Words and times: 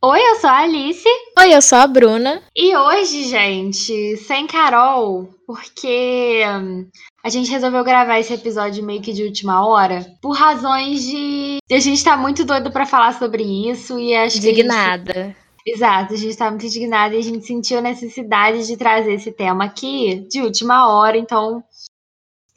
Oi, 0.00 0.20
eu 0.20 0.36
sou 0.36 0.48
a 0.48 0.58
Alice. 0.58 1.08
Oi, 1.40 1.52
eu 1.52 1.60
sou 1.60 1.76
a 1.76 1.84
Bruna. 1.88 2.40
E 2.54 2.76
hoje, 2.76 3.24
gente, 3.24 4.16
sem 4.18 4.46
Carol, 4.46 5.28
porque 5.44 6.40
hum, 6.46 6.86
a 7.24 7.28
gente 7.28 7.50
resolveu 7.50 7.82
gravar 7.82 8.20
esse 8.20 8.32
episódio 8.32 8.84
meio 8.84 9.02
que 9.02 9.12
de 9.12 9.24
última 9.24 9.66
hora, 9.66 10.06
por 10.22 10.36
razões 10.36 11.02
de. 11.02 11.58
A 11.68 11.80
gente 11.80 12.04
tá 12.04 12.16
muito 12.16 12.44
doido 12.44 12.70
para 12.70 12.86
falar 12.86 13.12
sobre 13.18 13.42
isso 13.42 13.98
e 13.98 14.14
acho 14.14 14.38
Indignada. 14.38 15.12
que. 15.12 15.20
Gente... 15.20 15.36
Exato, 15.66 16.14
a 16.14 16.16
gente 16.16 16.36
tá 16.36 16.48
muito 16.48 16.64
indignada 16.64 17.16
e 17.16 17.18
a 17.18 17.22
gente 17.22 17.44
sentiu 17.44 17.78
a 17.78 17.82
necessidade 17.82 18.68
de 18.68 18.76
trazer 18.76 19.14
esse 19.14 19.32
tema 19.32 19.64
aqui 19.64 20.24
de 20.30 20.40
última 20.40 20.88
hora, 20.88 21.18
então 21.18 21.60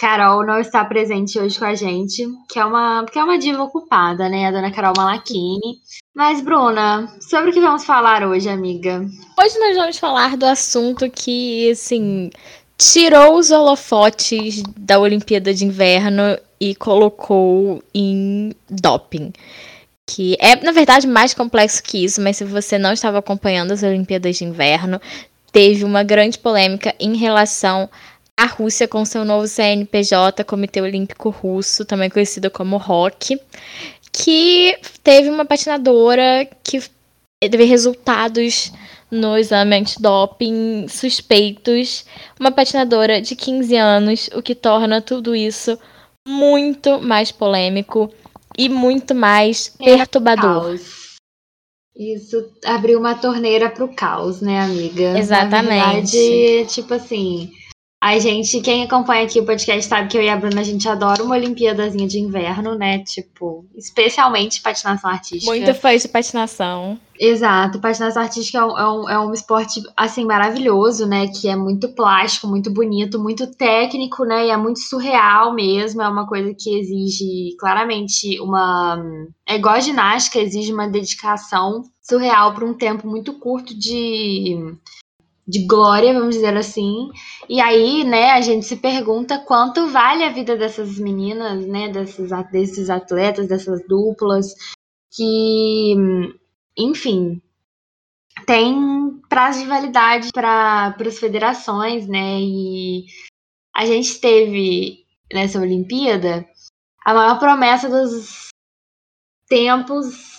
Carol 0.01 0.43
não 0.43 0.59
está 0.59 0.83
presente 0.83 1.37
hoje 1.37 1.59
com 1.59 1.65
a 1.65 1.75
gente, 1.75 2.27
que 2.49 2.57
é 2.57 2.65
uma, 2.65 3.05
que 3.05 3.19
é 3.19 3.23
uma 3.23 3.37
diva 3.37 3.61
ocupada, 3.61 4.27
né? 4.27 4.47
A 4.47 4.51
dona 4.51 4.71
Carol 4.71 4.93
Malachini. 4.97 5.77
Mas, 6.15 6.41
Bruna, 6.41 7.07
sobre 7.19 7.51
o 7.51 7.53
que 7.53 7.61
vamos 7.61 7.85
falar 7.85 8.27
hoje, 8.27 8.49
amiga? 8.49 9.05
Hoje 9.39 9.59
nós 9.59 9.75
vamos 9.75 9.99
falar 9.99 10.35
do 10.35 10.47
assunto 10.47 11.07
que, 11.07 11.69
assim, 11.69 12.31
tirou 12.79 13.37
os 13.37 13.51
holofotes 13.51 14.63
da 14.75 14.97
Olimpíada 14.97 15.53
de 15.53 15.65
Inverno 15.65 16.35
e 16.59 16.73
colocou 16.73 17.83
em 17.93 18.55
doping. 18.67 19.31
Que 20.09 20.35
é, 20.39 20.55
na 20.55 20.71
verdade, 20.71 21.05
mais 21.05 21.35
complexo 21.35 21.83
que 21.83 22.03
isso, 22.03 22.19
mas 22.21 22.37
se 22.37 22.43
você 22.43 22.79
não 22.79 22.91
estava 22.91 23.19
acompanhando 23.19 23.71
as 23.71 23.83
Olimpíadas 23.83 24.35
de 24.35 24.45
Inverno, 24.45 24.99
teve 25.51 25.83
uma 25.83 26.01
grande 26.01 26.39
polêmica 26.39 26.95
em 26.99 27.15
relação 27.15 27.87
a 28.39 28.45
Rússia 28.45 28.87
com 28.87 29.05
seu 29.05 29.23
novo 29.23 29.47
CNPJ, 29.47 30.43
Comitê 30.43 30.81
Olímpico 30.81 31.29
Russo, 31.29 31.85
também 31.85 32.09
conhecido 32.09 32.49
como 32.49 32.77
ROC, 32.77 33.39
que 34.11 34.77
teve 35.03 35.29
uma 35.29 35.45
patinadora 35.45 36.47
que 36.63 36.81
teve 37.39 37.63
resultados 37.65 38.71
no 39.11 39.37
exame 39.37 39.75
antidoping 39.75 40.87
suspeitos, 40.87 42.05
uma 42.39 42.51
patinadora 42.51 43.21
de 43.21 43.35
15 43.35 43.75
anos, 43.75 44.29
o 44.33 44.41
que 44.41 44.55
torna 44.55 45.01
tudo 45.01 45.35
isso 45.35 45.77
muito 46.27 47.01
mais 47.01 47.31
polêmico 47.31 48.11
e 48.57 48.69
muito 48.69 49.13
mais 49.13 49.75
é 49.79 49.97
perturbador. 49.97 50.63
Caos. 50.63 51.01
Isso 51.95 52.49
abriu 52.63 52.99
uma 52.99 53.15
torneira 53.15 53.69
para 53.69 53.83
o 53.83 53.93
caos, 53.93 54.41
né, 54.41 54.61
amiga? 54.61 55.19
Exatamente. 55.19 55.77
Na 55.77 55.91
verdade, 55.91 56.65
tipo 56.69 56.93
assim, 56.93 57.51
a 58.03 58.17
gente, 58.17 58.59
quem 58.61 58.83
acompanha 58.83 59.25
aqui 59.25 59.39
o 59.39 59.45
podcast 59.45 59.87
sabe 59.87 60.07
que 60.07 60.17
eu 60.17 60.23
e 60.23 60.27
a 60.27 60.35
Bruna, 60.35 60.61
a 60.61 60.63
gente 60.63 60.89
adora 60.89 61.21
uma 61.23 61.35
Olimpíadazinha 61.35 62.07
de 62.07 62.17
inverno, 62.19 62.73
né? 62.73 62.97
Tipo, 63.03 63.63
especialmente 63.75 64.59
patinação 64.59 65.11
artística. 65.11 65.51
Muito 65.51 65.75
fã 65.75 65.95
de 65.95 66.07
patinação. 66.07 66.99
Exato, 67.19 67.79
patinação 67.79 68.23
artística 68.23 68.57
é 68.57 68.65
um, 68.65 68.79
é, 68.79 68.91
um, 68.91 69.09
é 69.09 69.19
um 69.19 69.31
esporte, 69.31 69.79
assim, 69.95 70.25
maravilhoso, 70.25 71.05
né? 71.05 71.27
Que 71.27 71.47
é 71.47 71.55
muito 71.55 71.89
plástico, 71.89 72.47
muito 72.47 72.71
bonito, 72.73 73.19
muito 73.19 73.45
técnico, 73.53 74.25
né? 74.25 74.47
E 74.47 74.49
é 74.49 74.57
muito 74.57 74.79
surreal 74.79 75.53
mesmo. 75.53 76.01
É 76.01 76.09
uma 76.09 76.25
coisa 76.25 76.55
que 76.57 76.79
exige, 76.79 77.55
claramente, 77.59 78.39
uma. 78.41 78.99
É 79.47 79.57
igual 79.57 79.75
a 79.75 79.79
ginástica, 79.79 80.39
exige 80.39 80.73
uma 80.73 80.89
dedicação 80.89 81.83
surreal 82.01 82.55
por 82.55 82.63
um 82.63 82.73
tempo 82.73 83.07
muito 83.07 83.33
curto 83.33 83.77
de 83.77 84.57
de 85.51 85.65
glória, 85.67 86.13
vamos 86.13 86.35
dizer 86.35 86.55
assim. 86.55 87.09
E 87.49 87.59
aí, 87.59 88.05
né, 88.05 88.31
a 88.31 88.41
gente 88.41 88.65
se 88.65 88.77
pergunta 88.77 89.37
quanto 89.39 89.87
vale 89.87 90.23
a 90.23 90.31
vida 90.31 90.55
dessas 90.55 90.97
meninas, 90.97 91.67
né, 91.67 91.89
desses, 91.89 92.31
desses 92.51 92.89
atletas, 92.89 93.49
dessas 93.49 93.85
duplas, 93.85 94.55
que, 95.11 95.93
enfim, 96.77 97.41
tem 98.45 99.21
prazo 99.27 99.59
de 99.59 99.67
validade 99.67 100.29
para 100.33 100.95
as 100.97 101.19
federações, 101.19 102.07
né, 102.07 102.39
e 102.39 103.05
a 103.75 103.85
gente 103.85 104.21
teve 104.21 105.05
nessa 105.33 105.59
Olimpíada 105.59 106.45
a 107.03 107.13
maior 107.13 107.39
promessa 107.39 107.89
dos 107.89 108.47
tempos 109.47 110.30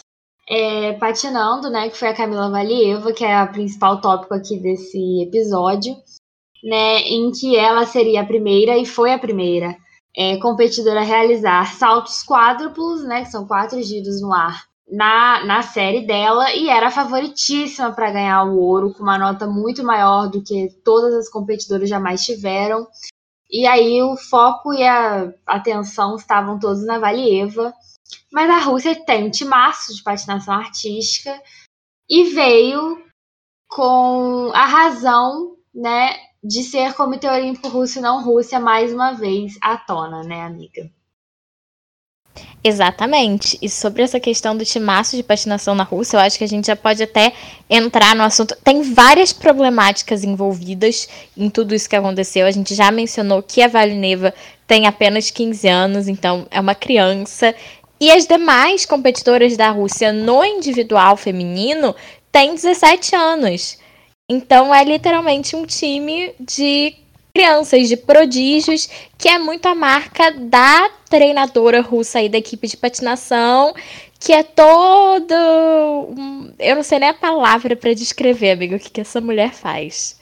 é, 0.49 0.93
patinando, 0.95 1.71
né? 1.71 1.89
Que 1.89 1.99
foi 1.99 2.09
a 2.09 2.17
Camila 2.17 2.51
Valieva, 2.51 3.13
que 3.13 3.25
é 3.25 3.35
a 3.35 3.47
principal 3.47 4.01
tópico 4.01 4.35
aqui 4.35 4.59
desse 4.59 5.23
episódio, 5.23 5.95
né? 6.63 7.01
Em 7.01 7.31
que 7.31 7.57
ela 7.57 7.87
seria 7.87 8.23
a 8.23 8.27
primeira 8.27 8.77
e 8.77 8.87
foi 8.87 9.13
a 9.13 9.19
primeira 9.19 9.77
é, 10.17 10.37
competidora 10.39 11.01
a 11.01 11.05
realizar 11.05 11.75
saltos 11.75 12.23
quádruplos, 12.25 13.03
né? 13.05 13.25
Que 13.25 13.31
são 13.31 13.47
quatro 13.47 13.83
giros 13.83 14.21
no 14.21 14.33
ar. 14.33 14.65
Na, 14.91 15.43
na 15.47 15.63
série 15.63 16.07
dela 16.07 16.53
e 16.53 16.69
era 16.69 16.91
favoritíssima 16.91 17.93
para 17.93 18.11
ganhar 18.11 18.45
o 18.45 18.59
ouro, 18.59 18.93
com 18.93 19.03
uma 19.03 19.17
nota 19.17 19.47
muito 19.47 19.83
maior 19.83 20.29
do 20.29 20.43
que 20.43 20.69
todas 20.85 21.15
as 21.15 21.31
competidoras 21.31 21.89
jamais 21.89 22.23
tiveram. 22.23 22.87
E 23.51 23.67
aí 23.67 24.03
o 24.03 24.17
foco 24.17 24.75
e 24.75 24.83
a 24.83 25.33
atenção 25.47 26.17
estavam 26.17 26.59
todos 26.59 26.85
na 26.85 26.99
Valieva, 26.99 27.73
mas 28.33 28.51
a 28.51 28.59
Rússia 28.59 28.95
tem 29.05 29.25
um 29.25 29.31
timaço 29.31 29.95
de 29.95 30.03
patinação 30.03 30.55
artística 30.55 31.41
e 32.09 32.25
veio 32.25 33.03
com 33.69 34.51
a 34.55 34.67
razão, 34.67 35.57
né, 35.75 36.17
de 36.45 36.63
ser 36.63 36.95
Comitê 36.95 37.29
Olímpico 37.29 37.69
Russo 37.69 37.99
e 37.99 38.03
não 38.03 38.23
Rússia 38.23 38.61
mais 38.61 38.93
uma 38.93 39.13
vez 39.13 39.57
à 39.63 39.77
tona, 39.77 40.23
né, 40.23 40.43
amiga? 40.43 40.91
Exatamente. 42.65 43.59
E 43.61 43.69
sobre 43.69 44.03
essa 44.03 44.21
questão 44.21 44.57
do 44.57 44.65
timaço 44.65 45.17
de 45.17 45.23
patinação 45.23 45.75
na 45.75 45.83
Rússia, 45.83 46.17
eu 46.17 46.21
acho 46.21 46.39
que 46.39 46.45
a 46.45 46.49
gente 46.49 46.67
já 46.69 46.77
pode 46.77 47.03
até 47.03 47.33
entrar 47.69 48.15
no 48.15 48.23
assunto. 48.23 48.57
Tem 48.63 48.83
várias 48.83 49.33
problemáticas 49.33 50.23
envolvidas 50.23 51.09
em 51.37 51.51
tudo 51.51 51.75
isso 51.75 51.89
que 51.89 51.97
aconteceu. 51.97 52.47
A 52.47 52.51
gente 52.51 52.75
já 52.75 52.91
mencionou 52.91 53.43
que 53.43 53.63
a 53.63 53.69
Valineva 53.69 54.33
tem 54.67 54.87
apenas 54.87 55.31
15 55.31 55.69
anos, 55.69 56.09
então 56.09 56.47
é 56.51 56.61
uma 56.61 56.75
criança. 56.75 57.55
E 58.03 58.11
as 58.11 58.27
demais 58.27 58.85
competidoras 58.85 59.57
da 59.57 59.71
Rússia 59.71 60.13
no 60.13 60.45
individual 60.45 61.17
feminino 61.17 61.95
têm 62.33 62.53
17 62.53 63.15
anos. 63.15 63.79
Então 64.29 64.75
é 64.75 64.83
literalmente 64.83 65.55
um 65.55 65.65
time 65.65 66.35
de 66.41 66.97
crianças, 67.33 67.89
de 67.89 67.97
prodígios, 67.97 68.89
que 69.17 69.29
é 69.29 69.39
muito 69.39 69.67
a 69.67 69.75
marca 69.77 70.33
da 70.33 70.91
treinadora 71.09 71.81
russa 71.81 72.19
aí 72.19 72.29
da 72.29 72.39
equipe 72.39 72.67
de 72.67 72.77
patinação, 72.77 73.73
que 74.19 74.33
é 74.33 74.43
todo. 74.43 75.33
Eu 76.59 76.75
não 76.75 76.83
sei 76.83 76.99
nem 76.99 77.11
a 77.11 77.15
palavra 77.15 77.77
para 77.77 77.95
descrever, 77.95 78.51
amigo, 78.51 78.75
o 78.75 78.81
que, 78.81 78.91
que 78.91 79.01
essa 79.01 79.21
mulher 79.21 79.53
faz. 79.53 80.21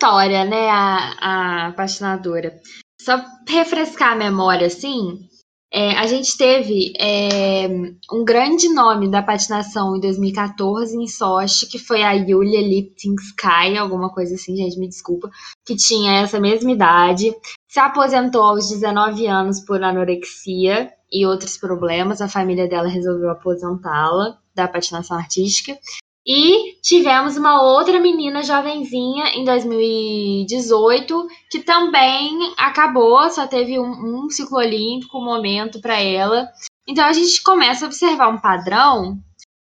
História, 0.00 0.44
né, 0.44 0.68
a, 0.70 1.66
a 1.70 1.72
patinadora. 1.72 2.56
Só 3.00 3.20
refrescar 3.48 4.12
a 4.12 4.16
memória, 4.16 4.68
assim, 4.68 5.28
é, 5.70 5.90
a 5.98 6.06
gente 6.06 6.36
teve 6.36 6.94
é, 6.98 7.68
um 8.10 8.24
grande 8.24 8.68
nome 8.72 9.10
da 9.10 9.22
patinação 9.22 9.96
em 9.96 10.00
2014 10.00 10.96
em 10.96 11.06
Sochi, 11.06 11.66
que 11.66 11.78
foi 11.78 12.02
a 12.02 12.12
Yulia 12.12 12.60
Liptinskaya, 12.60 13.82
alguma 13.82 14.08
coisa 14.10 14.34
assim, 14.34 14.56
gente, 14.56 14.78
me 14.78 14.88
desculpa, 14.88 15.30
que 15.66 15.76
tinha 15.76 16.22
essa 16.22 16.40
mesma 16.40 16.72
idade, 16.72 17.34
se 17.68 17.78
aposentou 17.78 18.42
aos 18.42 18.68
19 18.70 19.26
anos 19.26 19.60
por 19.60 19.82
anorexia 19.82 20.90
e 21.12 21.26
outros 21.26 21.58
problemas, 21.58 22.22
a 22.22 22.28
família 22.28 22.66
dela 22.66 22.88
resolveu 22.88 23.30
aposentá-la 23.30 24.38
da 24.54 24.66
patinação 24.66 25.18
artística, 25.18 25.78
e 26.26 26.78
tivemos 26.82 27.36
uma 27.36 27.62
outra 27.62 27.98
menina 27.98 28.42
jovenzinha 28.42 29.34
em 29.34 29.44
2018 29.44 31.26
que 31.50 31.60
também 31.60 32.52
acabou, 32.58 33.30
só 33.30 33.46
teve 33.46 33.78
um, 33.78 34.24
um 34.24 34.30
ciclo 34.30 34.58
olímpico, 34.58 35.18
um 35.18 35.24
momento 35.24 35.80
para 35.80 35.98
ela. 36.00 36.48
Então 36.86 37.04
a 37.04 37.12
gente 37.12 37.42
começa 37.42 37.84
a 37.84 37.88
observar 37.88 38.28
um 38.28 38.38
padrão 38.38 39.18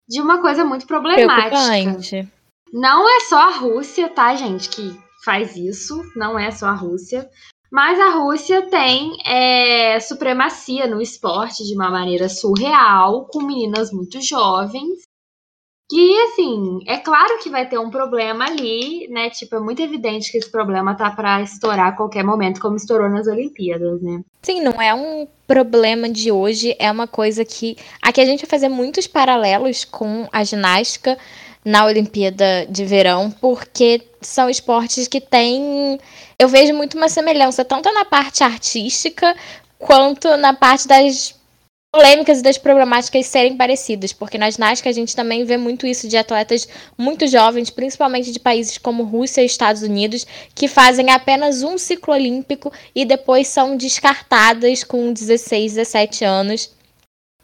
de 0.08 0.22
uma 0.22 0.42
coisa 0.42 0.66
muito 0.66 0.88
problemática. 0.88 1.30
Não 2.74 3.08
é 3.08 3.20
só 3.22 3.40
a 3.40 3.58
Rússia, 3.58 4.10
tá, 4.10 4.36
gente, 4.36 4.70
que 4.70 4.98
faz 5.24 5.56
isso. 5.56 6.02
Não 6.16 6.40
é 6.40 6.52
só 6.52 6.68
a 6.68 6.74
Rússia. 6.74 7.30
Mas 7.72 8.00
a 8.00 8.12
Rússia 8.12 8.68
tem 8.70 9.18
é, 9.26 10.00
supremacia 10.00 10.88
no 10.88 11.02
esporte 11.02 11.64
de 11.66 11.76
uma 11.76 11.90
maneira 11.90 12.30
surreal, 12.30 13.28
com 13.28 13.44
meninas 13.44 13.92
muito 13.92 14.22
jovens 14.22 15.07
que, 15.90 16.22
assim, 16.24 16.80
é 16.86 16.98
claro 16.98 17.40
que 17.42 17.50
vai 17.50 17.68
ter 17.68 17.78
um 17.78 17.90
problema 17.90 18.46
ali, 18.46 19.08
né? 19.10 19.30
Tipo, 19.30 19.56
é 19.56 19.60
muito 19.60 19.82
evidente 19.82 20.32
que 20.32 20.38
esse 20.38 20.52
problema 20.52 20.96
tá 20.96 21.10
para 21.12 21.42
estourar 21.42 21.88
a 21.88 21.92
qualquer 21.94 22.24
momento, 22.24 22.60
como 22.60 22.76
estourou 22.76 23.10
nas 23.10 23.26
Olimpíadas, 23.28 24.02
né? 24.02 24.22
Sim, 24.42 24.62
não 24.62 24.82
é 24.82 24.94
um 24.94 25.28
problema 25.48 26.10
de 26.10 26.32
hoje, 26.32 26.76
é 26.78 26.92
uma 26.92 27.08
coisa 27.08 27.46
que. 27.46 27.78
Aqui 28.02 28.20
a 28.20 28.26
gente 28.26 28.42
vai 28.42 28.50
fazer 28.50 28.68
muitos 28.68 29.08
paralelos 29.08 29.86
com 29.86 30.28
a 30.32 30.44
ginástica 30.44 31.18
na 31.64 31.86
Olimpíada 31.86 32.66
de 32.70 32.84
Verão, 32.84 33.32
porque 33.32 34.02
são 34.22 34.50
esportes 34.50 35.08
que 35.08 35.22
têm. 35.22 36.00
Eu 36.38 36.50
vejo 36.50 36.74
muito 36.74 36.98
uma 36.98 37.08
semelhança, 37.08 37.64
tanto 37.64 37.92
na 37.94 38.04
parte 38.04 38.44
artística 38.44 39.34
quanto 39.80 40.36
na 40.38 40.54
parte 40.54 40.88
das 40.88 41.37
polêmicas 41.92 42.40
e 42.40 42.44
das 42.44 42.58
problemáticas 42.58 43.26
serem 43.26 43.56
parecidas, 43.58 44.14
porque 44.14 44.38
na 44.38 44.50
ginástica 44.50 44.90
a 44.90 44.94
gente 44.94 45.16
também 45.16 45.44
vê 45.46 45.58
muito 45.58 45.88
isso 45.88 46.08
de 46.08 46.18
atletas 46.18 46.68
muito 46.98 47.26
jovens, 47.28 47.70
principalmente 47.70 48.32
de 48.32 48.40
países 48.40 48.78
como 48.78 49.04
Rússia 49.04 49.42
e 49.42 49.46
Estados 49.46 49.82
Unidos, 49.82 50.26
que 50.54 50.68
fazem 50.68 51.10
apenas 51.10 51.64
um 51.64 51.78
ciclo 51.78 52.14
olímpico 52.14 52.72
e 52.94 53.06
depois 53.06 53.48
são 53.48 53.76
descartadas 53.76 54.84
com 54.84 55.12
16, 55.12 55.74
17 55.74 56.26
anos 56.26 56.77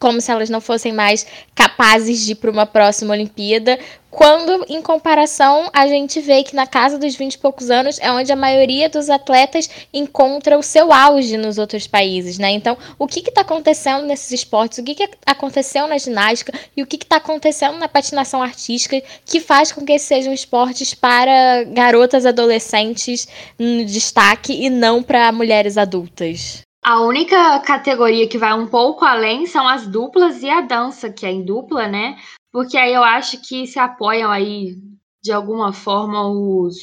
como 0.04 0.20
se 0.20 0.30
elas 0.30 0.50
não 0.50 0.60
fossem 0.60 0.92
mais 0.92 1.26
capazes 1.56 2.26
de 2.26 2.34
ir 2.34 2.36
para 2.36 2.52
uma 2.52 2.66
próxima 2.66 3.14
Olimpíada, 3.14 3.80
quando, 4.12 4.66
em 4.68 4.82
comparação, 4.82 5.70
a 5.72 5.88
gente 5.88 6.20
vê 6.20 6.44
que 6.44 6.54
na 6.54 6.68
casa 6.68 7.00
dos 7.00 7.16
20 7.16 7.36
e 7.36 7.38
poucos 7.38 7.72
anos 7.72 7.98
é 8.02 8.12
onde 8.12 8.30
a 8.30 8.36
maioria 8.36 8.90
dos 8.90 9.10
atletas 9.10 9.70
encontra 9.94 10.60
o 10.60 10.62
seu 10.62 10.92
auge 10.92 11.38
nos 11.38 11.58
outros 11.58 11.88
países, 11.88 12.38
né? 12.38 12.52
Então, 12.52 12.78
o 13.00 13.08
que 13.08 13.22
está 13.22 13.42
acontecendo 13.42 14.06
nesses 14.06 14.30
esportes? 14.34 14.80
O 14.80 14.84
que, 14.84 14.94
que 14.94 15.10
aconteceu 15.26 15.88
na 15.88 15.98
ginástica? 15.98 16.52
E 16.76 16.84
o 16.84 16.86
que 16.86 16.98
está 16.98 17.16
acontecendo 17.16 17.78
na 17.78 17.88
patinação 17.88 18.44
artística 18.44 19.02
que 19.26 19.40
faz 19.40 19.72
com 19.72 19.86
que 19.86 19.98
sejam 19.98 20.34
esportes 20.34 20.94
para 20.94 21.64
garotas 21.64 22.26
adolescentes 22.26 23.26
no 23.58 23.86
destaque 23.86 24.52
e 24.52 24.70
não 24.70 25.02
para 25.02 25.32
mulheres 25.32 25.78
adultas? 25.78 26.62
A 26.84 27.00
única 27.02 27.60
categoria 27.62 28.28
que 28.28 28.38
vai 28.38 28.54
um 28.54 28.68
pouco 28.68 29.06
além 29.06 29.46
são 29.46 29.66
as 29.66 29.88
duplas 29.88 30.44
e 30.44 30.50
a 30.50 30.60
dança, 30.60 31.10
que 31.10 31.26
é 31.26 31.32
em 31.32 31.46
dupla, 31.46 31.88
né? 31.88 32.18
Porque 32.52 32.78
aí 32.78 32.94
eu 32.94 33.02
acho 33.04 33.42
que 33.42 33.66
se 33.66 33.80
apoiam 33.80 34.30
aí 34.30 34.76
de 35.24 35.32
alguma 35.32 35.72
forma 35.72 36.28
os, 36.28 36.76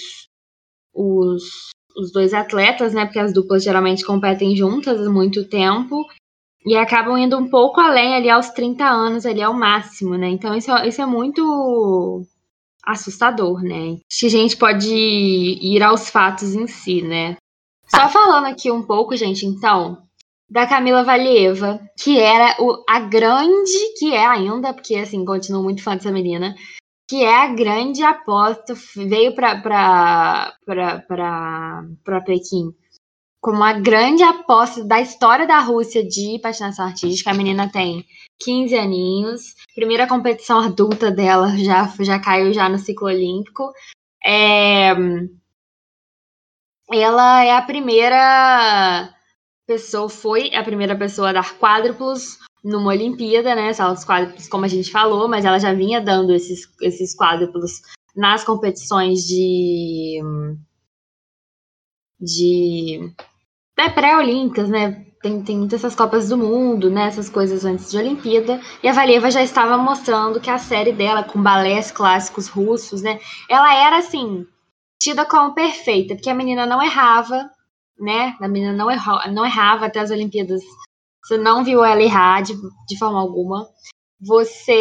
os, 0.95 1.71
os 1.95 2.13
dois 2.13 2.33
atletas, 2.33 2.95
né? 2.95 3.05
Porque 3.05 3.19
as 3.19 3.35
duplas 3.35 3.63
geralmente 3.63 4.05
competem 4.05 4.57
juntas 4.57 5.07
há 5.07 5.11
muito 5.11 5.47
tempo 5.47 6.07
e 6.65 6.77
acabam 6.77 7.19
indo 7.19 7.37
um 7.37 7.51
pouco 7.51 7.79
além 7.79 8.15
ali 8.15 8.31
aos 8.31 8.49
30 8.49 8.85
anos, 8.85 9.27
ali 9.27 9.43
ao 9.43 9.53
máximo, 9.53 10.17
né? 10.17 10.31
Então 10.31 10.55
isso, 10.55 10.75
isso 10.79 11.03
é 11.03 11.07
muito 11.07 12.23
assustador, 12.83 13.63
né? 13.63 13.99
Acho 14.11 14.21
que 14.21 14.27
a 14.27 14.31
gente 14.31 14.57
pode 14.57 14.95
ir 14.95 15.83
aos 15.83 16.09
fatos 16.09 16.55
em 16.55 16.67
si, 16.67 17.03
né? 17.03 17.37
Só 17.95 18.09
falando 18.09 18.47
aqui 18.47 18.71
um 18.71 18.83
pouco, 18.83 19.17
gente, 19.17 19.45
então, 19.45 20.03
da 20.49 20.67
Camila 20.67 21.03
Valieva, 21.05 21.81
que 21.99 22.19
era 22.19 22.57
o, 22.61 22.85
a 22.89 23.01
grande, 23.01 23.95
que 23.99 24.15
é 24.15 24.25
ainda, 24.25 24.73
porque 24.73 24.97
assim, 24.97 25.25
continuo 25.25 25.63
muito 25.63 25.83
fã 25.83 25.97
dessa 25.97 26.13
menina, 26.13 26.55
que 27.09 27.25
é 27.25 27.43
a 27.43 27.49
grande 27.49 28.03
aposta, 28.03 28.75
veio 28.97 29.35
para 29.35 30.55
Pequim 32.25 32.73
como 33.41 33.65
a 33.65 33.73
grande 33.73 34.23
aposta 34.23 34.85
da 34.85 35.01
história 35.01 35.47
da 35.47 35.59
Rússia 35.61 36.07
de 36.07 36.39
patinação 36.41 36.85
artística. 36.85 37.31
A 37.31 37.35
menina 37.35 37.71
tem 37.71 38.05
15 38.41 38.77
aninhos, 38.77 39.55
primeira 39.75 40.07
competição 40.07 40.61
adulta 40.61 41.11
dela 41.11 41.49
já, 41.57 41.93
já 42.01 42.21
caiu 42.21 42.53
já 42.53 42.69
no 42.69 42.79
ciclo 42.79 43.09
olímpico. 43.09 43.73
É, 44.25 44.95
ela 46.93 47.45
é 47.45 47.57
a 47.57 47.63
primeira 47.63 49.15
pessoa, 49.67 50.09
foi 50.09 50.55
a 50.55 50.63
primeira 50.63 50.97
pessoa 50.97 51.31
a 51.31 51.33
dar 51.33 51.59
quádruplos 51.59 52.39
numa 52.65 52.91
Olimpíada, 52.91 53.55
né? 53.55 53.73
Saltos 53.73 54.05
quádruplos, 54.05 54.49
como 54.49 54.65
a 54.65 54.69
gente 54.69 54.91
falou, 54.91 55.29
mas 55.29 55.45
ela 55.45 55.59
já 55.59 55.73
vinha 55.73 56.01
dando 56.01 56.35
esses, 56.35 56.69
esses 56.81 57.17
quádruplos 57.17 57.81
nas 58.17 58.45
competições 58.45 59.21
de. 59.21 60.21
de. 62.21 63.13
É, 63.79 63.89
pré-olímpicas, 63.89 64.69
né? 64.69 65.07
Tem, 65.23 65.43
tem 65.43 65.59
muitas 65.59 65.81
essas 65.81 65.95
Copas 65.95 66.29
do 66.29 66.37
Mundo, 66.37 66.91
né? 66.91 67.07
Essas 67.07 67.29
coisas 67.29 67.65
antes 67.65 67.91
de 67.91 67.99
Olimpíada. 67.99 68.61
E 68.83 68.89
a 68.89 68.93
Valieva 68.93 69.31
já 69.31 69.43
estava 69.43 69.77
mostrando 69.79 70.41
que 70.41 70.51
a 70.51 70.59
série 70.59 70.93
dela, 70.93 71.23
com 71.23 71.43
balés 71.43 71.91
clássicos 71.91 72.49
russos, 72.49 73.03
né? 73.03 73.21
Ela 73.49 73.75
era 73.75 73.99
assim 73.99 74.47
tida 75.01 75.25
como 75.25 75.55
perfeita, 75.55 76.15
porque 76.15 76.31
a 76.31 76.35
menina 76.35 76.67
não 76.67 76.83
errava, 76.83 77.51
né? 77.99 78.37
A 78.41 78.47
menina 78.47 78.73
não, 78.73 78.91
errou, 78.91 79.19
não 79.33 79.47
errava 79.47 79.87
até 79.87 80.01
as 80.01 80.11
Olimpíadas. 80.11 80.63
Você 81.25 81.37
não 81.37 81.65
viu 81.65 81.85
ela 81.85 82.03
errar 82.03 82.43
de, 82.43 82.55
de 82.87 82.99
forma 82.99 83.19
alguma. 83.19 83.67
Você. 84.21 84.73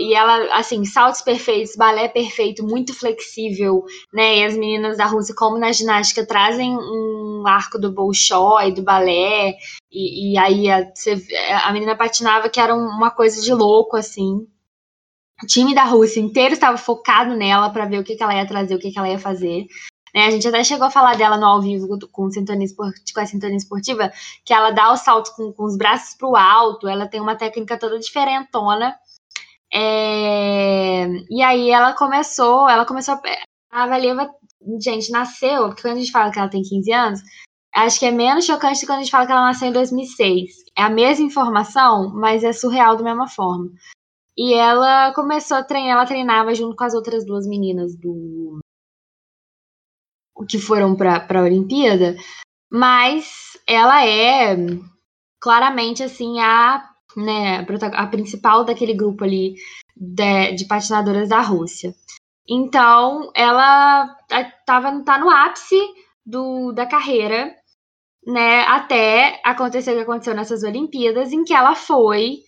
E 0.00 0.12
ela, 0.14 0.58
assim, 0.58 0.84
saltos 0.84 1.22
perfeitos, 1.22 1.76
balé 1.76 2.08
perfeito, 2.08 2.66
muito 2.66 2.92
flexível, 2.92 3.84
né? 4.12 4.38
E 4.38 4.44
as 4.44 4.56
meninas 4.56 4.98
da 4.98 5.06
Rússia, 5.06 5.34
como 5.36 5.56
na 5.56 5.70
ginástica, 5.70 6.26
trazem 6.26 6.76
um 6.76 7.44
arco 7.46 7.78
do 7.78 7.92
Bolshoi, 7.92 8.72
do 8.72 8.82
balé. 8.82 9.54
E, 9.92 10.32
e 10.32 10.38
aí 10.38 10.68
a, 10.68 10.84
a 11.64 11.72
menina 11.72 11.96
patinava 11.96 12.48
que 12.48 12.60
era 12.60 12.74
uma 12.74 13.10
coisa 13.10 13.40
de 13.40 13.54
louco, 13.54 13.96
assim. 13.96 14.46
O 15.42 15.46
time 15.46 15.74
da 15.74 15.84
Rússia 15.84 16.20
inteiro 16.20 16.54
estava 16.54 16.76
focado 16.76 17.36
nela 17.36 17.70
para 17.70 17.86
ver 17.86 18.00
o 18.00 18.04
que, 18.04 18.16
que 18.16 18.22
ela 18.22 18.34
ia 18.34 18.46
trazer, 18.46 18.74
o 18.74 18.78
que, 18.78 18.90
que 18.90 18.98
ela 18.98 19.08
ia 19.08 19.18
fazer. 19.18 19.66
Né, 20.14 20.26
a 20.26 20.30
gente 20.30 20.48
até 20.48 20.64
chegou 20.64 20.86
a 20.86 20.90
falar 20.90 21.16
dela 21.16 21.36
no 21.36 21.46
ao 21.46 21.60
vivo 21.60 21.86
com, 22.10 22.30
sintonia 22.30 22.66
com 22.74 23.20
a 23.20 23.26
sintonia 23.26 23.56
esportiva, 23.56 24.10
que 24.44 24.54
ela 24.54 24.70
dá 24.70 24.90
o 24.90 24.96
salto 24.96 25.34
com, 25.36 25.52
com 25.52 25.64
os 25.64 25.76
braços 25.76 26.16
para 26.16 26.28
o 26.28 26.36
alto, 26.36 26.88
ela 26.88 27.06
tem 27.06 27.20
uma 27.20 27.36
técnica 27.36 27.78
toda 27.78 27.98
diferentona. 27.98 28.96
É, 29.72 31.06
e 31.30 31.42
aí 31.42 31.70
ela 31.70 31.92
começou, 31.92 32.68
ela 32.68 32.86
começou 32.86 33.20
a 33.70 33.86
Valieva, 33.86 34.30
gente, 34.80 35.10
nasceu, 35.10 35.68
porque 35.68 35.82
quando 35.82 35.98
a 35.98 36.00
gente 36.00 36.10
fala 36.10 36.30
que 36.30 36.38
ela 36.38 36.48
tem 36.48 36.62
15 36.62 36.92
anos, 36.92 37.20
acho 37.74 37.98
que 37.98 38.06
é 38.06 38.10
menos 38.10 38.46
chocante 38.46 38.78
do 38.78 38.80
que 38.80 38.86
quando 38.86 39.00
a 39.00 39.02
gente 39.02 39.10
fala 39.10 39.26
que 39.26 39.32
ela 39.32 39.46
nasceu 39.46 39.68
em 39.68 39.72
2006. 39.72 40.50
É 40.76 40.82
a 40.82 40.90
mesma 40.90 41.26
informação, 41.26 42.12
mas 42.14 42.42
é 42.44 42.52
surreal 42.52 42.96
da 42.96 43.04
mesma 43.04 43.28
forma. 43.28 43.68
E 44.38 44.54
ela 44.54 45.12
começou 45.14 45.56
a 45.56 45.64
treinar, 45.64 45.96
ela 45.96 46.06
treinava 46.06 46.54
junto 46.54 46.76
com 46.76 46.84
as 46.84 46.94
outras 46.94 47.26
duas 47.26 47.44
meninas 47.44 47.96
do 47.96 48.60
que 50.48 50.60
foram 50.60 50.94
para 50.94 51.26
a 51.28 51.42
Olimpíada, 51.42 52.14
mas 52.70 53.58
ela 53.66 54.06
é 54.06 54.54
claramente 55.40 56.04
assim 56.04 56.38
a, 56.38 56.88
né, 57.16 57.66
a 57.94 58.06
principal 58.06 58.64
daquele 58.64 58.94
grupo 58.94 59.24
ali 59.24 59.56
de, 59.96 60.52
de 60.52 60.64
patinadoras 60.66 61.28
da 61.28 61.40
Rússia. 61.40 61.92
Então, 62.48 63.32
ela 63.34 64.16
tava, 64.64 65.02
tá 65.02 65.18
no 65.18 65.28
ápice 65.28 65.80
do, 66.24 66.70
da 66.70 66.86
carreira, 66.86 67.52
né, 68.24 68.60
até 68.60 69.40
acontecer 69.44 69.90
o 69.90 69.94
que 69.96 70.02
aconteceu 70.02 70.34
nessas 70.36 70.62
Olimpíadas, 70.62 71.32
em 71.32 71.42
que 71.42 71.52
ela 71.52 71.74
foi 71.74 72.46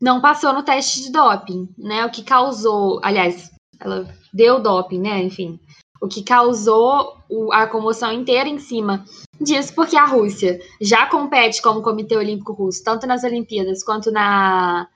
não 0.00 0.20
passou 0.20 0.52
no 0.52 0.62
teste 0.62 1.02
de 1.02 1.12
doping, 1.12 1.68
né? 1.76 2.04
O 2.04 2.10
que 2.10 2.22
causou, 2.22 3.00
aliás, 3.02 3.50
ela 3.80 4.08
deu 4.32 4.60
doping, 4.60 5.00
né? 5.00 5.22
Enfim, 5.22 5.58
o 6.00 6.08
que 6.08 6.22
causou 6.22 7.16
a 7.52 7.66
comoção 7.66 8.12
inteira 8.12 8.48
em 8.48 8.58
cima 8.58 9.04
disso, 9.40 9.74
porque 9.74 9.96
a 9.96 10.04
Rússia 10.04 10.60
já 10.80 11.06
compete 11.06 11.60
como 11.60 11.82
Comitê 11.82 12.16
Olímpico 12.16 12.52
Russo, 12.52 12.82
tanto 12.84 13.06
nas 13.06 13.24
Olimpíadas 13.24 13.84
quanto 13.84 14.10
na, 14.10 14.88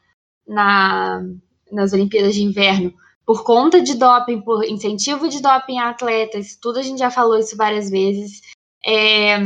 na, 0.46 1.22
nas 1.70 1.92
Olimpíadas 1.92 2.34
de 2.34 2.42
Inverno, 2.42 2.92
por 3.26 3.44
conta 3.44 3.80
de 3.80 3.94
doping, 3.94 4.40
por 4.42 4.64
incentivo 4.64 5.28
de 5.28 5.40
doping 5.40 5.78
a 5.78 5.90
atletas, 5.90 6.56
tudo 6.60 6.78
a 6.78 6.82
gente 6.82 6.98
já 6.98 7.10
falou 7.10 7.38
isso 7.38 7.56
várias 7.56 7.90
vezes. 7.90 8.40
É, 8.84 9.38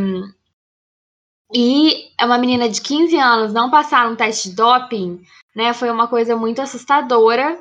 e 1.52 2.08
é 2.20 2.24
uma 2.24 2.38
menina 2.38 2.68
de 2.68 2.80
15 2.80 3.16
anos 3.16 3.52
não 3.52 3.70
passar 3.70 4.10
um 4.10 4.16
teste 4.16 4.50
de 4.50 4.56
doping 4.56 5.20
né, 5.56 5.72
foi 5.72 5.90
uma 5.90 6.06
coisa 6.06 6.36
muito 6.36 6.60
assustadora, 6.60 7.58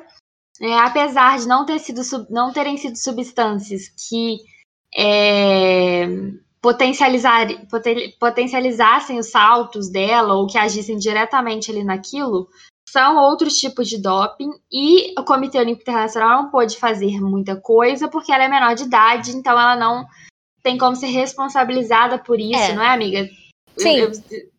é, 0.60 0.78
apesar 0.80 1.38
de 1.38 1.48
não, 1.48 1.64
ter 1.64 1.78
sido, 1.78 2.02
não 2.28 2.52
terem 2.52 2.76
sido 2.76 2.94
substâncias 2.96 3.88
que 3.88 4.36
é, 4.94 6.06
potencializar, 6.60 7.46
poten, 7.70 8.14
potencializassem 8.20 9.18
os 9.18 9.30
saltos 9.30 9.88
dela 9.88 10.34
ou 10.34 10.46
que 10.46 10.58
agissem 10.58 10.98
diretamente 10.98 11.70
ali 11.70 11.82
naquilo, 11.82 12.48
são 12.86 13.16
outros 13.16 13.58
tipos 13.58 13.88
de 13.88 13.96
doping 13.96 14.50
e 14.70 15.18
o 15.18 15.24
Comitê 15.24 15.58
Olímpico 15.58 15.90
Internacional 15.90 16.42
não 16.42 16.50
pôde 16.50 16.76
fazer 16.76 17.18
muita 17.18 17.56
coisa 17.56 18.08
porque 18.08 18.30
ela 18.30 18.44
é 18.44 18.48
menor 18.48 18.74
de 18.74 18.84
idade, 18.84 19.34
então 19.34 19.52
ela 19.52 19.74
não 19.74 20.06
tem 20.62 20.76
como 20.76 20.94
ser 20.96 21.06
responsabilizada 21.06 22.18
por 22.18 22.38
isso, 22.38 22.60
é. 22.60 22.74
não 22.74 22.82
é, 22.82 22.88
amiga? 22.88 23.26
Sim. 23.76 23.98
Eu, 23.98 24.12
eu, 24.30 24.56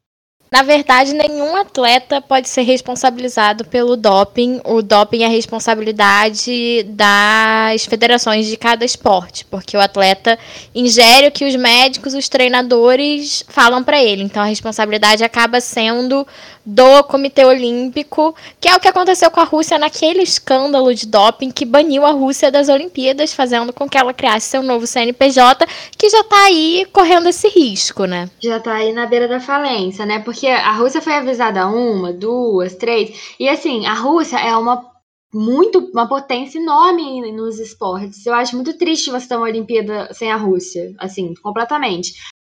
na 0.52 0.64
verdade, 0.64 1.14
nenhum 1.14 1.58
atleta 1.58 2.22
pode 2.22 2.48
ser 2.48 2.62
responsabilizado 2.62 3.66
pelo 3.66 3.98
doping. 3.98 4.62
O 4.64 4.82
doping 4.82 5.24
é 5.24 5.28
responsabilidade 5.28 6.84
das 6.84 7.86
federações 7.86 8.48
de 8.48 8.56
cada 8.56 8.86
esporte, 8.86 9.44
porque 9.46 9.76
o 9.76 9.80
atleta 9.80 10.40
ingere 10.74 11.28
o 11.28 11.32
que 11.32 11.46
os 11.46 11.56
médicos, 11.56 12.14
os 12.14 12.30
treinadores 12.30 13.44
falam 13.50 13.84
para 13.84 14.02
ele. 14.02 14.24
Então 14.24 14.42
a 14.42 14.46
responsabilidade 14.46 15.22
acaba 15.22 15.60
sendo 15.60 16.26
do 16.68 17.02
Comitê 17.06 17.46
Olímpico, 17.46 18.36
que 18.60 18.68
é 18.68 18.76
o 18.76 18.80
que 18.80 18.90
aconteceu 18.90 19.32
com 19.32 19.40
a 19.40 19.46
Rússia 19.46 19.80
naquele 19.80 20.22
escândalo 20.22 20.94
de 20.94 21.08
doping 21.08 21.50
que 21.50 21.64
baniu 21.64 22.06
a 22.06 22.12
Rússia 22.12 22.52
das 22.52 22.68
Olimpíadas, 22.68 23.34
fazendo 23.34 23.72
com 23.72 23.88
que 23.88 23.98
ela 23.98 24.14
criasse 24.14 24.50
seu 24.50 24.62
novo 24.62 24.86
CNPJ, 24.86 25.66
que 25.98 26.10
já 26.10 26.22
tá 26.26 26.44
aí 26.44 26.86
correndo 26.92 27.30
esse 27.30 27.48
risco, 27.48 28.04
né? 28.04 28.30
Já 28.42 28.60
tá 28.60 28.74
aí 28.74 28.92
na 28.92 29.06
beira 29.06 29.30
da 29.30 29.40
falência, 29.40 30.06
né? 30.06 30.20
Porque 30.20 30.48
a 30.48 30.74
Rússia 30.74 31.02
foi 31.02 31.14
avisada 31.14 31.66
uma, 31.68 32.12
duas, 32.12 32.76
três, 32.76 33.36
e 33.40 33.48
assim, 33.48 33.86
a 33.86 33.94
Rússia 33.94 34.38
é 34.38 34.54
uma 34.58 34.86
muito 35.34 35.80
uma 35.94 36.08
potência 36.08 36.60
enorme 36.60 37.32
nos 37.32 37.60
esportes. 37.60 38.26
Eu 38.26 38.34
acho 38.34 38.56
muito 38.56 38.78
triste 38.78 39.12
você 39.12 39.28
ter 39.28 39.36
uma 39.36 39.46
Olimpíada 39.46 40.14
sem 40.14 40.32
a 40.32 40.36
Rússia, 40.36 40.94
assim, 41.00 41.34
completamente. 41.42 42.14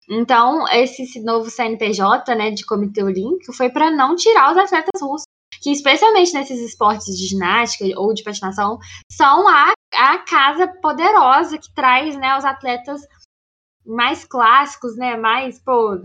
Então, 0.10 0.66
esse 0.70 1.22
novo 1.22 1.50
CNPJ, 1.50 2.34
né, 2.36 2.52
de 2.52 2.66
Comitê 2.66 3.04
Olímpico, 3.04 3.52
foi 3.52 3.70
para 3.70 3.92
não 3.92 4.16
tirar 4.16 4.52
os 4.52 4.58
atletas 4.58 5.02
russos, 5.02 5.28
que 5.62 5.72
especialmente 5.72 6.34
nesses 6.34 6.62
esportes 6.62 7.18
de 7.18 7.28
ginástica 7.28 8.00
ou 8.00 8.14
de 8.14 8.24
patinação, 8.24 8.78
são 9.12 9.48
a, 9.48 9.74
a 9.94 10.18
casa 10.20 10.68
poderosa 10.82 11.58
que 11.58 11.74
traz, 11.74 12.16
né, 12.16 12.38
os 12.38 12.46
atletas 12.46 13.02
mais 13.86 14.24
clássicos, 14.24 14.96
né, 14.96 15.18
mais, 15.18 15.62
pô, 15.62 16.00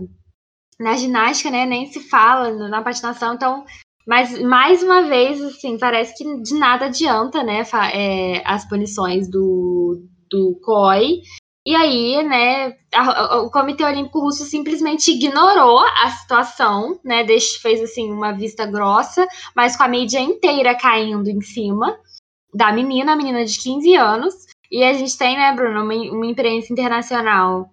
na 0.79 0.97
ginástica, 0.97 1.49
né, 1.49 1.65
nem 1.65 1.91
se 1.91 2.01
fala, 2.01 2.51
na 2.67 2.81
patinação, 2.81 3.35
então, 3.35 3.63
mas 4.05 4.37
mais 4.41 4.83
uma 4.83 5.03
vez, 5.03 5.41
assim, 5.41 5.77
parece 5.77 6.13
que 6.17 6.41
de 6.41 6.55
nada 6.55 6.85
adianta, 6.85 7.41
né, 7.41 7.63
é, 7.93 8.43
as 8.45 8.67
punições 8.67 9.29
do, 9.29 10.05
do 10.29 10.59
COI, 10.61 11.21
e 11.65 11.75
aí, 11.75 12.21
né, 12.23 12.77
a, 12.93 13.35
a, 13.35 13.41
o 13.41 13.49
Comitê 13.49 13.85
Olímpico 13.85 14.19
Russo 14.19 14.43
simplesmente 14.43 15.11
ignorou 15.11 15.79
a 15.79 16.09
situação, 16.09 16.99
né, 17.03 17.23
deixe, 17.23 17.59
fez 17.59 17.81
assim 17.81 18.11
uma 18.11 18.33
vista 18.33 18.65
grossa, 18.65 19.25
mas 19.55 19.77
com 19.77 19.83
a 19.83 19.87
mídia 19.87 20.19
inteira 20.19 20.75
caindo 20.75 21.29
em 21.29 21.41
cima 21.41 21.97
da 22.53 22.71
menina, 22.73 23.13
a 23.13 23.15
menina 23.15 23.45
de 23.45 23.57
15 23.57 23.95
anos. 23.95 24.33
E 24.69 24.83
a 24.83 24.91
gente 24.93 25.17
tem, 25.17 25.37
né, 25.37 25.53
Bruno, 25.53 25.83
uma, 25.83 25.93
uma 25.93 26.25
imprensa 26.25 26.71
internacional 26.71 27.69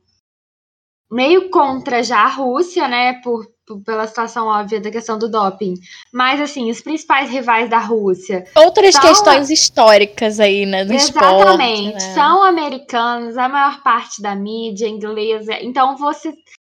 meio 1.11 1.51
contra 1.51 2.03
já 2.03 2.23
a 2.23 2.29
Rússia, 2.29 2.87
né, 2.87 3.21
por 3.23 3.45
pela 3.79 4.07
situação 4.07 4.47
óbvia 4.47 4.81
da 4.81 4.91
questão 4.91 5.19
do 5.19 5.31
doping. 5.31 5.75
Mas, 6.12 6.41
assim, 6.41 6.71
os 6.71 6.81
principais 6.81 7.31
rivais 7.31 7.69
da 7.69 7.79
Rússia. 7.79 8.45
Outras 8.57 8.99
questões 8.99 9.50
históricas 9.50 10.41
aí, 10.41 10.67
né? 10.67 10.85
Do 10.85 10.93
Exatamente. 10.93 11.89
Esporte, 11.89 12.07
né? 12.07 12.15
São 12.15 12.43
americanos, 12.43 13.37
a 13.37 13.49
maior 13.49 13.83
parte 13.83 14.21
da 14.21 14.35
mídia 14.35 14.89
inglesa. 14.89 15.53
Então, 15.61 15.97
você. 15.97 16.33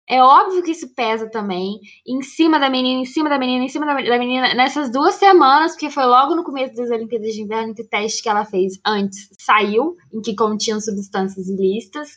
É 0.09 0.21
óbvio 0.21 0.63
que 0.63 0.73
isso 0.73 0.93
pesa 0.95 1.31
também. 1.31 1.79
Em 2.07 2.21
cima 2.23 2.59
da 2.59 2.69
menina, 2.69 3.01
em 3.01 3.07
cima 3.07 3.31
da 3.31 3.39
menina, 3.39 3.65
em 3.65 3.69
cima 3.69 3.87
da, 3.87 3.95
da 3.95 4.19
menina. 4.19 4.53
Nessas 4.53 4.91
duas 4.91 5.15
semanas, 5.15 5.73
porque 5.73 5.89
foi 5.89 6.05
logo 6.05 6.35
no 6.35 6.45
começo 6.45 6.75
das 6.75 6.91
Olimpíadas 6.91 7.33
de 7.33 7.41
Inverno 7.41 7.75
que 7.75 7.83
o 7.83 7.89
teste 7.89 8.23
que 8.23 8.29
ela 8.29 8.45
fez 8.45 8.75
antes 8.85 9.29
saiu, 9.39 9.97
em 10.13 10.21
que 10.21 10.35
continham 10.35 10.81
substâncias 10.81 11.49
ilícitas. 11.49 12.11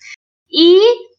E 0.51 1.14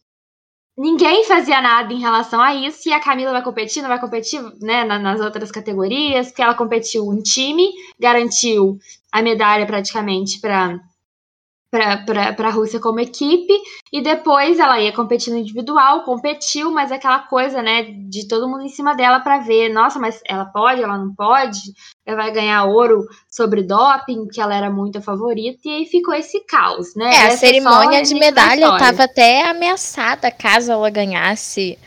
ninguém 0.77 1.23
fazia 1.23 1.61
nada 1.61 1.91
em 1.91 1.99
relação 1.99 2.41
a 2.41 2.53
isso. 2.53 2.87
E 2.87 2.93
a 2.93 2.99
Camila 2.99 3.31
vai 3.31 3.43
competir, 3.43 3.81
não 3.81 3.89
vai 3.89 3.99
competir 3.99 4.41
né, 4.61 4.83
nas 4.83 5.19
outras 5.19 5.51
categorias, 5.51 6.27
porque 6.27 6.41
ela 6.41 6.53
competiu 6.53 7.11
em 7.13 7.21
time, 7.21 7.67
garantiu 7.99 8.77
a 9.11 9.21
medalha 9.21 9.65
praticamente 9.65 10.39
para 10.39 10.79
para 11.69 12.47
a 12.47 12.51
Rússia 12.51 12.79
como 12.79 12.99
equipe 12.99 13.53
e 13.91 14.01
depois 14.01 14.59
ela 14.59 14.79
ia 14.79 14.93
competir 14.93 15.31
no 15.31 15.39
individual, 15.39 16.03
competiu, 16.03 16.71
mas 16.71 16.91
aquela 16.91 17.19
coisa, 17.19 17.61
né, 17.61 17.83
de 18.09 18.27
todo 18.27 18.47
mundo 18.47 18.63
em 18.63 18.69
cima 18.69 18.95
dela 18.95 19.19
para 19.19 19.39
ver, 19.39 19.69
nossa, 19.69 19.99
mas 19.99 20.21
ela 20.25 20.45
pode, 20.45 20.81
ela 20.81 20.97
não 20.97 21.13
pode, 21.13 21.59
ela 22.05 22.23
vai 22.23 22.31
ganhar 22.31 22.63
ouro 22.65 23.05
sobre 23.29 23.63
doping, 23.63 24.27
que 24.27 24.39
ela 24.39 24.55
era 24.55 24.69
muito 24.69 24.97
a 24.97 25.01
favorita, 25.01 25.59
e 25.65 25.69
aí 25.69 25.85
ficou 25.85 26.13
esse 26.13 26.45
caos, 26.45 26.95
né? 26.95 27.13
É, 27.13 27.17
a 27.17 27.27
Essa 27.27 27.37
cerimônia 27.37 28.01
de 28.01 28.15
medalha 28.15 28.65
estava 28.65 29.03
até 29.03 29.49
ameaçada 29.49 30.31
caso 30.31 30.71
ela 30.71 30.89
ganhasse 30.89 31.77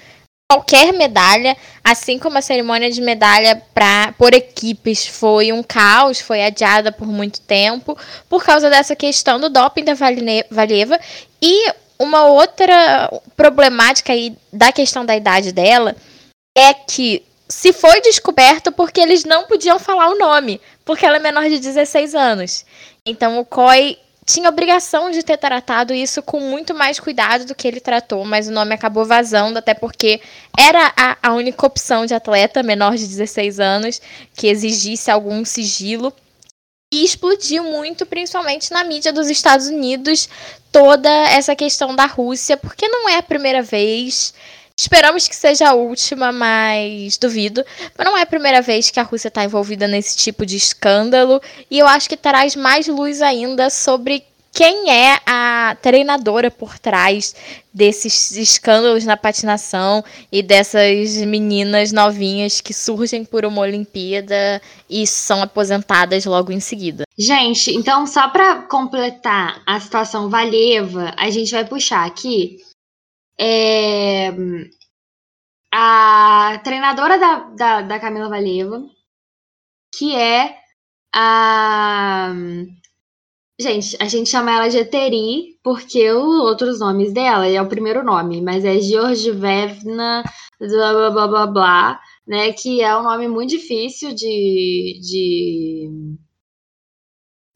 qualquer 0.50 0.92
medalha, 0.92 1.57
assim 1.85 2.19
como 2.19 2.37
a 2.37 2.42
cerimônia 2.42 2.90
de 2.90 3.00
medalha 3.00 3.62
pra, 3.73 4.12
por 4.19 4.35
equipes 4.35 5.07
foi 5.07 5.52
um 5.52 5.62
caos, 5.62 6.21
foi 6.21 6.42
adiada 6.42 6.90
por 6.90 7.07
muito 7.07 7.40
tempo, 7.42 7.97
por 8.28 8.42
causa 8.42 8.69
dessa 8.69 8.97
questão 8.97 9.38
do 9.38 9.49
doping 9.49 9.85
da 9.85 9.95
Valieva. 10.50 10.99
E 11.40 11.73
uma 11.97 12.25
outra 12.25 13.09
problemática 13.37 14.12
aí 14.12 14.37
da 14.52 14.73
questão 14.73 15.07
da 15.07 15.14
idade 15.14 15.52
dela 15.52 15.95
é 16.59 16.75
que 16.75 17.23
se 17.49 17.73
foi 17.73 18.00
descoberto 18.00 18.73
porque 18.73 19.00
eles 19.00 19.25
não 19.25 19.45
podiam 19.45 19.78
falar 19.78 20.09
o 20.11 20.19
nome, 20.19 20.61
porque 20.85 21.07
ela 21.07 21.19
é 21.19 21.21
menor 21.21 21.49
de 21.49 21.61
16 21.61 22.12
anos. 22.16 22.64
Então 23.07 23.38
o 23.38 23.45
COI 23.45 23.97
tinha 24.25 24.49
obrigação 24.49 25.11
de 25.11 25.23
ter 25.23 25.37
tratado 25.37 25.95
isso 25.95 26.23
com 26.23 26.41
muito 26.41 26.75
mais 26.75 27.00
cuidado 27.00 27.45
do 27.45 27.55
que 27.55 27.67
ele 27.67 27.81
tratou, 27.81 28.25
mas 28.25 28.49
o 28.49 28.53
nome 28.53 28.75
acabou 28.75 29.05
vazando, 29.05 29.59
até 29.59 29.75
porque 29.75 30.21
era 30.57 30.93
a, 30.97 31.17
a 31.23 31.33
única 31.35 31.67
opção 31.67 32.07
de 32.07 32.15
atleta 32.15 32.62
menor 32.62 32.97
de 32.97 33.07
16 33.07 33.59
anos 33.59 34.00
que 34.35 34.47
exigisse 34.47 35.11
algum 35.11 35.45
sigilo. 35.45 36.12
E 36.93 37.05
explodiu 37.05 37.62
muito, 37.62 38.05
principalmente 38.05 38.73
na 38.73 38.83
mídia 38.83 39.12
dos 39.12 39.31
Estados 39.31 39.69
Unidos, 39.69 40.29
toda 40.73 41.09
essa 41.29 41.55
questão 41.55 41.95
da 41.95 42.05
Rússia, 42.05 42.57
porque 42.57 42.89
não 42.89 43.09
é 43.09 43.17
a 43.17 43.23
primeira 43.23 43.62
vez. 43.62 44.35
Esperamos 44.81 45.29
que 45.29 45.37
seja 45.37 45.69
a 45.69 45.75
última, 45.75 46.33
mas 46.33 47.19
duvido. 47.19 47.63
Mas 47.99 48.07
não 48.07 48.17
é 48.17 48.23
a 48.23 48.27
primeira 48.27 48.63
vez 48.63 48.89
que 48.89 48.99
a 48.99 49.03
Rússia 49.03 49.29
está 49.29 49.45
envolvida 49.45 49.87
nesse 49.87 50.17
tipo 50.17 50.47
de 50.47 50.57
escândalo. 50.57 51.39
E 51.71 51.79
eu 51.79 51.87
acho 51.87 52.09
que 52.09 52.17
traz 52.17 52.57
mais 52.57 52.89
luz 52.89 53.21
ainda 53.21 53.69
sobre 53.69 54.25
quem 54.51 54.91
é 54.91 55.21
a 55.27 55.77
treinadora 55.83 56.51
por 56.51 56.79
trás 56.79 57.35
desses 57.73 58.33
escândalos 58.33 59.05
na 59.05 59.19
patinação 59.19 60.03
e 60.33 60.43
dessas 60.43 61.19
meninas 61.19 61.93
novinhas 61.93 62.63
que 62.63 62.73
surgem 62.73 63.23
por 63.23 63.45
uma 63.45 63.61
Olimpíada 63.61 64.63
e 64.89 65.07
são 65.07 65.43
aposentadas 65.43 66.25
logo 66.25 66.51
em 66.53 66.59
seguida. 66.59 67.05
Gente, 67.19 67.71
então 67.77 68.07
só 68.07 68.29
para 68.29 68.63
completar 68.63 69.61
a 69.67 69.79
situação 69.79 70.31
Valeva, 70.31 71.13
a 71.19 71.29
gente 71.29 71.53
vai 71.53 71.67
puxar 71.67 72.07
aqui 72.07 72.57
é, 73.41 74.31
a 75.73 76.61
treinadora 76.63 77.19
da, 77.19 77.39
da, 77.57 77.83
da 77.83 77.99
Camila 77.99 78.29
Valeva, 78.29 78.83
que 79.95 80.15
é 80.15 80.57
a. 81.15 82.35
Gente, 83.59 83.97
a 84.01 84.07
gente 84.07 84.31
chama 84.31 84.53
ela 84.53 84.69
de 84.69 84.79
Eteri, 84.79 85.59
porque 85.63 86.11
os 86.11 86.41
outros 86.41 86.81
nomes 86.81 87.13
dela 87.13 87.47
é 87.47 87.61
o 87.61 87.69
primeiro 87.69 88.03
nome, 88.03 88.41
mas 88.41 88.65
é 88.65 88.79
Georgievna, 88.81 90.23
blá 90.59 90.93
blá 90.93 91.11
blá 91.11 91.29
blá 91.29 91.47
blá, 91.47 92.01
né? 92.27 92.53
Que 92.53 92.83
é 92.83 92.97
um 92.97 93.03
nome 93.03 93.29
muito 93.29 93.51
difícil 93.51 94.15
de, 94.15 94.99
de, 95.03 96.17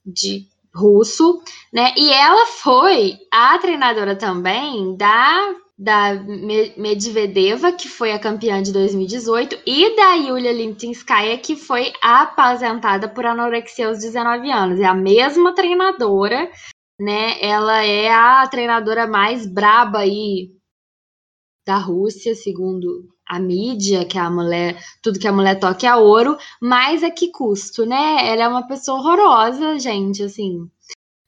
de 0.05 0.47
russo, 0.75 1.43
né? 1.73 1.95
E 1.97 2.13
ela 2.13 2.47
foi 2.47 3.19
a 3.33 3.59
treinadora 3.59 4.15
também 4.15 4.95
da 4.97 5.55
da 5.77 6.15
Medvedeva, 6.77 7.73
que 7.73 7.89
foi 7.89 8.13
a 8.13 8.19
campeã 8.19 8.63
de 8.63 8.73
2018, 8.73 9.59
e 9.67 9.97
da 9.97 10.15
Yulia 10.15 10.53
Lintinskaya, 10.53 11.37
que 11.39 11.57
foi 11.57 11.93
aposentada 12.01 13.09
por 13.09 13.27
anorexia 13.27 13.89
aos 13.89 13.99
19 13.99 14.51
anos. 14.51 14.81
É 14.81 14.85
a 14.85 14.95
mesma 14.95 15.55
treinadora, 15.55 16.51
né? 17.01 17.43
Ela 17.45 17.85
é 17.85 18.09
a 18.11 18.47
treinadora 18.47 19.07
mais 19.07 19.47
braba 19.47 20.01
aí 20.01 20.51
da 21.67 21.77
Rússia, 21.77 22.35
segundo 22.35 23.09
a 23.27 23.41
mídia, 23.41 24.05
que 24.05 24.19
a 24.19 24.31
mulher, 24.31 24.79
tudo 25.03 25.19
que 25.19 25.27
a 25.27 25.33
mulher 25.33 25.59
toca 25.59 25.87
é 25.87 25.97
ouro, 25.97 26.37
mas 26.61 27.03
a 27.03 27.11
que 27.11 27.33
custo, 27.33 27.85
né? 27.85 28.29
Ela 28.29 28.45
é 28.45 28.49
uma 28.49 28.67
pessoa 28.69 28.99
horrorosa, 28.99 29.79
gente, 29.79 30.23
assim 30.23 30.71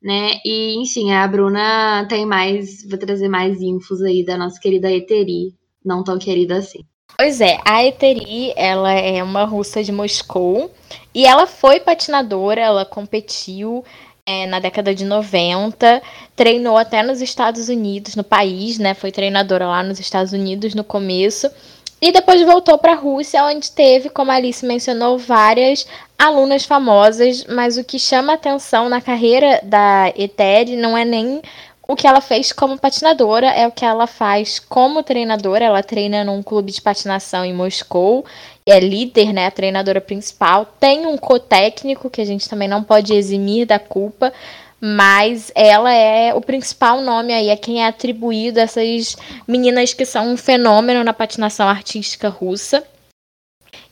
né? 0.07 0.39
E, 0.45 0.81
enfim, 0.81 1.11
a 1.11 1.27
Bruna 1.27 2.07
tem 2.09 2.25
mais, 2.25 2.89
vou 2.89 2.97
trazer 2.97 3.29
mais 3.29 3.61
infos 3.61 4.01
aí 4.03 4.25
da 4.25 4.39
nossa 4.39 4.61
querida 4.61 4.89
Eteri, 4.89 5.53
não 5.85 6.05
tão 6.05 6.17
querida 6.17 6.59
assim. 6.59 6.79
Pois 7.19 7.41
é, 7.41 7.59
a 7.65 7.85
Eteri, 7.85 8.53
ela 8.55 8.93
é 8.93 9.21
uma 9.21 9.43
russa 9.43 9.83
de 9.83 9.91
Moscou 9.91 10.71
e 11.13 11.27
ela 11.27 11.45
foi 11.45 11.81
patinadora, 11.81 12.61
ela 12.61 12.85
competiu 12.85 13.85
é, 14.25 14.47
na 14.47 14.61
década 14.61 14.95
de 14.95 15.05
90, 15.05 16.01
treinou 16.37 16.77
até 16.77 17.03
nos 17.03 17.21
Estados 17.21 17.69
Unidos, 17.69 18.15
no 18.15 18.23
país, 18.23 18.79
né? 18.79 18.95
Foi 18.95 19.11
treinadora 19.11 19.67
lá 19.67 19.83
nos 19.83 19.99
Estados 19.99 20.33
Unidos 20.33 20.73
no 20.73 20.85
começo. 20.85 21.51
E 22.01 22.13
depois 22.13 22.41
voltou 22.43 22.79
para 22.79 22.93
a 22.93 22.97
Rússia, 22.97 23.43
onde 23.43 23.73
teve, 23.73 24.09
como 24.11 24.31
a 24.31 24.35
Alice 24.35 24.65
mencionou, 24.65 25.19
várias 25.19 25.85
alunas 26.19 26.65
famosas, 26.65 27.45
mas 27.45 27.77
o 27.77 27.85
que 27.85 27.99
chama 27.99 28.35
atenção 28.35 28.89
na 28.89 29.01
carreira 29.01 29.61
da 29.63 30.13
Eteri 30.17 30.77
não 30.77 30.97
é 30.97 31.05
nem 31.05 31.43
o 31.89 31.95
que 31.95 32.07
ela 32.07 32.21
fez 32.21 32.53
como 32.53 32.79
patinadora 32.79 33.47
é 33.47 33.67
o 33.67 33.71
que 33.71 33.85
ela 33.85 34.09
faz 34.09 34.59
como 34.59 35.05
treinadora. 35.05 35.67
Ela 35.67 35.83
treina 35.83 36.25
num 36.25 36.43
clube 36.43 36.73
de 36.73 36.83
patinação 36.83 37.45
em 37.45 37.55
Moscou, 37.55 38.25
é 38.67 38.81
líder, 38.81 39.33
né, 39.33 39.47
a 39.47 39.51
treinadora 39.51 40.01
principal. 40.01 40.67
Tem 40.81 41.07
um 41.07 41.17
co-técnico 41.17 42.11
que 42.11 42.21
a 42.21 42.25
gente 42.25 42.49
também 42.49 42.67
não 42.67 42.83
pode 42.83 43.15
eximir 43.15 43.67
da 43.67 43.79
culpa, 43.79 44.33
mas 44.81 45.53
ela 45.55 45.93
é 45.93 46.35
o 46.35 46.41
principal 46.41 47.01
nome 47.01 47.33
aí, 47.33 47.49
é 47.49 47.57
quem 47.57 47.83
é 47.83 47.87
atribuído 47.87 48.59
a 48.59 48.65
essas 48.65 49.17
meninas 49.47 49.95
que 49.95 50.05
são 50.05 50.33
um 50.33 50.37
fenômeno 50.37 51.05
na 51.05 51.13
patinação 51.13 51.69
artística 51.69 52.29
russa. 52.29 52.83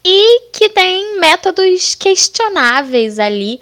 E 0.06 0.50
que 0.52 0.68
tem 0.68 1.18
métodos 1.18 1.94
questionáveis 1.94 3.18
ali 3.18 3.60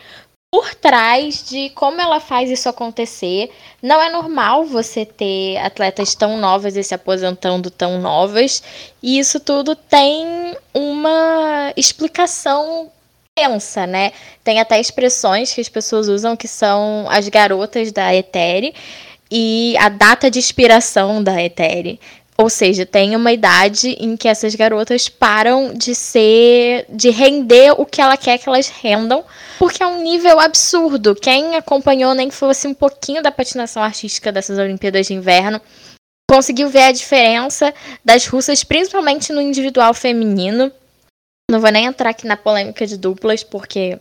por 0.50 0.74
trás 0.74 1.48
de 1.48 1.70
como 1.70 2.00
ela 2.00 2.20
faz 2.20 2.50
isso 2.50 2.68
acontecer. 2.68 3.50
Não 3.80 4.02
é 4.02 4.10
normal 4.10 4.66
você 4.66 5.06
ter 5.06 5.56
atletas 5.58 6.14
tão 6.14 6.36
novas 6.36 6.76
e 6.76 6.82
se 6.82 6.94
aposentando 6.94 7.70
tão 7.70 7.98
novas, 8.00 8.62
e 9.02 9.18
isso 9.18 9.40
tudo 9.40 9.74
tem 9.74 10.56
uma 10.74 11.72
explicação 11.76 12.90
pensa, 13.34 13.86
né? 13.86 14.12
Tem 14.44 14.60
até 14.60 14.78
expressões 14.78 15.54
que 15.54 15.60
as 15.60 15.68
pessoas 15.68 16.06
usam 16.08 16.36
que 16.36 16.46
são 16.46 17.06
as 17.08 17.28
garotas 17.28 17.90
da 17.90 18.14
Etere 18.14 18.74
e 19.30 19.74
a 19.78 19.88
data 19.88 20.30
de 20.30 20.38
expiração 20.38 21.22
da 21.24 21.42
Etere. 21.42 21.98
Ou 22.42 22.50
seja, 22.50 22.84
tem 22.84 23.14
uma 23.14 23.30
idade 23.30 23.90
em 24.00 24.16
que 24.16 24.26
essas 24.26 24.52
garotas 24.56 25.08
param 25.08 25.72
de 25.72 25.94
ser, 25.94 26.86
de 26.88 27.08
render 27.08 27.70
o 27.80 27.86
que 27.86 28.00
ela 28.00 28.16
quer 28.16 28.36
que 28.36 28.48
elas 28.48 28.66
rendam, 28.66 29.24
porque 29.60 29.80
é 29.80 29.86
um 29.86 30.02
nível 30.02 30.40
absurdo. 30.40 31.14
Quem 31.14 31.54
acompanhou 31.54 32.16
nem 32.16 32.28
que 32.28 32.34
fosse 32.34 32.66
um 32.66 32.74
pouquinho 32.74 33.22
da 33.22 33.30
patinação 33.30 33.80
artística 33.80 34.32
dessas 34.32 34.58
Olimpíadas 34.58 35.06
de 35.06 35.14
Inverno, 35.14 35.60
conseguiu 36.28 36.68
ver 36.68 36.82
a 36.82 36.90
diferença 36.90 37.72
das 38.04 38.26
russas, 38.26 38.64
principalmente 38.64 39.32
no 39.32 39.40
individual 39.40 39.94
feminino. 39.94 40.72
Não 41.48 41.60
vou 41.60 41.70
nem 41.70 41.84
entrar 41.84 42.10
aqui 42.10 42.26
na 42.26 42.36
polêmica 42.36 42.84
de 42.84 42.96
duplas, 42.96 43.44
porque 43.44 44.00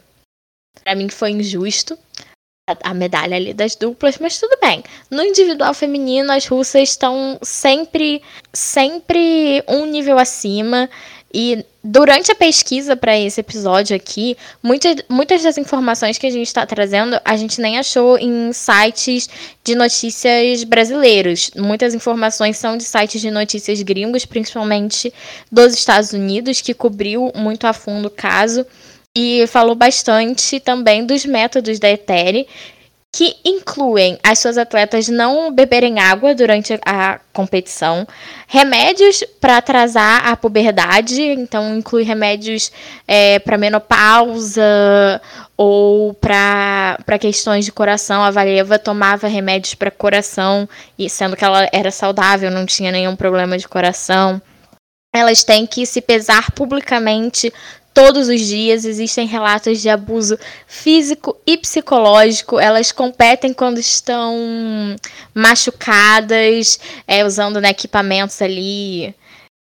para 0.83 0.95
mim 0.95 1.09
foi 1.09 1.29
injusto 1.29 1.95
a 2.83 2.93
medalha 2.93 3.35
ali 3.35 3.53
das 3.53 3.75
duplas, 3.75 4.17
mas 4.19 4.39
tudo 4.39 4.57
bem. 4.61 4.83
No 5.09 5.23
individual 5.23 5.73
feminino, 5.73 6.31
as 6.31 6.45
russas 6.45 6.89
estão 6.89 7.37
sempre, 7.41 8.21
sempre 8.53 9.63
um 9.67 9.85
nível 9.85 10.17
acima. 10.17 10.89
E 11.33 11.65
durante 11.81 12.29
a 12.31 12.35
pesquisa 12.35 12.95
para 12.95 13.17
esse 13.17 13.39
episódio 13.39 13.95
aqui, 13.95 14.37
muitas, 14.61 14.97
muitas 15.09 15.41
das 15.41 15.57
informações 15.57 16.17
que 16.17 16.27
a 16.27 16.29
gente 16.29 16.47
está 16.47 16.65
trazendo, 16.65 17.19
a 17.23 17.37
gente 17.37 17.61
nem 17.61 17.79
achou 17.79 18.17
em 18.17 18.51
sites 18.51 19.29
de 19.63 19.73
notícias 19.73 20.63
brasileiros. 20.65 21.51
Muitas 21.55 21.93
informações 21.93 22.57
são 22.57 22.75
de 22.75 22.83
sites 22.83 23.21
de 23.21 23.31
notícias 23.31 23.81
gringos, 23.81 24.25
principalmente 24.25 25.11
dos 25.49 25.73
Estados 25.73 26.11
Unidos, 26.11 26.59
que 26.59 26.73
cobriu 26.73 27.31
muito 27.33 27.65
a 27.65 27.71
fundo 27.71 28.07
o 28.07 28.11
caso 28.11 28.65
e 29.15 29.45
falou 29.47 29.75
bastante 29.75 30.59
também 30.59 31.05
dos 31.05 31.25
métodos 31.25 31.79
da 31.79 31.89
Etere, 31.89 32.47
que 33.13 33.35
incluem 33.43 34.17
as 34.23 34.39
suas 34.39 34.57
atletas 34.57 35.09
não 35.09 35.51
beberem 35.51 35.99
água 35.99 36.33
durante 36.33 36.79
a 36.85 37.19
competição, 37.33 38.07
remédios 38.47 39.21
para 39.39 39.57
atrasar 39.57 40.25
a 40.25 40.37
puberdade, 40.37 41.21
então 41.21 41.75
inclui 41.77 42.03
remédios 42.03 42.71
é, 43.05 43.37
para 43.39 43.57
menopausa 43.57 45.21
ou 45.57 46.13
para 46.13 47.19
questões 47.19 47.65
de 47.65 47.71
coração. 47.73 48.23
A 48.23 48.31
Valeva 48.31 48.79
tomava 48.79 49.27
remédios 49.27 49.75
para 49.75 49.91
coração, 49.91 50.67
e 50.97 51.09
sendo 51.09 51.35
que 51.35 51.43
ela 51.43 51.67
era 51.73 51.91
saudável, 51.91 52.49
não 52.49 52.65
tinha 52.65 52.93
nenhum 52.93 53.17
problema 53.17 53.57
de 53.57 53.67
coração. 53.67 54.41
Elas 55.13 55.43
têm 55.43 55.67
que 55.67 55.85
se 55.85 55.99
pesar 55.99 56.51
publicamente 56.51 57.51
todos 57.93 58.27
os 58.27 58.39
dias 58.41 58.85
existem 58.85 59.27
relatos 59.27 59.81
de 59.81 59.89
abuso 59.89 60.37
físico 60.65 61.37
e 61.45 61.57
psicológico. 61.57 62.59
Elas 62.59 62.91
competem 62.91 63.53
quando 63.53 63.77
estão 63.79 64.95
machucadas, 65.33 66.79
é, 67.07 67.25
usando 67.25 67.59
né, 67.59 67.69
equipamentos 67.69 68.41
ali 68.41 69.15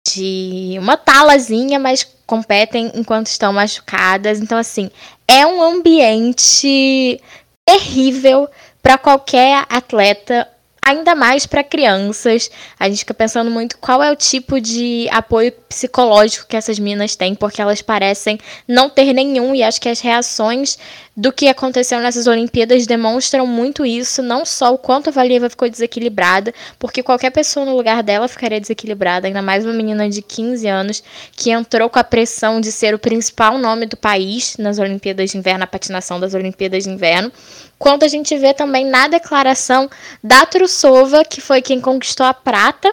de 0.08 0.76
uma 0.80 0.98
talazinha, 0.98 1.80
mas 1.80 2.08
competem 2.26 2.92
enquanto 2.96 3.28
estão 3.28 3.52
machucadas. 3.52 4.40
Então, 4.40 4.58
assim, 4.58 4.90
é 5.28 5.46
um 5.46 5.62
ambiente 5.62 7.20
terrível 7.66 8.48
para 8.82 8.98
qualquer 8.98 9.66
atleta 9.70 10.48
ainda 10.90 11.14
mais 11.14 11.46
para 11.46 11.64
crianças. 11.64 12.50
A 12.80 12.90
gente 12.90 13.00
fica 13.00 13.14
pensando 13.14 13.52
muito 13.52 13.78
qual 13.78 14.02
é 14.02 14.12
o 14.12 14.16
tipo 14.16 14.60
de 14.60 15.08
apoio 15.12 15.52
psicológico 15.70 16.48
que 16.48 16.58
essas 16.58 16.80
meninas 16.80 17.16
têm, 17.16 17.36
porque 17.36 17.62
elas 17.62 17.82
parecem 17.82 18.40
não 18.68 18.90
ter 18.90 19.14
nenhum 19.14 19.54
e 19.54 19.62
acho 19.62 19.80
que 19.80 19.88
as 19.88 20.00
reações 20.00 20.78
do 21.16 21.32
que 21.32 21.48
aconteceu 21.48 22.00
nessas 22.00 22.28
Olimpíadas 22.28 22.88
demonstram 22.88 23.46
muito 23.46 23.86
isso, 23.86 24.24
não 24.24 24.46
só 24.46 24.74
o 24.74 24.78
quanto 24.78 25.10
a 25.10 25.12
Valieva 25.12 25.50
ficou 25.50 25.70
desequilibrada, 25.70 26.54
porque 26.80 27.04
qualquer 27.04 27.30
pessoa 27.30 27.66
no 27.66 27.76
lugar 27.76 28.02
dela 28.02 28.28
ficaria 28.28 28.60
desequilibrada, 28.60 29.28
ainda 29.28 29.42
mais 29.42 29.66
uma 29.66 29.74
menina 29.74 30.10
de 30.10 30.22
15 30.22 30.66
anos 30.68 31.04
que 31.34 31.52
entrou 31.52 31.90
com 31.90 32.00
a 32.00 32.04
pressão 32.04 32.62
de 32.62 32.72
ser 32.72 32.96
o 32.96 33.00
principal 33.00 33.58
nome 33.58 33.86
do 33.86 33.98
país 33.98 34.56
nas 34.58 34.80
Olimpíadas 34.80 35.32
de 35.32 35.38
Inverno, 35.38 35.60
na 35.60 35.68
patinação 35.68 36.20
das 36.20 36.34
Olimpíadas 36.34 36.86
de 36.86 36.90
Inverno, 36.90 37.32
quanto 37.80 38.04
a 38.04 38.08
gente 38.10 38.38
vê 38.38 38.54
também 38.54 38.86
na 38.86 39.08
declaração 39.08 39.90
da 40.22 40.46
Trusova, 40.46 41.24
que 41.24 41.40
foi 41.40 41.62
quem 41.62 41.80
conquistou 41.80 42.26
a 42.26 42.34
prata 42.34 42.92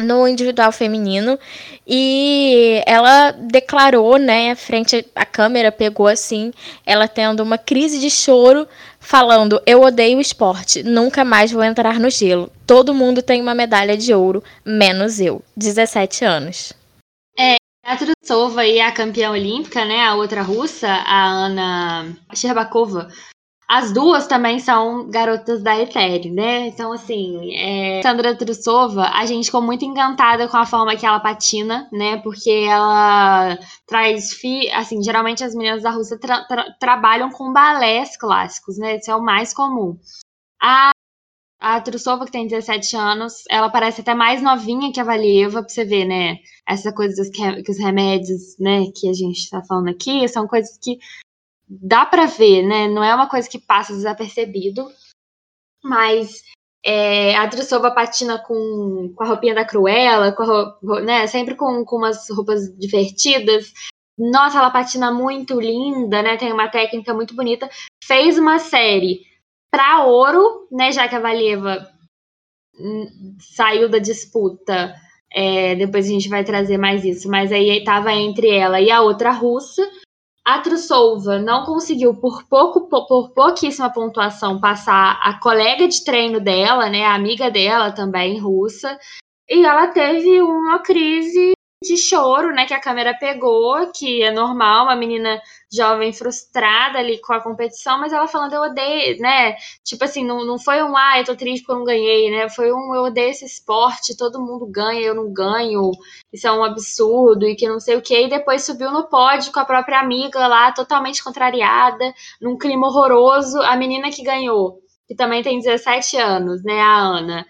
no 0.00 0.26
individual 0.26 0.72
feminino 0.72 1.38
e 1.86 2.82
ela 2.84 3.30
declarou, 3.30 4.18
né, 4.18 4.54
frente 4.56 5.06
à 5.14 5.24
câmera, 5.24 5.70
pegou 5.70 6.08
assim, 6.08 6.52
ela 6.84 7.06
tendo 7.06 7.42
uma 7.42 7.56
crise 7.56 8.00
de 8.00 8.10
choro, 8.10 8.66
falando: 8.98 9.62
"Eu 9.64 9.82
odeio 9.82 10.18
o 10.18 10.20
esporte, 10.20 10.82
nunca 10.82 11.24
mais 11.24 11.52
vou 11.52 11.62
entrar 11.62 12.00
no 12.00 12.10
gelo. 12.10 12.50
Todo 12.66 12.94
mundo 12.94 13.22
tem 13.22 13.40
uma 13.40 13.54
medalha 13.54 13.96
de 13.96 14.12
ouro, 14.12 14.42
menos 14.64 15.20
eu, 15.20 15.42
17 15.56 16.24
anos". 16.24 16.72
É, 17.38 17.56
a 17.84 17.96
Trusova 17.96 18.66
e 18.66 18.80
a 18.80 18.90
campeã 18.90 19.30
olímpica, 19.30 19.84
né, 19.84 20.04
a 20.04 20.16
outra 20.16 20.42
russa, 20.42 20.88
a 20.88 21.24
Ana 21.24 22.16
Sherbakova, 22.34 23.08
as 23.68 23.92
duas 23.92 24.26
também 24.26 24.58
são 24.58 25.08
garotas 25.08 25.62
da 25.62 25.78
Ethereum, 25.78 26.34
né? 26.34 26.66
Então, 26.66 26.92
assim, 26.92 27.54
é... 27.54 28.02
Sandra 28.02 28.36
Trusova, 28.36 29.10
a 29.14 29.24
gente 29.24 29.46
ficou 29.46 29.62
muito 29.62 29.84
encantada 29.84 30.46
com 30.48 30.56
a 30.56 30.66
forma 30.66 30.96
que 30.96 31.06
ela 31.06 31.18
patina, 31.18 31.88
né? 31.90 32.18
Porque 32.18 32.50
ela 32.50 33.58
traz. 33.86 34.34
Fi... 34.34 34.70
Assim, 34.70 35.02
geralmente 35.02 35.42
as 35.42 35.54
meninas 35.54 35.82
da 35.82 35.90
Rússia 35.90 36.18
tra 36.18 36.44
tra 36.44 36.72
trabalham 36.78 37.30
com 37.30 37.52
balés 37.52 38.16
clássicos, 38.16 38.76
né? 38.78 38.96
Isso 38.96 39.10
é 39.10 39.16
o 39.16 39.22
mais 39.22 39.54
comum. 39.54 39.98
A 40.62 40.90
a 41.60 41.80
Trusova, 41.80 42.26
que 42.26 42.32
tem 42.32 42.46
17 42.46 42.94
anos, 42.94 43.42
ela 43.48 43.70
parece 43.70 44.02
até 44.02 44.12
mais 44.14 44.42
novinha 44.42 44.92
que 44.92 45.00
a 45.00 45.04
Valieva, 45.04 45.60
pra 45.60 45.68
você 45.68 45.82
ver, 45.82 46.04
né? 46.04 46.36
Essa 46.68 46.92
coisa 46.92 47.16
dos 47.16 47.30
que, 47.30 47.62
que 47.62 47.70
os 47.70 47.78
remédios, 47.78 48.58
né, 48.60 48.84
que 48.94 49.08
a 49.08 49.14
gente 49.14 49.48
tá 49.48 49.62
falando 49.66 49.88
aqui, 49.88 50.28
são 50.28 50.46
coisas 50.46 50.76
que 50.76 50.98
dá 51.68 52.06
para 52.06 52.26
ver, 52.26 52.62
né? 52.62 52.88
Não 52.88 53.02
é 53.02 53.14
uma 53.14 53.28
coisa 53.28 53.48
que 53.48 53.58
passa 53.58 53.92
desapercebido, 53.92 54.86
mas 55.82 56.42
é, 56.84 57.34
a 57.36 57.46
Drusova 57.46 57.90
patina 57.90 58.38
com, 58.38 59.12
com 59.16 59.24
a 59.24 59.26
roupinha 59.26 59.54
da 59.54 59.64
Cruella, 59.64 60.32
com 60.32 61.00
né, 61.00 61.26
sempre 61.26 61.54
com, 61.54 61.84
com 61.84 61.96
umas 61.96 62.28
roupas 62.30 62.76
divertidas. 62.78 63.72
Nossa, 64.18 64.58
ela 64.58 64.70
patina 64.70 65.10
muito 65.12 65.60
linda, 65.60 66.22
né? 66.22 66.36
Tem 66.36 66.52
uma 66.52 66.68
técnica 66.68 67.12
muito 67.14 67.34
bonita. 67.34 67.68
Fez 68.04 68.38
uma 68.38 68.58
série 68.58 69.22
para 69.70 70.04
ouro, 70.04 70.68
né? 70.70 70.92
Já 70.92 71.08
que 71.08 71.16
a 71.16 71.20
Valieva 71.20 71.88
hum, 72.78 73.36
saiu 73.40 73.88
da 73.88 73.98
disputa. 73.98 74.94
É, 75.32 75.74
depois 75.74 76.06
a 76.06 76.10
gente 76.10 76.28
vai 76.28 76.44
trazer 76.44 76.78
mais 76.78 77.04
isso. 77.04 77.28
Mas 77.28 77.50
aí 77.50 77.78
estava 77.78 78.12
entre 78.12 78.50
ela 78.50 78.80
e 78.80 78.90
a 78.90 79.00
outra 79.00 79.32
russa. 79.32 79.82
A 80.46 80.58
Trusova 80.58 81.38
não 81.38 81.64
conseguiu, 81.64 82.14
por 82.14 82.46
pouco, 82.46 82.86
por 82.86 83.30
pouquíssima 83.30 83.90
pontuação, 83.90 84.60
passar 84.60 85.18
a 85.22 85.40
colega 85.40 85.88
de 85.88 86.04
treino 86.04 86.38
dela, 86.38 86.90
né, 86.90 87.02
a 87.06 87.14
amiga 87.14 87.50
dela 87.50 87.90
também, 87.92 88.38
russa, 88.38 88.98
e 89.48 89.64
ela 89.64 89.88
teve 89.88 90.42
uma 90.42 90.80
crise 90.80 91.53
de 91.84 91.96
choro, 91.96 92.52
né, 92.52 92.66
que 92.66 92.74
a 92.74 92.80
câmera 92.80 93.14
pegou, 93.18 93.90
que 93.92 94.22
é 94.22 94.30
normal, 94.30 94.84
uma 94.84 94.96
menina 94.96 95.40
jovem 95.72 96.12
frustrada 96.12 96.98
ali 96.98 97.20
com 97.20 97.32
a 97.32 97.40
competição, 97.40 97.98
mas 97.98 98.12
ela 98.12 98.26
falando 98.26 98.52
eu 98.54 98.62
odeio, 98.62 99.18
né? 99.20 99.56
Tipo 99.84 100.04
assim, 100.04 100.24
não, 100.24 100.44
não 100.44 100.58
foi 100.58 100.82
um 100.82 100.96
ah, 100.96 101.18
eu 101.18 101.24
tô 101.24 101.36
triste 101.36 101.62
porque 101.62 101.72
eu 101.72 101.78
não 101.78 101.84
ganhei, 101.84 102.30
né? 102.30 102.48
Foi 102.48 102.72
um 102.72 102.94
eu 102.94 103.02
odeio 103.04 103.30
esse 103.30 103.44
esporte, 103.44 104.16
todo 104.16 104.40
mundo 104.40 104.66
ganha, 104.66 105.00
eu 105.00 105.14
não 105.14 105.32
ganho, 105.32 105.90
isso 106.32 106.46
é 106.46 106.52
um 106.52 106.64
absurdo 106.64 107.46
e 107.46 107.56
que 107.56 107.68
não 107.68 107.80
sei 107.80 107.96
o 107.96 108.02
que. 108.02 108.26
E 108.26 108.28
depois 108.28 108.64
subiu 108.64 108.90
no 108.90 109.08
pódio 109.08 109.52
com 109.52 109.60
a 109.60 109.64
própria 109.64 110.00
amiga 110.00 110.46
lá, 110.46 110.72
totalmente 110.72 111.22
contrariada, 111.22 112.14
num 112.40 112.56
clima 112.56 112.86
horroroso. 112.88 113.60
A 113.62 113.76
menina 113.76 114.10
que 114.10 114.22
ganhou 114.22 114.84
que 115.06 115.14
também 115.14 115.42
tem 115.42 115.60
17 115.60 116.16
anos, 116.16 116.62
né, 116.64 116.80
a 116.80 116.96
Ana. 116.98 117.46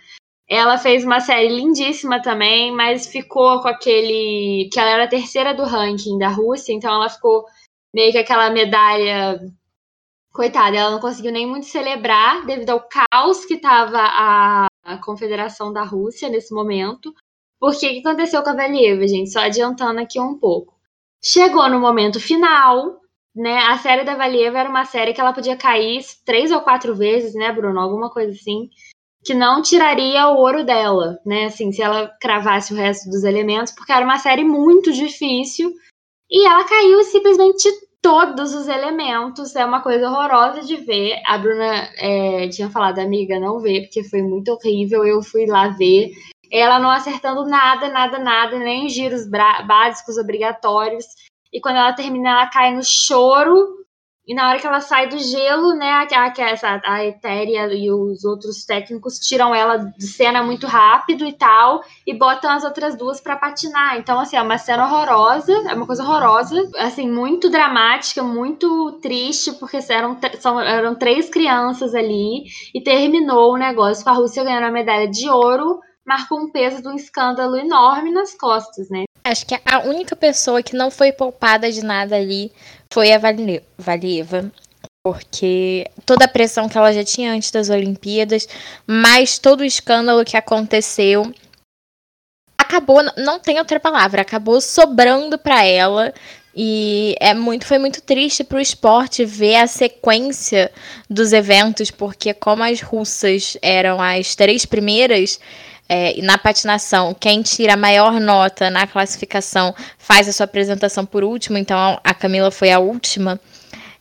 Ela 0.49 0.77
fez 0.77 1.05
uma 1.05 1.21
série 1.21 1.49
lindíssima 1.49 2.21
também, 2.21 2.71
mas 2.71 3.07
ficou 3.07 3.61
com 3.61 3.69
aquele. 3.69 4.69
que 4.73 4.79
ela 4.79 4.91
era 4.91 5.05
a 5.05 5.09
terceira 5.09 5.55
do 5.55 5.65
ranking 5.65 6.19
da 6.19 6.29
Rússia, 6.29 6.73
então 6.73 6.95
ela 6.95 7.09
ficou 7.09 7.45
meio 7.95 8.13
que 8.13 8.19
aquela 8.19 8.51
medalha. 8.51 9.41
Coitada, 10.33 10.77
ela 10.77 10.91
não 10.91 11.01
conseguiu 11.01 11.31
nem 11.33 11.47
muito 11.47 11.67
celebrar 11.67 12.45
devido 12.45 12.71
ao 12.71 12.89
caos 12.89 13.45
que 13.45 13.55
estava 13.55 13.99
a, 14.01 14.67
a 14.85 14.99
Confederação 14.99 15.73
da 15.73 15.85
Rússia 15.85 16.29
nesse 16.29 16.53
momento. 16.53 17.15
Porque 17.61 17.87
o 17.87 17.91
que 17.91 18.01
aconteceu 18.01 18.43
com 18.43 18.51
a 18.51 18.55
Valieva, 18.55 19.07
gente? 19.07 19.31
Só 19.31 19.41
adiantando 19.41 20.01
aqui 20.01 20.21
um 20.21 20.37
pouco. 20.37 20.75
Chegou 21.23 21.71
no 21.71 21.81
momento 21.81 22.21
final, 22.21 23.01
né? 23.35 23.59
A 23.59 23.79
série 23.79 24.05
da 24.05 24.17
Valieva 24.17 24.59
era 24.59 24.69
uma 24.69 24.85
série 24.85 25.15
que 25.15 25.21
ela 25.21 25.33
podia 25.33 25.57
cair 25.57 26.05
três 26.27 26.51
ou 26.51 26.61
quatro 26.61 26.95
vezes, 26.95 27.35
né, 27.35 27.53
Bruno? 27.53 27.81
Alguma 27.81 28.11
coisa 28.11 28.33
assim 28.33 28.69
que 29.25 29.33
não 29.33 29.63
tiraria 29.63 30.29
o 30.29 30.37
ouro 30.37 30.65
dela, 30.65 31.19
né? 31.25 31.47
Assim, 31.47 31.73
se 31.73 31.83
ela 31.83 32.09
cravasse 32.21 32.73
o 32.73 32.77
resto 32.77 33.09
dos 33.09 33.25
elementos, 33.25 33.73
porque 33.73 33.93
era 33.93 34.05
uma 34.05 34.19
série 34.19 34.45
muito 34.45 34.93
difícil. 34.93 35.73
E 36.31 36.47
ela 36.47 36.65
caiu 36.65 37.03
simplesmente 37.05 37.69
todos 38.03 38.55
os 38.55 38.69
elementos. 38.69 39.57
É 39.57 39.65
uma 39.65 39.81
coisa 39.81 40.09
horrorosa 40.09 40.61
de 40.63 40.77
ver. 40.77 41.23
A 41.27 41.39
Bruna 41.39 41.89
é, 41.97 42.49
tinha 42.49 42.69
falado, 42.69 42.99
amiga, 42.99 43.41
não 43.41 43.61
vê, 43.61 43.81
porque 43.81 44.05
foi 44.05 44.23
muito 44.23 44.53
horrível. 44.53 45.05
Eu 45.07 45.23
fui 45.23 45.47
lá 45.47 45.69
ver. 45.69 46.11
Ela 46.53 46.79
não 46.79 46.91
acertando 46.91 47.47
nada, 47.47 47.89
nada, 47.89 48.19
nada, 48.19 48.59
nem 48.59 48.89
giros 48.89 49.27
básicos 49.67 50.19
obrigatórios. 50.19 51.07
E 51.53 51.61
quando 51.61 51.77
ela 51.77 51.93
termina, 51.95 52.31
ela 52.31 52.47
cai 52.49 52.75
no 52.75 52.83
choro 52.85 53.84
e 54.27 54.35
na 54.35 54.49
hora 54.49 54.59
que 54.59 54.67
ela 54.67 54.81
sai 54.81 55.09
do 55.09 55.19
gelo, 55.19 55.75
né, 55.75 55.91
a, 55.91 56.07
a, 56.07 56.95
a 56.95 57.05
Etéria 57.05 57.67
e 57.75 57.91
os 57.91 58.25
outros 58.25 58.65
técnicos 58.65 59.19
tiram 59.19 59.55
ela 59.55 59.77
de 59.77 60.07
cena 60.07 60.43
muito 60.43 60.67
rápido 60.67 61.27
e 61.27 61.33
tal, 61.33 61.83
e 62.07 62.17
botam 62.17 62.51
as 62.51 62.65
outras 62.65 62.97
duas 62.97 63.21
para 63.21 63.37
patinar. 63.37 63.99
Então, 63.99 64.19
assim, 64.19 64.37
é 64.37 64.43
uma 64.43 64.57
cena 64.57 64.87
horrorosa, 64.87 65.53
é 65.69 65.75
uma 65.75 65.87
coisa 65.87 66.03
horrorosa, 66.03 66.71
assim, 66.79 67.11
muito 67.11 67.51
dramática, 67.51 68.23
muito 68.23 68.93
triste, 69.03 69.53
porque 69.53 69.79
eram, 69.91 70.19
são, 70.41 70.59
eram 70.59 70.95
três 70.95 71.29
crianças 71.29 71.95
ali, 71.95 72.45
e 72.75 72.81
terminou 72.81 73.53
o 73.53 73.59
negócio 73.59 74.03
com 74.03 74.11
a 74.11 74.15
Rússia 74.15 74.43
ganhando 74.43 74.67
a 74.67 74.71
medalha 74.71 75.09
de 75.09 75.29
ouro, 75.29 75.81
marcou 76.07 76.39
um 76.41 76.51
peso 76.51 76.81
de 76.81 76.89
um 76.89 76.95
escândalo 76.95 77.57
enorme 77.57 78.11
nas 78.11 78.35
costas, 78.35 78.89
né? 78.89 79.05
Acho 79.27 79.47
que 79.47 79.55
a 79.65 79.79
única 79.81 80.15
pessoa 80.15 80.63
que 80.63 80.77
não 80.77 80.91
foi 80.91 81.11
poupada 81.11 81.73
de 81.73 81.83
nada 81.83 82.15
ali 82.15 82.53
foi 82.95 83.13
a 83.13 83.19
Valieva. 83.77 84.53
Porque 85.05 85.91
toda 86.07 86.25
a 86.25 86.29
pressão 86.29 86.69
que 86.69 86.79
ela 86.79 86.93
já 86.93 87.05
tinha 87.05 87.33
antes 87.33 87.51
das 87.51 87.69
Olimpíadas, 87.69 88.49
mais 88.87 89.37
todo 89.37 89.61
o 89.61 89.65
escândalo 89.65 90.25
que 90.25 90.37
aconteceu, 90.37 91.31
acabou, 92.57 93.03
não 93.17 93.39
tem 93.39 93.59
outra 93.59 93.79
palavra, 93.79 94.23
acabou 94.23 94.61
sobrando 94.61 95.37
para 95.37 95.63
ela. 95.65 96.15
E 96.57 97.17
é 97.21 97.35
muito, 97.35 97.67
foi 97.67 97.79
muito 97.79 98.01
triste 98.01 98.45
para 98.45 98.59
o 98.59 98.61
esporte 98.61 99.25
ver 99.25 99.57
a 99.57 99.67
sequência 99.67 100.71
dos 101.11 101.33
eventos, 101.33 101.91
porque 101.91 102.33
como 102.33 102.63
as 102.63 102.81
russas 102.81 103.59
eram 103.61 104.01
as 104.01 104.37
três 104.37 104.65
primeiras, 104.65 105.41
é, 105.89 106.21
na 106.23 106.39
patinação, 106.39 107.15
quem 107.19 107.43
tira 107.43 107.75
a 107.75 107.77
maior 107.77 108.19
nota 108.21 108.71
na 108.71 108.87
classificação 108.87 109.75
faz 109.99 110.29
a 110.29 110.33
sua 110.33 110.45
apresentação 110.45 111.05
por 111.05 111.23
último, 111.23 111.59
então 111.59 112.01
a 112.03 112.15
Camila 112.15 112.51
foi 112.51 112.73
a 112.73 112.79
última. 112.79 113.39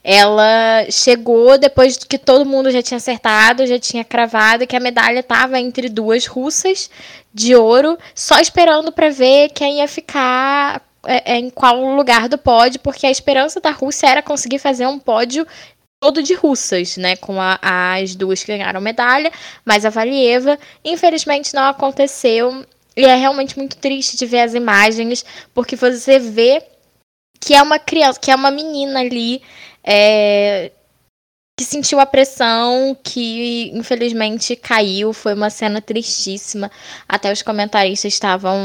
Ela 0.04 0.86
chegou 0.92 1.58
depois 1.58 1.98
que 1.98 2.18
todo 2.18 2.46
mundo 2.46 2.70
já 2.72 2.82
tinha 2.82 2.98
acertado, 2.98 3.66
já 3.66 3.80
tinha 3.80 4.04
cravado 4.04 4.68
que 4.68 4.76
a 4.76 4.80
medalha 4.80 5.20
estava 5.20 5.60
entre 5.60 5.88
duas 5.88 6.26
russas 6.26 6.90
de 7.34 7.56
ouro, 7.56 7.98
só 8.14 8.40
esperando 8.40 8.92
para 8.92 9.10
ver 9.10 9.50
quem 9.50 9.78
ia 9.78 9.88
ficar 9.88 10.82
é, 11.06 11.34
é, 11.34 11.38
em 11.38 11.50
qual 11.50 11.96
lugar 11.96 12.30
do 12.30 12.38
pódio, 12.38 12.80
porque 12.82 13.06
a 13.06 13.12
esperança 13.12 13.60
da 13.60 13.72
Rússia 13.72 14.08
era 14.08 14.22
conseguir 14.22 14.60
fazer 14.60 14.88
um 14.88 15.00
pódio 15.00 15.46
todo 16.04 16.22
de 16.22 16.34
russas, 16.34 16.98
né? 16.98 17.16
Com 17.16 17.40
a, 17.40 17.58
as 17.62 18.14
duas 18.14 18.44
que 18.44 18.52
ganharam 18.52 18.82
medalha, 18.82 19.32
mas 19.64 19.86
a 19.86 19.90
Valieva, 19.90 20.60
infelizmente, 20.84 21.54
não 21.54 21.64
aconteceu. 21.64 22.66
E 22.96 23.06
é 23.06 23.16
realmente 23.16 23.58
muito 23.58 23.78
triste 23.78 24.18
de 24.18 24.26
ver 24.26 24.42
as 24.42 24.54
imagens, 24.54 25.24
porque 25.54 25.78
você 25.78 26.20
vê 26.20 26.62
que 27.40 27.54
é 27.54 27.62
uma 27.62 27.80
criança, 27.80 28.20
que 28.20 28.30
é 28.30 28.36
uma 28.36 28.52
menina 28.52 29.00
ali, 29.00 29.42
é, 29.82 30.72
que 31.56 31.64
sentiu 31.64 32.00
a 32.00 32.06
pressão, 32.06 32.98
que 33.04 33.72
infelizmente 33.74 34.56
caiu. 34.56 35.14
Foi 35.14 35.34
uma 35.34 35.50
cena 35.50 35.82
tristíssima. 35.82 36.72
Até 37.08 37.32
os 37.32 37.42
comentaristas 37.42 38.14
estavam 38.14 38.58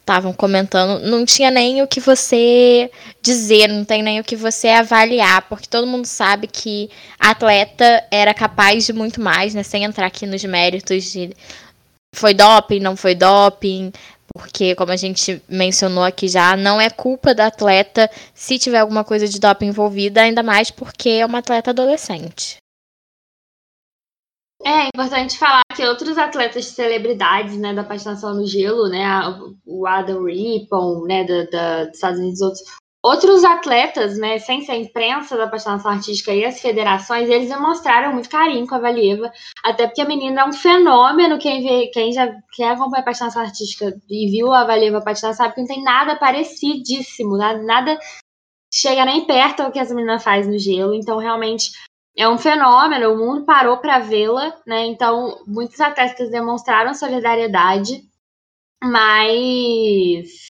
estavam 0.00 0.32
comentando, 0.32 1.06
não 1.06 1.24
tinha 1.26 1.50
nem 1.50 1.82
o 1.82 1.86
que 1.86 2.00
você 2.00 2.90
dizer, 3.20 3.68
não 3.68 3.84
tem 3.84 4.02
nem 4.02 4.18
o 4.18 4.24
que 4.24 4.34
você 4.34 4.68
avaliar, 4.68 5.42
porque 5.48 5.68
todo 5.68 5.86
mundo 5.86 6.06
sabe 6.06 6.46
que 6.46 6.88
a 7.20 7.32
atleta 7.32 8.02
era 8.10 8.32
capaz 8.32 8.86
de 8.86 8.94
muito 8.94 9.20
mais, 9.20 9.54
né, 9.54 9.62
sem 9.62 9.84
entrar 9.84 10.06
aqui 10.06 10.24
nos 10.24 10.42
méritos 10.44 11.04
de 11.04 11.34
foi 12.14 12.32
doping, 12.32 12.80
não 12.80 12.96
foi 12.96 13.14
doping, 13.14 13.92
porque, 14.38 14.74
como 14.74 14.92
a 14.92 14.96
gente 14.96 15.42
mencionou 15.48 16.04
aqui 16.04 16.28
já, 16.28 16.56
não 16.56 16.80
é 16.80 16.88
culpa 16.88 17.34
da 17.34 17.48
atleta 17.48 18.08
se 18.32 18.58
tiver 18.58 18.78
alguma 18.78 19.04
coisa 19.04 19.26
de 19.26 19.40
doping 19.40 19.66
envolvida, 19.66 20.22
ainda 20.22 20.42
mais 20.42 20.70
porque 20.70 21.10
é 21.10 21.26
uma 21.26 21.38
atleta 21.38 21.70
adolescente. 21.70 22.56
É 24.64 24.88
importante 24.88 25.38
falar 25.38 25.62
que 25.74 25.84
outros 25.84 26.18
atletas 26.18 26.64
de 26.64 26.70
celebridades, 26.70 27.56
né, 27.56 27.72
da 27.74 27.84
patinação 27.84 28.34
no 28.34 28.46
gelo, 28.46 28.88
né, 28.88 29.04
o 29.66 29.86
Adam 29.86 30.24
Rippon, 30.24 31.04
né, 31.04 31.24
da, 31.24 31.44
da, 31.44 31.84
dos 31.84 31.94
Estados 31.94 32.18
Unidos, 32.18 32.40
outros, 32.40 32.62
Outros 33.00 33.44
atletas, 33.44 34.18
né, 34.18 34.38
sem 34.38 34.60
ser 34.62 34.72
a 34.72 34.76
imprensa 34.76 35.36
da 35.36 35.46
patinação 35.46 35.92
artística 35.92 36.34
e 36.34 36.44
as 36.44 36.60
federações, 36.60 37.28
eles 37.28 37.48
demonstraram 37.48 38.12
muito 38.12 38.28
carinho 38.28 38.66
com 38.66 38.74
a 38.74 38.80
Valieva, 38.80 39.30
até 39.64 39.86
porque 39.86 40.02
a 40.02 40.04
menina 40.04 40.40
é 40.40 40.44
um 40.44 40.52
fenômeno. 40.52 41.38
Quem 41.38 41.62
vê, 41.62 41.86
quem 41.92 42.12
já 42.12 42.28
quem 42.52 42.68
acompanha 42.68 43.02
a 43.02 43.04
patinação 43.04 43.42
artística 43.42 43.96
e 44.10 44.30
viu 44.30 44.52
a 44.52 44.64
Valieva 44.64 45.00
patinar 45.00 45.32
sabe 45.32 45.54
que 45.54 45.60
não 45.60 45.68
tem 45.68 45.82
nada 45.82 46.16
parecidíssimo, 46.16 47.36
nada, 47.36 47.62
nada 47.62 47.98
chega 48.74 49.04
nem 49.04 49.24
perto 49.24 49.62
do 49.64 49.72
que 49.72 49.78
essa 49.78 49.94
menina 49.94 50.18
faz 50.18 50.48
no 50.48 50.58
gelo. 50.58 50.92
Então, 50.92 51.18
realmente 51.18 51.70
é 52.16 52.28
um 52.28 52.36
fenômeno. 52.36 53.12
O 53.12 53.16
mundo 53.16 53.44
parou 53.44 53.78
para 53.78 54.00
vê-la, 54.00 54.60
né? 54.66 54.86
Então, 54.86 55.38
muitos 55.46 55.80
atletas 55.80 56.30
demonstraram 56.30 56.92
solidariedade, 56.94 58.02
mas 58.82 60.48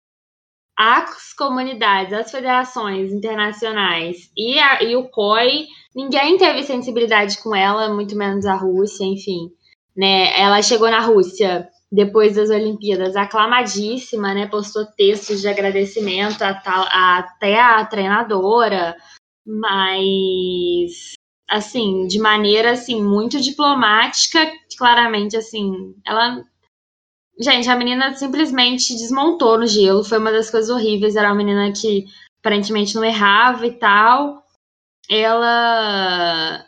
as 0.81 1.31
comunidades, 1.33 2.11
as 2.11 2.31
federações 2.31 3.13
internacionais 3.13 4.31
e, 4.35 4.57
a, 4.57 4.81
e 4.81 4.95
o 4.95 5.09
COI, 5.09 5.67
ninguém 5.95 6.37
teve 6.37 6.63
sensibilidade 6.63 7.37
com 7.43 7.55
ela, 7.55 7.93
muito 7.93 8.15
menos 8.15 8.47
a 8.47 8.55
Rússia, 8.55 9.05
enfim. 9.05 9.51
Né? 9.95 10.39
Ela 10.39 10.61
chegou 10.63 10.89
na 10.89 11.01
Rússia 11.01 11.69
depois 11.91 12.35
das 12.35 12.49
Olimpíadas, 12.49 13.15
aclamadíssima, 13.15 14.33
né? 14.33 14.47
Postou 14.47 14.85
textos 14.85 15.41
de 15.41 15.49
agradecimento 15.49 16.41
a 16.41 16.53
tal, 16.53 16.85
a, 16.89 17.19
até 17.19 17.59
a 17.59 17.85
treinadora, 17.85 18.95
mas 19.45 21.13
assim, 21.49 22.07
de 22.07 22.17
maneira 22.17 22.71
assim 22.71 23.03
muito 23.03 23.41
diplomática, 23.41 24.39
claramente 24.77 25.35
assim, 25.35 25.93
ela 26.07 26.41
Gente, 27.41 27.67
a 27.69 27.75
menina 27.75 28.13
simplesmente 28.13 28.93
desmontou 28.93 29.57
no 29.57 29.65
gelo. 29.65 30.03
Foi 30.03 30.19
uma 30.19 30.31
das 30.31 30.51
coisas 30.51 30.69
horríveis. 30.69 31.15
Era 31.15 31.29
uma 31.29 31.35
menina 31.35 31.71
que 31.73 32.05
aparentemente 32.39 32.93
não 32.93 33.03
errava 33.03 33.65
e 33.65 33.73
tal. 33.73 34.43
Ela. 35.09 36.63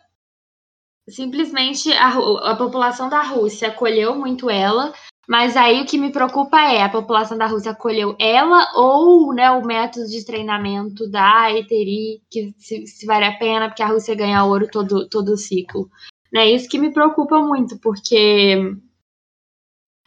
Simplesmente 1.07 1.91
a, 1.93 2.09
a 2.51 2.55
população 2.55 3.07
da 3.09 3.21
Rússia 3.21 3.67
acolheu 3.67 4.15
muito 4.15 4.49
ela, 4.49 4.93
mas 5.27 5.57
aí 5.57 5.81
o 5.81 5.85
que 5.85 5.97
me 5.97 6.13
preocupa 6.13 6.57
é 6.61 6.81
a 6.81 6.89
população 6.89 7.37
da 7.37 7.45
Rússia 7.45 7.71
acolheu 7.71 8.15
ela 8.17 8.65
ou 8.73 9.33
né, 9.33 9.51
o 9.51 9.65
método 9.65 10.07
de 10.07 10.25
treinamento 10.25 11.05
da 11.09 11.51
Eteri, 11.51 12.21
que 12.31 12.55
se, 12.57 12.87
se, 12.87 13.05
vale 13.05 13.25
a 13.25 13.37
pena, 13.37 13.67
porque 13.67 13.83
a 13.83 13.87
Rússia 13.87 14.15
ganha 14.15 14.45
ouro 14.45 14.65
todo, 14.71 15.07
todo 15.09 15.33
o 15.33 15.37
ciclo. 15.37 15.89
Né, 16.31 16.49
isso 16.51 16.69
que 16.69 16.79
me 16.79 16.93
preocupa 16.93 17.37
muito, 17.39 17.77
porque 17.79 18.77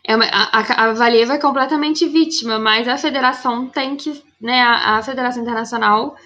é 0.06 0.14
uma, 0.14 0.24
a, 0.26 0.84
a 0.84 0.92
Valieva 0.92 1.34
é 1.34 1.38
completamente 1.38 2.06
vítima, 2.06 2.58
mas 2.58 2.86
a 2.86 2.96
federação 2.96 3.68
tem 3.68 3.96
que, 3.96 4.22
né, 4.40 4.62
a, 4.62 4.98
a 4.98 5.02
federação 5.02 5.42
internacional 5.42 6.16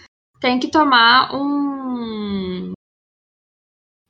tem 0.41 0.59
que 0.59 0.71
tomar 0.71 1.35
um, 1.35 2.73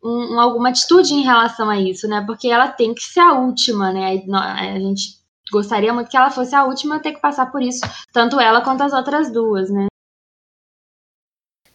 um, 0.03 0.41
alguma 0.41 0.71
atitude 0.71 1.15
em 1.15 1.23
relação 1.23 1.71
a 1.71 1.79
isso, 1.81 2.09
né? 2.09 2.25
Porque 2.27 2.49
ela 2.49 2.69
tem 2.69 2.95
que 2.95 3.03
ser 3.03 3.21
a 3.21 3.35
última, 3.35 3.93
né? 3.93 4.23
A 4.33 4.79
gente 4.79 5.21
gostaria 5.53 5.93
muito 5.93 6.09
que 6.09 6.17
ela 6.17 6.31
fosse 6.31 6.55
a 6.55 6.65
última 6.65 6.97
a 6.97 7.01
ter 7.01 7.13
que 7.13 7.21
passar 7.21 7.51
por 7.51 7.63
isso, 7.63 7.81
tanto 8.13 8.39
ela 8.39 8.63
quanto 8.63 8.83
as 8.83 8.93
outras 8.93 9.33
duas, 9.33 9.71
né? 9.71 9.90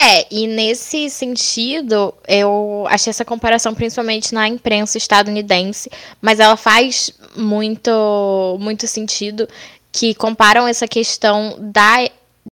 É, 0.08 0.28
e 0.30 0.46
nesse 0.46 1.10
sentido, 1.10 2.14
eu 2.28 2.86
achei 2.88 3.10
essa 3.10 3.26
comparação 3.26 3.74
principalmente 3.74 4.36
na 4.36 4.48
imprensa 4.48 5.00
estadunidense, 5.00 5.90
mas 6.22 6.40
ela 6.40 6.56
faz 6.56 7.10
muito, 7.36 8.56
muito 8.60 8.86
sentido 8.86 9.50
que 9.92 10.14
comparam 10.14 10.68
essa 10.68 10.88
questão 10.88 11.56
da, 11.60 12.08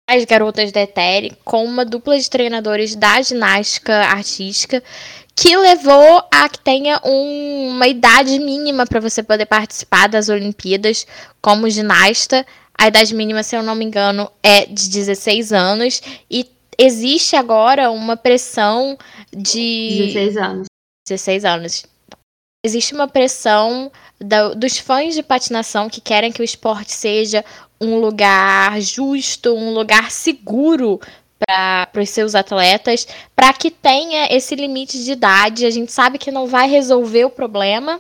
das 0.10 0.26
garotas 0.26 0.72
da 0.72 0.82
Eteri 0.82 1.38
com 1.46 1.64
uma 1.64 1.86
dupla 1.86 2.18
de 2.18 2.28
treinadores 2.28 2.96
da 2.96 3.22
ginástica 3.22 3.94
artística 3.98 4.82
que 5.36 5.56
levou 5.56 6.24
a 6.32 6.50
que 6.50 6.58
tenha 6.58 7.00
um, 7.06 7.68
uma 7.70 7.88
idade 7.88 8.40
mínima 8.40 8.88
para 8.88 9.00
você 9.00 9.22
poder 9.22 9.46
participar 9.46 10.08
das 10.10 10.28
Olimpíadas 10.28 11.06
como 11.40 11.70
ginasta. 11.70 12.44
A 12.76 12.88
idade 12.88 13.14
mínima, 13.14 13.44
se 13.44 13.56
eu 13.56 13.62
não 13.62 13.76
me 13.76 13.86
engano, 13.86 14.28
é 14.42 14.66
de 14.66 14.90
16 14.90 15.54
anos 15.54 16.02
e 16.32 16.48
existe 16.78 17.36
agora 17.36 17.92
uma 17.92 18.16
pressão 18.16 18.98
de 19.32 20.12
16 20.14 20.38
anos. 20.38 20.68
16 21.08 21.46
anos. 21.46 21.86
Existe 22.66 22.94
uma 22.94 23.08
pressão 23.08 23.92
da, 24.20 24.54
dos 24.54 24.78
fãs 24.78 25.14
de 25.16 25.22
patinação 25.22 25.90
que 25.90 26.00
querem 26.00 26.32
que 26.32 26.42
o 26.42 26.46
esporte 26.46 26.94
seja 26.94 27.44
um 27.80 27.98
lugar 27.98 28.80
justo, 28.80 29.54
um 29.54 29.74
lugar 29.74 30.10
seguro 30.10 31.00
para 31.46 32.02
os 32.02 32.10
seus 32.10 32.36
atletas, 32.36 33.06
para 33.36 33.52
que 33.52 33.70
tenha 33.70 34.34
esse 34.34 34.56
limite 34.56 35.04
de 35.04 35.12
idade. 35.12 35.66
A 35.66 35.70
gente 35.70 35.92
sabe 35.92 36.18
que 36.18 36.32
não 36.32 36.48
vai 36.48 36.70
resolver 36.70 37.26
o 37.26 37.30
problema, 37.30 38.00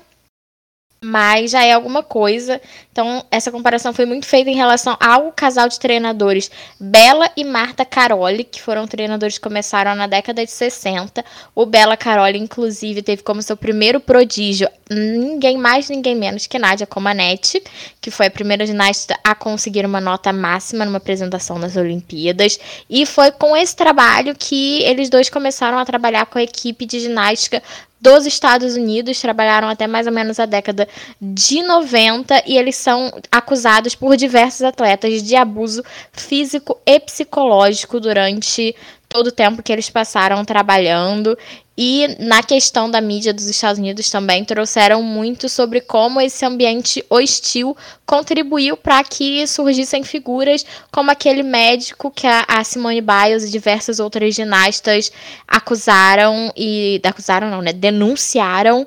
mas 1.03 1.51
já 1.51 1.63
é 1.63 1.73
alguma 1.73 2.01
coisa. 2.01 2.61
Então, 2.91 3.25
essa 3.29 3.51
comparação 3.51 3.93
foi 3.93 4.05
muito 4.05 4.25
feita 4.25 4.49
em 4.49 4.55
relação 4.55 4.95
ao 4.99 5.31
casal 5.31 5.67
de 5.67 5.79
treinadores 5.79 6.49
Bela 6.79 7.29
e 7.35 7.43
Marta 7.43 7.83
Caroli, 7.83 8.43
que 8.43 8.61
foram 8.61 8.87
treinadores 8.87 9.37
que 9.37 9.43
começaram 9.43 9.95
na 9.95 10.07
década 10.07 10.45
de 10.45 10.51
60. 10.51 11.25
O 11.53 11.65
Bela 11.65 11.97
Caroli, 11.97 12.39
inclusive, 12.39 13.01
teve 13.01 13.23
como 13.23 13.41
seu 13.41 13.57
primeiro 13.57 13.99
prodígio 13.99 14.69
ninguém 14.89 15.57
mais, 15.57 15.89
ninguém 15.89 16.15
menos 16.15 16.45
que 16.45 16.59
Nádia 16.59 16.85
Comaneci, 16.85 17.63
que 17.99 18.11
foi 18.11 18.27
a 18.27 18.31
primeira 18.31 18.65
ginasta 18.65 19.17
a 19.23 19.33
conseguir 19.33 19.85
uma 19.85 19.99
nota 19.99 20.31
máxima 20.31 20.85
numa 20.85 20.97
apresentação 20.97 21.57
nas 21.57 21.75
Olimpíadas. 21.75 22.59
E 22.89 23.05
foi 23.05 23.31
com 23.31 23.57
esse 23.57 23.75
trabalho 23.75 24.35
que 24.37 24.83
eles 24.83 25.09
dois 25.09 25.29
começaram 25.29 25.77
a 25.79 25.85
trabalhar 25.85 26.25
com 26.27 26.37
a 26.37 26.43
equipe 26.43 26.85
de 26.85 26.99
ginástica 26.99 27.61
dos 28.03 28.25
Estados 28.25 28.75
Unidos, 28.75 29.21
trabalharam 29.21 29.69
até 29.69 29.87
mais 29.87 30.05
ou 30.05 30.11
menos 30.11 30.37
a 30.37 30.45
década 30.45 30.87
de 31.21 31.63
90 31.63 32.43
e 32.45 32.57
eles 32.57 32.75
são 32.75 33.09
acusados 33.31 33.95
por 33.95 34.17
diversos 34.17 34.61
atletas 34.61 35.23
de 35.23 35.37
abuso 35.37 35.81
físico 36.11 36.77
e 36.85 36.99
psicológico 36.99 38.01
durante 38.01 38.75
todo 39.07 39.27
o 39.27 39.31
tempo 39.31 39.63
que 39.63 39.71
eles 39.71 39.89
passaram 39.89 40.43
trabalhando 40.43 41.37
e 41.77 42.15
na 42.19 42.43
questão 42.43 42.89
da 42.89 43.01
mídia 43.01 43.33
dos 43.33 43.47
Estados 43.47 43.79
Unidos 43.79 44.09
também 44.09 44.45
trouxeram 44.45 45.01
muito 45.01 45.49
sobre 45.49 45.81
como 45.81 46.21
esse 46.21 46.45
ambiente 46.45 47.03
hostil 47.09 47.75
contribuiu 48.05 48.77
para 48.77 49.03
que 49.03 49.45
surgissem 49.47 50.03
figuras 50.03 50.63
como 50.91 51.09
aquele 51.09 51.41
médico 51.41 52.12
que 52.12 52.27
a, 52.27 52.63
Simone 52.63 53.01
Biles 53.01 53.45
e 53.45 53.51
diversas 53.51 53.99
outras 53.99 54.36
ginastas 54.36 55.12
acusaram 55.47 56.53
e 56.55 57.01
acusaram 57.03 57.49
não, 57.49 57.62
né, 57.62 57.73
denunciaram 57.73 58.86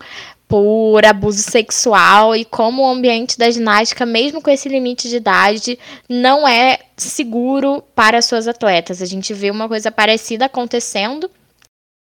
por 0.49 1.05
abuso 1.05 1.42
sexual 1.42 2.37
e 2.37 2.44
como 2.44 2.83
o 2.83 2.88
ambiente 2.88 3.37
da 3.37 3.51
ginástica, 3.51 4.07
mesmo 4.07 4.40
com 4.40 4.49
esse 4.49 4.68
limite 4.68 5.09
de 5.09 5.16
idade, 5.16 5.77
não 6.09 6.46
é 6.46 6.79
seguro 6.96 7.83
para 7.96 8.22
suas 8.22 8.46
atletas. 8.46 9.03
A 9.03 9.07
gente 9.07 9.35
vê 9.35 9.51
uma 9.51 9.66
coisa 9.66 9.90
parecida 9.90 10.44
acontecendo 10.44 11.29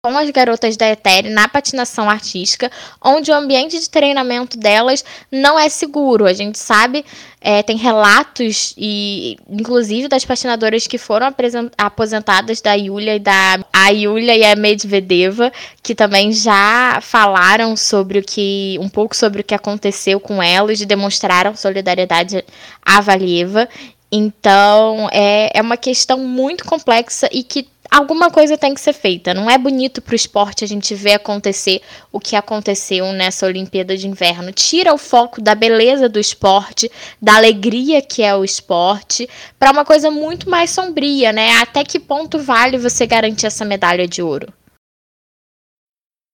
com 0.01 0.17
as 0.17 0.29
garotas 0.29 0.77
da 0.77 0.89
Etere 0.89 1.29
na 1.29 1.49
patinação 1.49 2.09
artística, 2.09 2.71
onde 3.03 3.31
o 3.31 3.35
ambiente 3.35 3.77
de 3.77 3.89
treinamento 3.89 4.57
delas 4.57 5.03
não 5.29 5.59
é 5.59 5.67
seguro. 5.67 6.25
A 6.25 6.31
gente 6.31 6.57
sabe, 6.57 7.03
é, 7.41 7.61
tem 7.63 7.75
relatos, 7.75 8.73
e 8.77 9.35
inclusive 9.49 10.07
das 10.07 10.23
patinadoras 10.23 10.87
que 10.87 10.97
foram 10.97 11.27
aposentadas 11.77 12.61
da 12.61 12.75
Yulia 12.75 13.17
e 13.17 13.19
da 13.19 13.59
a 13.73 13.89
Yulia 13.89 14.37
e 14.37 14.45
a 14.45 14.55
Medvedeva, 14.55 15.51
que 15.83 15.93
também 15.93 16.31
já 16.31 16.99
falaram 17.01 17.75
sobre 17.75 18.19
o 18.19 18.23
que 18.23 18.77
um 18.79 18.87
pouco 18.87 19.13
sobre 19.13 19.41
o 19.41 19.43
que 19.43 19.53
aconteceu 19.53 20.17
com 20.17 20.41
elas 20.41 20.79
e 20.79 20.85
demonstraram 20.85 21.57
solidariedade 21.57 22.41
à 22.81 23.01
Valieva. 23.01 23.67
Então, 24.09 25.09
é, 25.11 25.51
é 25.53 25.61
uma 25.61 25.77
questão 25.77 26.19
muito 26.19 26.63
complexa 26.63 27.27
e 27.33 27.43
que 27.43 27.67
alguma 27.89 28.29
coisa 28.29 28.57
tem 28.57 28.73
que 28.73 28.81
ser 28.81 28.93
feita. 28.93 29.33
Não 29.33 29.49
é 29.49 29.57
bonito 29.57 30.01
para 30.01 30.13
o 30.13 30.15
esporte 30.15 30.63
a 30.63 30.67
gente 30.67 30.93
ver 30.93 31.13
acontecer 31.13 31.81
o 32.11 32.19
que 32.19 32.35
aconteceu 32.35 33.11
nessa 33.13 33.45
Olimpíada 33.45 33.97
de 33.97 34.07
Inverno. 34.07 34.51
Tira 34.51 34.93
o 34.93 34.97
foco 34.97 35.41
da 35.41 35.55
beleza 35.55 36.07
do 36.07 36.19
esporte, 36.19 36.91
da 37.21 37.35
alegria 37.35 38.01
que 38.01 38.21
é 38.21 38.35
o 38.35 38.43
esporte, 38.43 39.27
para 39.57 39.71
uma 39.71 39.83
coisa 39.83 40.11
muito 40.11 40.49
mais 40.49 40.69
sombria, 40.69 41.33
né? 41.33 41.57
Até 41.57 41.83
que 41.83 41.99
ponto 41.99 42.37
vale 42.39 42.77
você 42.77 43.05
garantir 43.05 43.47
essa 43.47 43.65
medalha 43.65 44.07
de 44.07 44.21
ouro? 44.21 44.53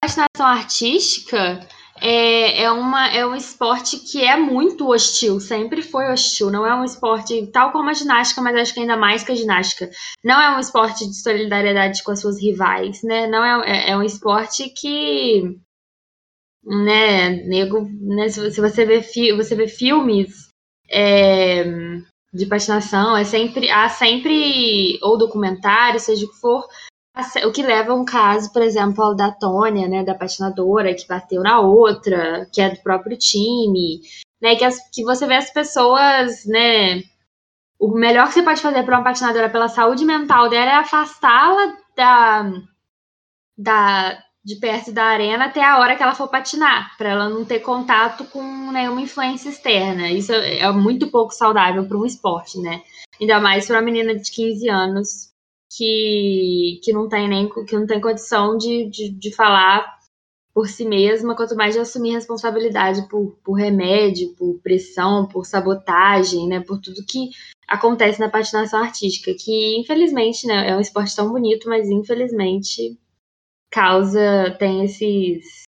A 0.02 0.06
nação 0.06 0.46
artística 0.46 1.66
é, 2.00 2.62
é, 2.62 2.70
uma, 2.70 3.08
é 3.08 3.26
um 3.26 3.34
esporte 3.34 3.98
que 3.98 4.22
é 4.22 4.36
muito 4.36 4.88
hostil, 4.88 5.40
sempre 5.40 5.82
foi 5.82 6.10
hostil. 6.10 6.50
Não 6.50 6.66
é 6.66 6.74
um 6.74 6.84
esporte 6.84 7.46
tal 7.48 7.72
como 7.72 7.88
a 7.88 7.94
ginástica, 7.94 8.40
mas 8.40 8.56
acho 8.56 8.74
que 8.74 8.80
ainda 8.80 8.96
mais 8.96 9.22
que 9.22 9.32
a 9.32 9.36
ginástica. 9.36 9.90
Não 10.24 10.40
é 10.40 10.56
um 10.56 10.60
esporte 10.60 11.06
de 11.06 11.20
solidariedade 11.20 12.02
com 12.02 12.10
as 12.10 12.20
suas 12.20 12.40
rivais, 12.40 13.02
né? 13.02 13.26
Não 13.26 13.44
é, 13.44 13.70
é, 13.70 13.90
é 13.90 13.96
um 13.96 14.02
esporte 14.02 14.68
que, 14.68 15.58
né, 16.64 17.30
nego, 17.46 17.88
né, 18.00 18.28
se, 18.28 18.60
você 18.60 18.84
vê, 18.84 19.02
fi, 19.02 19.32
você 19.32 19.54
vê 19.54 19.68
filmes 19.68 20.48
é, 20.90 21.64
de 22.32 22.46
patinação, 22.46 23.16
é 23.16 23.24
sempre, 23.24 23.70
há 23.70 23.88
sempre, 23.88 24.98
ou 25.02 25.16
documentário, 25.16 25.98
seja 25.98 26.26
o 26.26 26.28
que 26.28 26.40
for, 26.40 26.66
o 27.46 27.52
que 27.52 27.62
leva 27.62 27.94
um 27.94 28.04
caso, 28.04 28.52
por 28.52 28.60
exemplo, 28.62 29.02
ao 29.02 29.14
da 29.14 29.30
Tônia, 29.30 29.88
né, 29.88 30.04
da 30.04 30.14
patinadora, 30.14 30.94
que 30.94 31.08
bateu 31.08 31.42
na 31.42 31.60
outra, 31.60 32.46
que 32.52 32.60
é 32.60 32.70
do 32.70 32.82
próprio 32.82 33.16
time, 33.16 34.00
né, 34.40 34.54
que, 34.54 34.64
as, 34.64 34.78
que 34.90 35.02
você 35.02 35.26
vê 35.26 35.36
as 35.36 35.50
pessoas, 35.50 36.44
né, 36.44 37.02
o 37.78 37.88
melhor 37.88 38.28
que 38.28 38.34
você 38.34 38.42
pode 38.42 38.60
fazer 38.60 38.82
para 38.82 38.98
uma 38.98 39.04
patinadora 39.04 39.48
pela 39.48 39.68
saúde 39.68 40.04
mental 40.04 40.50
dela 40.50 40.72
é 40.72 40.74
afastá-la 40.74 41.74
da, 41.96 42.52
da, 43.56 44.22
de 44.44 44.56
perto 44.56 44.92
da 44.92 45.04
arena 45.04 45.46
até 45.46 45.64
a 45.64 45.78
hora 45.78 45.96
que 45.96 46.02
ela 46.02 46.14
for 46.14 46.28
patinar, 46.28 46.96
para 46.98 47.08
ela 47.08 47.28
não 47.30 47.46
ter 47.46 47.60
contato 47.60 48.26
com 48.26 48.42
nenhuma 48.70 49.00
influência 49.00 49.48
externa. 49.48 50.10
Isso 50.10 50.32
é, 50.32 50.58
é 50.58 50.70
muito 50.72 51.10
pouco 51.10 51.32
saudável 51.32 51.86
para 51.86 51.96
um 51.96 52.04
esporte, 52.04 52.58
né? 52.60 52.82
Ainda 53.18 53.40
mais 53.40 53.66
para 53.66 53.76
uma 53.76 53.82
menina 53.82 54.14
de 54.14 54.30
15 54.30 54.68
anos 54.68 55.35
que, 55.70 56.80
que 56.82 56.92
não 56.92 57.08
tem 57.08 57.28
nem 57.28 57.48
que 57.48 57.76
não 57.76 57.86
tem 57.86 58.00
condição 58.00 58.56
de, 58.56 58.88
de, 58.88 59.10
de 59.10 59.34
falar 59.34 59.96
por 60.54 60.68
si 60.68 60.86
mesma, 60.86 61.36
quanto 61.36 61.54
mais 61.54 61.74
de 61.74 61.80
assumir 61.80 62.12
responsabilidade 62.12 63.06
por, 63.10 63.36
por 63.44 63.54
remédio, 63.54 64.34
por 64.38 64.58
pressão, 64.62 65.28
por 65.28 65.44
sabotagem, 65.44 66.48
né, 66.48 66.60
por 66.60 66.80
tudo 66.80 67.04
que 67.06 67.28
acontece 67.68 68.18
na 68.18 68.30
patinação 68.30 68.82
artística, 68.82 69.34
que 69.34 69.78
infelizmente, 69.78 70.46
né, 70.46 70.70
é 70.70 70.74
um 70.74 70.80
esporte 70.80 71.14
tão 71.14 71.30
bonito, 71.30 71.68
mas 71.68 71.90
infelizmente 71.90 72.98
causa 73.70 74.56
tem 74.58 74.84
esses 74.84 75.64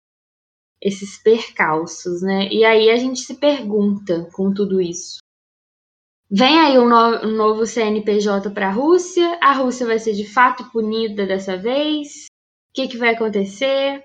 esses 0.82 1.22
percalços, 1.22 2.22
né? 2.22 2.48
E 2.50 2.64
aí 2.64 2.90
a 2.90 2.96
gente 2.96 3.20
se 3.20 3.36
pergunta 3.36 4.30
com 4.32 4.54
tudo 4.54 4.80
isso, 4.80 5.18
Vem 6.30 6.60
aí 6.60 6.78
um, 6.78 6.88
no, 6.88 7.26
um 7.26 7.36
novo 7.36 7.66
CNPJ 7.66 8.50
para 8.52 8.68
a 8.68 8.72
Rússia. 8.72 9.38
A 9.42 9.54
Rússia 9.54 9.86
vai 9.86 9.98
ser 9.98 10.14
de 10.14 10.28
fato 10.28 10.70
punida 10.72 11.26
dessa 11.26 11.58
vez. 11.58 12.26
O 12.70 12.74
que, 12.74 12.88
que 12.88 12.98
vai 12.98 13.16
acontecer? 13.16 14.04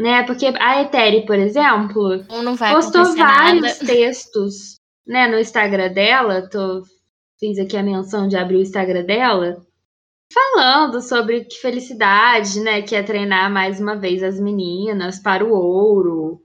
Né? 0.00 0.22
Porque 0.24 0.46
a 0.46 0.82
Eteri, 0.82 1.26
por 1.26 1.36
exemplo, 1.36 2.24
postou 2.72 3.16
vários 3.16 3.80
nada. 3.80 3.86
textos 3.86 4.76
né, 5.06 5.26
no 5.26 5.38
Instagram 5.38 5.92
dela. 5.92 6.48
Tô, 6.48 6.82
fiz 7.38 7.58
aqui 7.58 7.76
a 7.76 7.82
menção 7.82 8.28
de 8.28 8.36
abrir 8.36 8.56
o 8.56 8.62
Instagram 8.62 9.04
dela. 9.04 9.56
Falando 10.32 11.00
sobre 11.00 11.44
que 11.44 11.56
felicidade, 11.56 12.60
né? 12.60 12.82
Que 12.82 12.96
é 12.96 13.02
treinar 13.02 13.52
mais 13.52 13.78
uma 13.78 13.96
vez 13.96 14.22
as 14.22 14.40
meninas 14.40 15.20
para 15.20 15.44
o 15.44 15.52
ouro 15.52 16.43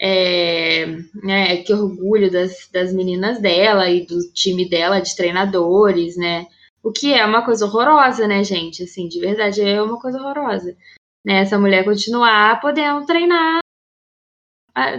é, 0.00 0.86
né, 1.22 1.56
que 1.58 1.72
orgulho 1.72 2.30
das, 2.30 2.68
das 2.72 2.92
meninas 2.92 3.40
dela 3.40 3.90
e 3.90 4.06
do 4.06 4.18
time 4.32 4.68
dela 4.68 5.00
de 5.00 5.16
treinadores, 5.16 6.16
né? 6.16 6.46
O 6.82 6.92
que 6.92 7.12
é 7.12 7.24
uma 7.26 7.44
coisa 7.44 7.66
horrorosa, 7.66 8.26
né, 8.28 8.44
gente? 8.44 8.84
Assim, 8.84 9.08
de 9.08 9.18
verdade, 9.18 9.60
é 9.60 9.82
uma 9.82 10.00
coisa 10.00 10.18
horrorosa. 10.18 10.76
Né? 11.24 11.40
Essa 11.40 11.58
mulher 11.58 11.84
continuar 11.84 12.60
podendo 12.60 13.04
treinar 13.04 13.60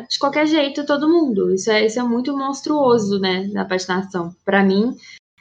de 0.10 0.20
qualquer 0.20 0.46
jeito 0.46 0.86
todo 0.86 1.10
mundo. 1.10 1.54
Isso 1.54 1.72
é, 1.72 1.86
isso 1.86 2.00
é 2.00 2.04
muito 2.04 2.36
monstruoso, 2.38 3.20
né, 3.20 3.48
na 3.54 3.64
patinação. 3.66 4.36
Para 4.44 4.64
mim, 4.64 4.96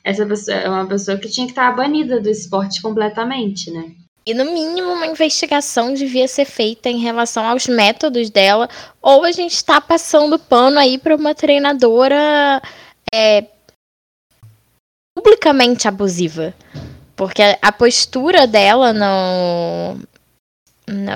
essa 0.04 0.24
pessoa 0.24 0.56
é 0.56 0.68
uma 0.68 0.86
pessoa 0.86 1.18
que 1.18 1.28
tinha 1.28 1.46
que 1.46 1.52
estar 1.52 1.74
banida 1.74 2.20
do 2.20 2.28
esporte 2.28 2.80
completamente, 2.80 3.70
né? 3.70 3.96
E 4.28 4.34
no 4.34 4.44
mínimo 4.44 4.92
uma 4.92 5.06
investigação 5.06 5.94
devia 5.94 6.28
ser 6.28 6.44
feita 6.44 6.90
em 6.90 6.98
relação 6.98 7.46
aos 7.46 7.66
métodos 7.66 8.28
dela, 8.28 8.68
ou 9.00 9.24
a 9.24 9.32
gente 9.32 9.54
está 9.54 9.80
passando 9.80 10.38
pano 10.38 10.78
aí 10.78 10.98
para 10.98 11.16
uma 11.16 11.34
treinadora 11.34 12.60
é, 13.10 13.46
publicamente 15.16 15.88
abusiva. 15.88 16.52
Porque 17.16 17.40
a 17.62 17.72
postura 17.72 18.46
dela 18.46 18.92
não. 18.92 19.98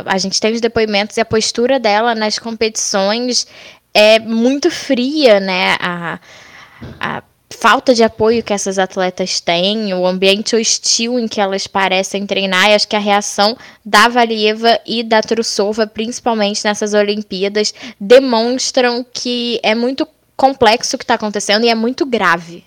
A 0.07 0.17
gente 0.17 0.41
teve 0.41 0.55
os 0.55 0.63
depoimentos 0.63 1.19
e 1.19 1.21
a 1.21 1.27
postura 1.27 1.79
dela 1.79 2.15
nas 2.15 2.39
competições 2.39 3.47
é 3.93 4.19
muito 4.21 4.71
fria, 4.71 5.39
né? 5.39 5.77
A, 5.79 6.19
a 6.99 7.23
falta 7.53 7.95
de 7.95 8.03
apoio 8.03 8.43
que 8.43 8.53
essas 8.53 8.79
atletas 8.79 9.41
têm, 9.41 9.93
o 9.95 10.07
ambiente 10.07 10.57
hostil 10.57 11.19
em 11.19 11.29
que 11.29 11.41
elas 11.41 11.67
parecem 11.67 12.27
treinar, 12.27 12.71
e 12.71 12.75
acho 12.75 12.89
que 12.89 12.97
a 12.97 13.01
reação 13.01 13.57
da 13.85 14.09
Valieva 14.09 14.81
e 14.87 15.03
da 15.03 15.21
Trusova, 15.21 15.87
principalmente 15.87 16.65
nessas 16.65 16.95
Olimpíadas, 16.95 17.75
demonstram 18.01 19.05
que 19.05 19.61
é 19.63 19.75
muito 19.75 20.07
complexo 20.37 20.97
o 20.97 20.99
que 20.99 21.05
está 21.05 21.15
acontecendo 21.15 21.65
e 21.65 21.69
é 21.69 21.75
muito 21.75 22.05
grave. 22.05 22.65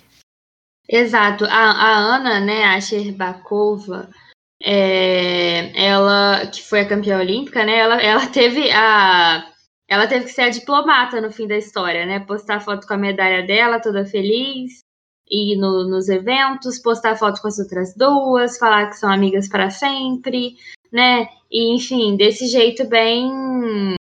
Exato. 0.88 1.45
A, 1.45 1.50
a 1.50 1.98
Ana, 1.98 2.39
né, 2.39 2.63
a 2.65 2.80
Sherbakova, 2.80 4.10
é, 4.62 5.71
ela, 5.76 6.45
que 6.48 6.62
foi 6.62 6.82
a 6.82 6.88
campeã 6.88 7.19
olímpica, 7.19 7.65
né, 7.65 7.78
ela, 7.78 8.02
ela 8.02 8.28
teve 8.28 8.71
a... 8.71 9.45
Ela 9.88 10.08
teve 10.08 10.26
que 10.26 10.32
ser 10.32 10.41
a 10.41 10.50
diplomata 10.50 11.21
no 11.21 11.32
fim 11.32 11.48
da 11.48 11.58
história, 11.58 12.06
né? 12.06 12.19
Postar 12.19 12.60
foto 12.60 12.88
com 12.88 12.93
a 12.93 12.98
medalha 12.98 13.45
dela, 13.45 13.80
toda 13.80 14.06
feliz, 14.06 14.80
ir 15.30 15.58
no, 15.58 15.88
nos 15.88 16.10
eventos, 16.10 16.80
postar 16.80 17.15
foto 17.15 17.41
com 17.41 17.48
as 17.48 17.60
outras 17.60 17.95
duas, 17.95 18.58
falar 18.58 18.89
que 18.89 18.98
são 18.98 19.12
amigas 19.12 19.48
para 19.48 19.69
sempre, 19.69 20.56
né? 20.91 21.28
E, 21.52 21.76
enfim, 21.76 22.15
desse 22.15 22.48
jeito 22.48 22.88
bem 22.88 23.95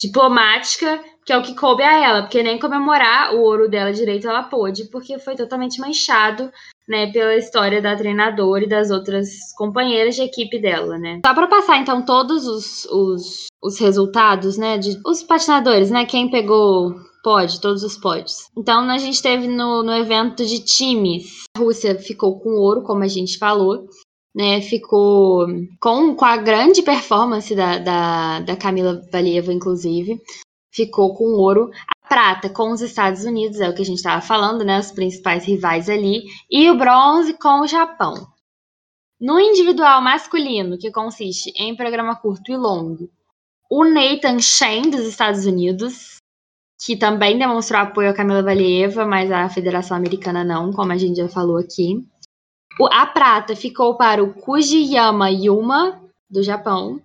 diplomática, 0.00 1.02
que 1.24 1.32
é 1.32 1.36
o 1.36 1.42
que 1.42 1.54
coube 1.54 1.82
a 1.82 2.04
ela, 2.04 2.22
porque 2.22 2.42
nem 2.42 2.58
comemorar 2.58 3.34
o 3.34 3.40
ouro 3.40 3.68
dela 3.68 3.92
direito 3.92 4.28
ela 4.28 4.44
pôde, 4.44 4.84
porque 4.86 5.18
foi 5.18 5.34
totalmente 5.34 5.80
manchado, 5.80 6.52
né, 6.88 7.12
pela 7.12 7.36
história 7.36 7.82
da 7.82 7.94
treinadora 7.94 8.64
e 8.64 8.68
das 8.68 8.90
outras 8.90 9.28
companheiras 9.56 10.16
de 10.16 10.22
equipe 10.22 10.58
dela, 10.58 10.98
né. 10.98 11.20
Só 11.24 11.34
para 11.34 11.46
passar 11.46 11.78
então 11.78 12.04
todos 12.04 12.46
os, 12.46 12.84
os, 12.86 13.46
os 13.62 13.78
resultados, 13.78 14.56
né, 14.56 14.78
de 14.78 14.98
os 15.06 15.22
patinadores, 15.22 15.90
né, 15.90 16.06
quem 16.06 16.30
pegou 16.30 16.94
pode, 17.22 17.60
todos 17.60 17.82
os 17.82 17.96
podes. 17.96 18.50
Então 18.56 18.88
a 18.88 18.98
gente 18.98 19.20
teve 19.20 19.46
no, 19.46 19.82
no 19.82 19.92
evento 19.92 20.46
de 20.46 20.60
times, 20.60 21.44
a 21.54 21.60
Rússia 21.60 21.98
ficou 21.98 22.40
com 22.40 22.50
ouro, 22.50 22.82
como 22.82 23.04
a 23.04 23.08
gente 23.08 23.38
falou, 23.38 23.86
né, 24.34 24.62
ficou 24.62 25.46
com, 25.80 26.14
com 26.14 26.24
a 26.24 26.36
grande 26.38 26.80
performance 26.82 27.54
da, 27.54 27.78
da, 27.78 28.40
da 28.40 28.56
Camila 28.56 29.02
Valieva, 29.12 29.52
inclusive 29.52 30.18
ficou 30.78 31.14
com 31.14 31.24
ouro. 31.24 31.70
Prata 32.08 32.48
com 32.48 32.70
os 32.70 32.80
Estados 32.80 33.24
Unidos, 33.24 33.60
é 33.60 33.68
o 33.68 33.74
que 33.74 33.82
a 33.82 33.84
gente 33.84 33.98
estava 33.98 34.20
falando, 34.20 34.64
né? 34.64 34.78
Os 34.78 34.90
principais 34.90 35.44
rivais 35.44 35.88
ali. 35.88 36.24
E 36.50 36.70
o 36.70 36.78
bronze 36.78 37.34
com 37.34 37.60
o 37.60 37.66
Japão. 37.66 38.14
No 39.20 39.38
individual 39.38 40.00
masculino, 40.00 40.78
que 40.78 40.90
consiste 40.90 41.52
em 41.56 41.74
programa 41.74 42.16
curto 42.16 42.52
e 42.52 42.56
longo, 42.56 43.10
o 43.70 43.84
Nathan 43.84 44.38
Shen, 44.40 44.90
dos 44.90 45.00
Estados 45.00 45.44
Unidos, 45.44 46.16
que 46.84 46.96
também 46.96 47.36
demonstrou 47.36 47.80
apoio 47.80 48.10
a 48.10 48.14
Camila 48.14 48.42
Valieva, 48.42 49.04
mas 49.04 49.30
a 49.30 49.48
Federação 49.48 49.96
Americana 49.96 50.44
não, 50.44 50.72
como 50.72 50.92
a 50.92 50.96
gente 50.96 51.16
já 51.16 51.28
falou 51.28 51.58
aqui. 51.58 52.06
A 52.92 53.06
prata 53.06 53.56
ficou 53.56 53.96
para 53.96 54.22
o 54.22 54.32
Kujiyama 54.32 55.30
Yuma, 55.30 56.00
do 56.30 56.42
Japão. 56.42 57.02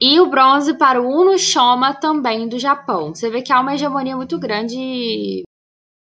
E 0.00 0.18
o 0.18 0.30
bronze 0.30 0.74
para 0.74 1.00
o 1.00 1.06
Uno 1.06 1.38
Shoma, 1.38 1.92
também 1.92 2.48
do 2.48 2.58
Japão. 2.58 3.14
Você 3.14 3.28
vê 3.28 3.42
que 3.42 3.52
há 3.52 3.60
uma 3.60 3.74
hegemonia 3.74 4.16
muito 4.16 4.38
grande. 4.38 5.42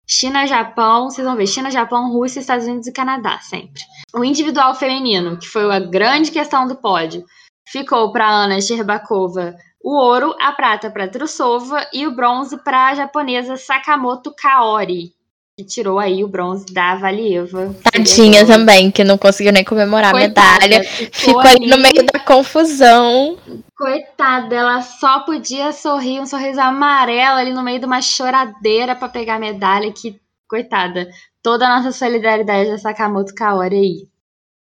China, 0.08 0.46
Japão, 0.46 1.10
vocês 1.10 1.26
vão 1.26 1.36
ver, 1.36 1.48
China, 1.48 1.72
Japão, 1.72 2.12
Rússia, 2.12 2.39
Estados 2.39 2.67
Unidos 2.67 2.88
e 2.88 2.91
Canadá, 2.91 3.39
sempre. 3.39 3.82
O 4.13 4.24
individual 4.24 4.76
feminino, 4.76 5.38
que 5.38 5.48
foi 5.48 5.74
a 5.74 5.80
grande 5.80 6.30
questão 6.30 6.67
do 6.67 6.76
pódio, 6.76 7.24
ficou 7.67 8.12
para 8.12 8.30
Ana 8.30 8.62
Sherbakova 8.62 9.56
o 9.84 9.96
ouro, 9.96 10.36
a 10.39 10.52
prata 10.52 10.91
para 10.91 11.08
Trusova 11.08 11.88
e 11.91 12.06
o 12.06 12.15
bronze 12.15 12.56
para 12.63 12.89
a 12.89 12.94
japonesa 12.94 13.58
Sakamoto 13.58 14.32
Kaori 14.36 15.12
que 15.58 15.65
tirou 15.65 16.00
aí 16.00 16.24
o 16.24 16.28
bronze 16.28 16.65
da 16.74 16.96
Valieva. 16.96 17.76
Tadinha 17.91 18.46
também, 18.46 18.89
que 18.89 19.04
não 19.04 19.17
conseguiu 19.17 19.52
nem 19.52 19.63
comemorar 19.63 20.12
Coitada, 20.12 20.65
a 20.65 20.67
medalha. 20.67 20.84
Ficou, 20.84 21.12
ficou 21.12 21.41
ali 21.41 21.67
no 21.67 21.78
meio 21.78 22.06
da 22.12 22.20
confusão. 22.20 23.38
Coitada, 23.82 24.56
ela 24.56 24.82
só 24.84 25.22
podia 25.22 25.72
sorrir, 25.72 26.20
um 26.20 26.26
sorriso 26.28 26.62
amarelo 26.62 27.39
ali 27.39 27.52
no 27.52 27.63
meio 27.63 27.80
de 27.80 27.86
uma 27.88 28.00
choradeira 28.00 28.96
para 28.96 29.10
pegar 29.10 29.38
a 29.38 29.39
medalha. 29.39 29.91
Que, 29.91 30.22
coitada, 30.48 31.10
toda 31.41 31.65
a 31.65 31.78
nossa 31.78 31.91
solidariedade 31.91 32.70
a 32.70 32.78
Sakamoto 32.78 33.34
Kaori 33.34 33.76
aí. 33.76 34.10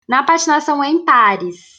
Na 0.10 0.24
patinação 0.24 0.84
em 0.84 1.06
pares, 1.06 1.76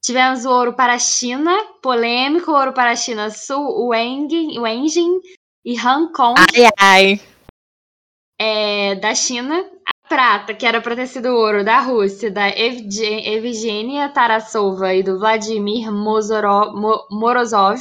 tivemos 0.00 0.44
o 0.44 0.50
ouro 0.50 0.74
para 0.74 0.94
a 0.94 0.98
China, 1.00 1.52
polêmico, 1.82 2.52
ouro 2.52 2.72
para 2.72 2.92
a 2.92 2.96
China 2.96 3.28
Sul, 3.30 3.88
o 3.88 3.92
Engin 3.92 5.20
e 5.64 5.80
Hong 5.80 6.12
Kong. 6.12 6.34
Ai, 6.38 6.70
ai 6.78 7.32
é, 8.42 8.96
da 8.96 9.14
China, 9.14 9.64
prata, 10.12 10.52
que 10.52 10.66
era 10.66 10.78
para 10.78 10.94
ter 10.94 11.06
sido 11.06 11.34
ouro 11.34 11.64
da 11.64 11.80
Rússia, 11.80 12.30
da 12.30 12.50
Evgenia 12.50 14.10
Tarasova 14.10 14.92
e 14.92 15.02
do 15.02 15.18
Vladimir 15.18 15.90
Morozov, 17.10 17.80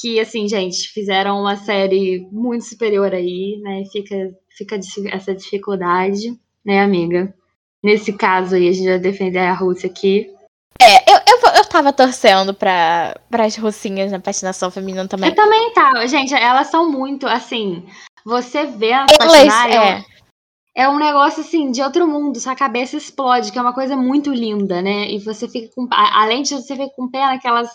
que, 0.00 0.20
assim, 0.20 0.46
gente, 0.46 0.88
fizeram 0.92 1.40
uma 1.40 1.56
série 1.56 2.28
muito 2.30 2.64
superior 2.64 3.12
aí, 3.12 3.58
né? 3.60 3.82
Fica, 3.90 4.14
fica 4.56 4.78
essa 5.10 5.34
dificuldade, 5.34 6.38
né, 6.64 6.80
amiga? 6.80 7.34
Nesse 7.82 8.12
caso 8.12 8.54
aí, 8.54 8.68
a 8.68 8.72
gente 8.72 8.88
vai 8.88 8.98
defender 9.00 9.40
a 9.40 9.52
Rússia 9.52 9.90
aqui. 9.90 10.32
É, 10.80 11.12
eu, 11.12 11.18
eu, 11.26 11.54
eu 11.56 11.64
tava 11.64 11.92
torcendo 11.92 12.54
para 12.54 13.18
as 13.32 13.56
russinhas 13.56 14.12
na 14.12 14.20
patinação 14.20 14.70
feminina 14.70 15.08
também. 15.08 15.30
Eu 15.30 15.34
também 15.34 15.72
tava. 15.72 16.06
Gente, 16.06 16.32
elas 16.34 16.68
são 16.68 16.88
muito, 16.88 17.26
assim, 17.26 17.84
você 18.24 18.66
vê 18.66 18.92
a 18.92 19.06
é. 19.74 20.15
É 20.76 20.86
um 20.86 20.98
negócio 20.98 21.40
assim 21.40 21.70
de 21.70 21.80
outro 21.80 22.06
mundo, 22.06 22.38
sua 22.38 22.54
cabeça 22.54 22.98
explode, 22.98 23.50
que 23.50 23.58
é 23.58 23.62
uma 23.62 23.72
coisa 23.72 23.96
muito 23.96 24.30
linda, 24.30 24.82
né? 24.82 25.10
E 25.10 25.18
você 25.18 25.48
fica 25.48 25.74
com. 25.74 25.88
Além 25.90 26.42
de 26.42 26.50
você 26.50 26.74
ficar 26.76 26.90
com 26.90 27.10
pena 27.10 27.38
que 27.40 27.48
elas 27.48 27.70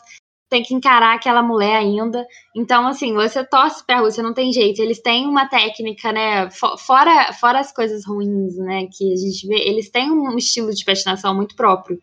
têm 0.48 0.62
que 0.62 0.76
encarar 0.76 1.16
aquela 1.16 1.42
mulher 1.42 1.78
ainda. 1.78 2.24
Então, 2.56 2.86
assim, 2.86 3.14
você 3.16 3.44
torce 3.44 3.84
pra 3.88 4.02
Rússia, 4.02 4.22
não 4.22 4.36
tem 4.36 4.54
jeito. 4.54 4.80
Eles 4.82 5.02
têm 5.02 5.26
uma 5.28 5.48
técnica, 5.50 6.12
né? 6.12 6.50
Fora, 6.52 7.34
fora 7.34 7.60
as 7.60 7.74
coisas 7.74 8.06
ruins, 8.06 8.56
né? 8.58 8.88
Que 8.96 9.14
a 9.14 9.16
gente 9.16 9.48
vê, 9.48 9.56
eles 9.56 9.90
têm 9.90 10.12
um 10.12 10.38
estilo 10.38 10.72
de 10.72 10.86
patinação 10.86 11.34
muito 11.34 11.56
próprio. 11.56 12.00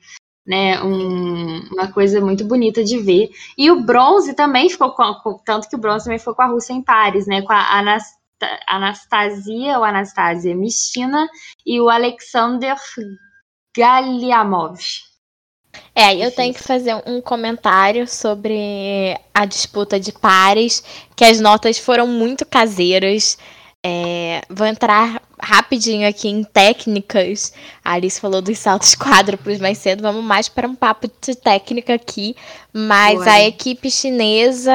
Né, 0.47 0.83
um, 0.83 1.61
uma 1.75 1.93
coisa 1.93 2.23
muito 2.23 2.43
bonita 2.43 2.83
de 2.83 2.97
ver. 2.97 3.29
E 3.57 3.71
o 3.71 3.83
bronze 3.85 4.33
também 4.33 4.71
ficou 4.71 4.93
com, 4.93 5.39
tanto 5.45 5.69
que 5.69 5.77
o 5.77 5.79
bronze 5.79 6.07
também 6.07 6.19
ficou 6.19 6.35
com 6.35 6.41
a 6.41 6.47
Rússia 6.47 6.73
em 6.73 6.83
pares, 6.83 7.27
né, 7.27 7.43
com 7.43 7.53
a 7.53 7.79
Anas, 7.79 8.05
Anastasia 8.67 9.79
ou 9.79 9.85
Anastasia 9.85 10.55
Mistina 10.55 11.29
e 11.67 11.81
o 11.81 11.89
Alexander 11.89 12.77
Galiamov. 13.77 14.79
É, 15.95 16.15
eu 16.17 16.31
tenho 16.33 16.55
que 16.55 16.63
fazer 16.63 16.95
um 17.07 17.21
comentário 17.21 18.07
sobre 18.07 19.19
a 19.35 19.45
disputa 19.45 19.99
de 19.99 20.13
pares, 20.13 20.83
que 21.15 21.25
as 21.25 21.41
notas 21.41 21.79
foram 21.79 22.07
muito 22.07 22.47
caseiras. 22.47 23.37
É, 23.85 24.43
vou 24.51 24.67
entrar 24.67 25.23
rapidinho 25.41 26.09
aqui 26.09 26.29
em 26.29 26.43
técnicas. 26.43 27.53
A 27.85 27.93
Alice 27.93 28.21
falou 28.21 28.43
dos 28.43 28.59
saltos 28.59 28.95
quádruplos 28.95 29.59
mais 29.59 29.79
cedo. 29.79 30.03
Vamos 30.03 30.25
mais 30.25 30.49
para 30.49 30.67
um 30.69 30.75
papo 30.75 31.09
de 31.21 31.35
técnica 31.35 31.95
aqui. 31.95 32.35
Mas 32.73 33.21
Ué. 33.21 33.31
a 33.31 33.45
equipe 33.45 33.91
chinesa 33.91 34.73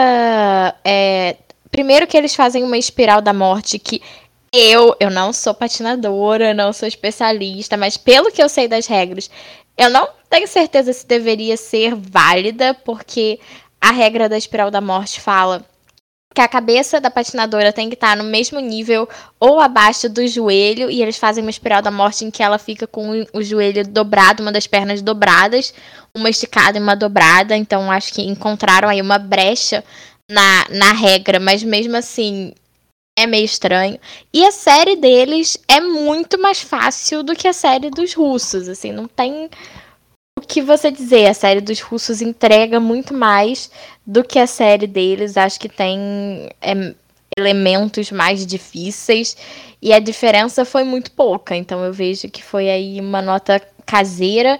é, 0.84 1.38
Primeiro 1.74 2.06
que 2.06 2.16
eles 2.16 2.36
fazem 2.36 2.64
uma 2.64 2.78
espiral 2.78 3.20
da 3.20 3.34
morte 3.34 3.80
que 3.80 4.00
eu, 4.54 4.96
eu 5.00 5.10
não 5.10 5.34
sou 5.34 5.56
patinadora, 5.56 6.54
não 6.54 6.72
sou 6.72 6.88
especialista, 6.88 7.76
mas 7.76 7.98
pelo 7.98 8.32
que 8.32 8.44
eu 8.44 8.48
sei 8.48 8.68
das 8.68 8.86
regras, 8.86 9.28
eu 9.76 9.90
não 9.90 10.08
tenho 10.30 10.48
certeza 10.48 10.94
se 10.94 11.08
deveria 11.08 11.58
ser 11.58 11.96
válida, 11.96 12.76
porque 12.76 13.40
a 13.82 13.92
regra 13.92 14.30
da 14.30 14.38
espiral 14.38 14.70
da 14.70 14.80
morte 14.80 15.20
fala 15.20 15.66
que 16.36 16.42
a 16.42 16.48
cabeça 16.48 17.02
da 17.02 17.10
patinadora 17.10 17.74
tem 17.74 17.90
que 17.90 17.96
estar 17.96 18.16
no 18.16 18.24
mesmo 18.24 18.60
nível 18.60 19.10
ou 19.40 19.60
abaixo 19.60 20.08
do 20.08 20.28
joelho, 20.28 20.92
e 20.92 21.02
eles 21.02 21.18
fazem 21.18 21.44
uma 21.44 21.50
espiral 21.50 21.82
da 21.82 21.90
morte 21.90 22.24
em 22.24 22.30
que 22.30 22.44
ela 22.44 22.60
fica 22.60 22.86
com 22.86 23.26
o 23.34 23.41
joelho 23.41 23.88
dobrado, 23.88 24.43
uma 24.43 24.52
das 24.52 24.68
pernas 24.68 25.02
dobradas, 25.02 25.74
uma 26.14 26.30
esticada 26.30 26.78
e 26.78 26.82
uma 26.82 26.95
dobrada, 26.95 27.58
então 27.58 27.91
acho 27.91 28.14
que 28.14 28.22
encontraram 28.22 28.89
aí 28.89 29.02
uma 29.02 29.18
brecha 29.18 29.84
na, 30.30 30.65
na 30.69 30.93
regra, 30.93 31.39
mas 31.39 31.63
mesmo 31.63 31.95
assim 31.95 32.53
é 33.17 33.28
meio 33.28 33.45
estranho. 33.45 33.99
E 34.34 34.45
a 34.45 34.51
série 34.51 34.95
deles 34.95 35.57
é 35.67 35.80
muito 35.80 36.39
mais 36.39 36.61
fácil 36.61 37.24
do 37.24 37.36
que 37.36 37.47
a 37.47 37.53
série 37.53 37.89
dos 37.89 38.13
russos, 38.13 38.67
assim, 38.67 38.91
não 38.91 39.07
tem 39.07 39.49
o 40.38 40.41
que 40.41 40.61
você 40.61 40.91
dizer, 40.91 41.28
a 41.28 41.34
série 41.34 41.61
dos 41.61 41.80
russos 41.80 42.21
entrega 42.21 42.80
muito 42.80 43.13
mais 43.13 43.69
do 44.05 44.24
que 44.24 44.39
a 44.39 44.47
série 44.47 44.88
deles. 44.88 45.38
Acho 45.38 45.59
que 45.59 45.69
tem 45.69 46.49
é, 46.59 46.95
elementos 47.38 48.11
mais 48.11 48.45
difíceis 48.45 49.38
e 49.82 49.93
a 49.93 49.99
diferença 49.99 50.65
foi 50.65 50.84
muito 50.84 51.11
pouca. 51.11 51.55
Então 51.55 51.84
eu 51.84 51.93
vejo 51.93 52.30
que 52.30 52.43
foi 52.43 52.69
aí 52.69 52.99
uma 52.99 53.21
nota 53.21 53.61
caseira 53.86 54.59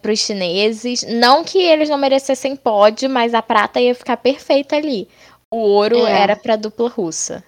para 0.00 0.12
os 0.12 0.20
chineses. 0.20 1.02
Não 1.02 1.44
que 1.44 1.58
eles 1.58 1.88
não 1.88 1.98
merecessem 1.98 2.56
pódio, 2.56 3.08
mas 3.08 3.34
a 3.34 3.42
prata 3.42 3.80
ia 3.80 3.94
ficar 3.94 4.16
perfeita 4.16 4.76
ali. 4.76 5.08
O 5.50 5.58
ouro 5.58 6.06
é. 6.06 6.20
era 6.22 6.36
para 6.36 6.56
dupla 6.56 6.88
russa 6.88 7.44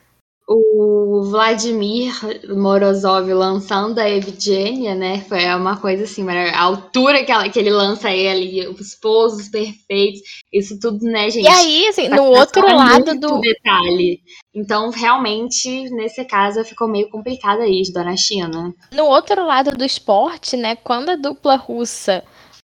o 0.52 1.22
Vladimir 1.22 2.12
Morozov 2.48 3.32
lançando 3.32 4.00
a 4.00 4.10
Evgenia, 4.10 4.96
né? 4.96 5.20
Foi 5.28 5.44
uma 5.54 5.76
coisa 5.76 6.02
assim, 6.02 6.28
a 6.28 6.60
altura 6.60 7.22
que, 7.22 7.30
ela, 7.30 7.48
que 7.48 7.56
ele 7.56 7.70
lança 7.70 8.10
ele, 8.10 8.66
os 8.66 8.96
pousos 8.96 9.48
perfeitos, 9.48 10.20
isso 10.52 10.80
tudo, 10.80 11.04
né, 11.04 11.30
gente? 11.30 11.44
E 11.44 11.48
aí, 11.48 11.86
assim, 11.86 12.08
no 12.08 12.24
outro 12.24 12.66
lado 12.66 13.14
do. 13.18 13.40
detalhe. 13.40 14.20
Então, 14.52 14.90
realmente, 14.90 15.88
nesse 15.90 16.24
caso, 16.24 16.64
ficou 16.64 16.88
meio 16.88 17.08
complicado 17.08 17.60
aí, 17.60 17.82
Dona 17.92 18.16
China. 18.16 18.74
No 18.92 19.04
outro 19.04 19.46
lado 19.46 19.70
do 19.76 19.84
esporte, 19.84 20.56
né, 20.56 20.74
quando 20.74 21.10
a 21.10 21.16
dupla 21.16 21.54
russa 21.54 22.24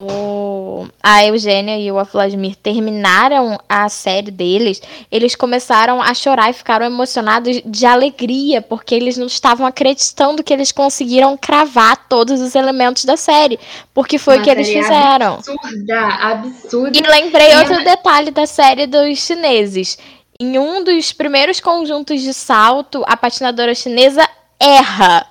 o, 0.03 0.89
a 1.01 1.25
Eugênia 1.25 1.79
e 1.79 1.93
o 1.93 2.05
Vladimir 2.05 2.57
terminaram 2.57 3.57
a 3.69 3.89
série 3.89 4.33
deles, 4.33 4.83
eles 5.11 5.37
começaram 5.37 6.03
a 6.03 6.13
chorar 6.13 6.51
e 6.51 6.55
ficaram 6.55 6.85
emocionados 6.85 7.63
de 7.65 7.87
alegria, 7.87 8.61
porque 8.61 8.97
eles 8.97 9.17
não 9.17 9.27
estavam 9.27 9.65
acreditando 9.65 10.43
que 10.43 10.53
eles 10.53 10.73
conseguiram 10.73 11.37
cravar 11.37 12.09
todos 12.09 12.41
os 12.41 12.57
elementos 12.57 13.05
da 13.05 13.17
série, 13.17 13.61
porque 13.95 14.19
foi 14.19 14.39
o 14.39 14.43
que 14.43 14.51
eles 14.51 14.69
fizeram. 14.69 15.35
Absurda, 15.35 16.07
absurda. 16.21 16.99
E 16.99 17.03
lembrei 17.03 17.57
outro 17.59 17.75
a... 17.75 17.85
detalhe 17.85 18.33
da 18.33 18.47
série 18.47 18.89
dos 18.89 19.19
chineses. 19.21 19.97
Em 20.41 20.59
um 20.59 20.83
dos 20.83 21.13
primeiros 21.13 21.61
conjuntos 21.61 22.21
de 22.21 22.35
salto, 22.35 23.05
a 23.07 23.17
patinadora 23.17 23.75
chinesa 23.75 24.29
erra. 24.59 25.27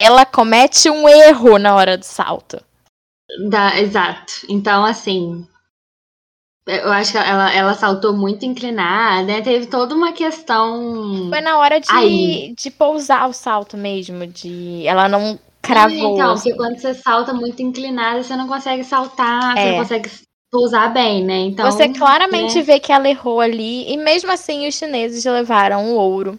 Ela 0.00 0.24
comete 0.24 0.90
um 0.90 1.08
erro 1.08 1.58
na 1.58 1.76
hora 1.76 1.96
do 1.96 2.04
salto. 2.04 2.60
Da, 3.48 3.80
exato. 3.80 4.32
Então, 4.48 4.84
assim, 4.84 5.46
eu 6.66 6.92
acho 6.92 7.12
que 7.12 7.18
ela, 7.18 7.52
ela 7.52 7.74
saltou 7.74 8.16
muito 8.16 8.44
inclinada, 8.44 9.26
né? 9.26 9.40
Teve 9.42 9.66
toda 9.66 9.94
uma 9.94 10.12
questão. 10.12 11.28
Foi 11.28 11.40
na 11.40 11.58
hora 11.58 11.80
de, 11.80 12.54
de 12.56 12.70
pousar 12.70 13.28
o 13.28 13.32
salto 13.32 13.76
mesmo, 13.76 14.26
de. 14.26 14.86
Ela 14.86 15.08
não 15.08 15.38
cravou. 15.60 16.14
Então, 16.14 16.34
porque 16.34 16.54
quando 16.54 16.78
você 16.78 16.94
salta 16.94 17.32
muito 17.32 17.60
inclinada, 17.62 18.22
você 18.22 18.36
não 18.36 18.46
consegue 18.46 18.84
saltar, 18.84 19.56
é. 19.56 19.62
você 19.62 19.70
não 19.70 19.78
consegue 19.78 20.10
pousar 20.52 20.92
bem, 20.92 21.24
né? 21.24 21.38
Então. 21.38 21.70
Você 21.70 21.88
claramente 21.88 22.56
né? 22.56 22.62
vê 22.62 22.78
que 22.78 22.92
ela 22.92 23.08
errou 23.08 23.40
ali, 23.40 23.90
e 23.90 23.96
mesmo 23.96 24.30
assim 24.30 24.68
os 24.68 24.74
chineses 24.76 25.24
levaram 25.24 25.86
o 25.86 25.94
ouro. 25.94 26.38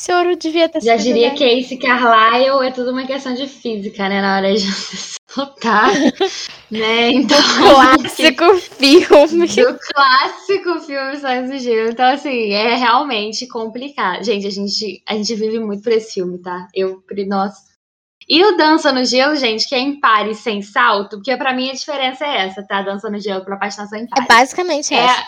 Esse 0.00 0.14
ouro 0.14 0.34
devia 0.34 0.66
ter 0.66 0.80
Já 0.80 0.96
sido. 0.96 1.08
Já 1.08 1.12
diria 1.12 1.34
que 1.34 1.44
esse 1.44 1.76
Carlyle 1.76 2.66
é 2.66 2.70
tudo 2.70 2.90
uma 2.90 3.06
questão 3.06 3.34
de 3.34 3.46
física, 3.46 4.08
né? 4.08 4.22
Na 4.22 4.38
hora 4.38 4.54
de 4.54 4.64
soltar. 5.30 5.90
né? 6.70 7.10
Então. 7.10 7.36
Do 7.38 7.98
clássico 8.08 8.56
filme. 8.56 9.46
Do 9.46 9.78
clássico 9.78 10.80
filme 10.80 11.16
Science 11.18 11.52
do 11.52 11.58
Gelo. 11.58 11.90
Então, 11.90 12.06
assim, 12.06 12.50
é 12.50 12.76
realmente 12.76 13.46
complicado. 13.46 14.24
Gente, 14.24 14.46
a 14.46 14.50
gente, 14.50 15.02
a 15.06 15.14
gente 15.16 15.34
vive 15.34 15.58
muito 15.58 15.82
por 15.82 15.92
esse 15.92 16.14
filme, 16.14 16.40
tá? 16.40 16.66
Eu, 16.74 17.02
nossa. 17.26 17.60
E 18.26 18.42
o 18.42 18.56
Dança 18.56 18.90
no 18.92 19.04
Gelo, 19.04 19.36
gente, 19.36 19.68
que 19.68 19.74
é 19.74 19.80
em 19.80 20.00
pares 20.00 20.38
sem 20.38 20.62
salto, 20.62 21.16
porque 21.16 21.36
para 21.36 21.52
mim 21.52 21.68
a 21.68 21.74
diferença 21.74 22.24
é 22.24 22.46
essa, 22.46 22.66
tá? 22.66 22.80
Dança 22.80 23.10
no 23.10 23.20
Gelo 23.20 23.44
pra 23.44 23.58
patinação 23.58 23.98
em 23.98 24.08
pares. 24.08 24.24
É 24.24 24.34
basicamente 24.34 24.94
é, 24.94 24.98
essa. 24.98 25.26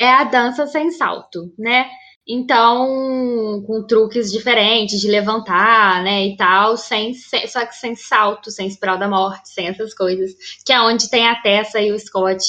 É 0.00 0.08
a 0.08 0.22
dança 0.22 0.68
sem 0.68 0.92
salto, 0.92 1.52
né? 1.58 1.90
Então, 2.26 3.62
com 3.66 3.86
truques 3.86 4.32
diferentes 4.32 4.98
de 4.98 5.08
levantar, 5.08 6.02
né, 6.02 6.26
e 6.26 6.36
tal, 6.36 6.74
sem, 6.74 7.12
sem, 7.12 7.46
só 7.46 7.66
que 7.66 7.76
sem 7.76 7.94
salto, 7.94 8.50
sem 8.50 8.66
espiral 8.66 8.98
da 8.98 9.06
morte, 9.06 9.50
sem 9.50 9.68
essas 9.68 9.92
coisas, 9.92 10.32
que 10.64 10.72
é 10.72 10.80
onde 10.80 11.10
tem 11.10 11.28
a 11.28 11.34
Tessa 11.34 11.80
e 11.80 11.92
o 11.92 11.98
Scott 11.98 12.42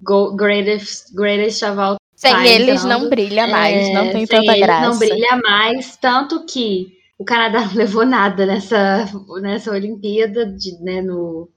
Go, 0.00 0.36
Greatest, 0.36 1.12
greatest 1.12 1.62
of 1.64 1.80
all 1.80 1.96
Sem 2.14 2.46
eles 2.46 2.84
não 2.84 3.08
brilha 3.08 3.48
mais, 3.48 3.88
é, 3.88 3.92
não 3.92 4.12
tem 4.12 4.26
tanta 4.26 4.56
graça. 4.56 4.88
Não 4.88 4.98
brilha 4.98 5.40
mais, 5.42 5.96
tanto 5.96 6.46
que 6.46 6.92
o 7.18 7.24
Canadá 7.24 7.62
não 7.62 7.74
levou 7.76 8.06
nada 8.06 8.46
nessa, 8.46 9.06
nessa 9.42 9.72
Olimpíada, 9.72 10.46
de, 10.46 10.80
né, 10.84 11.02
no, 11.02 11.50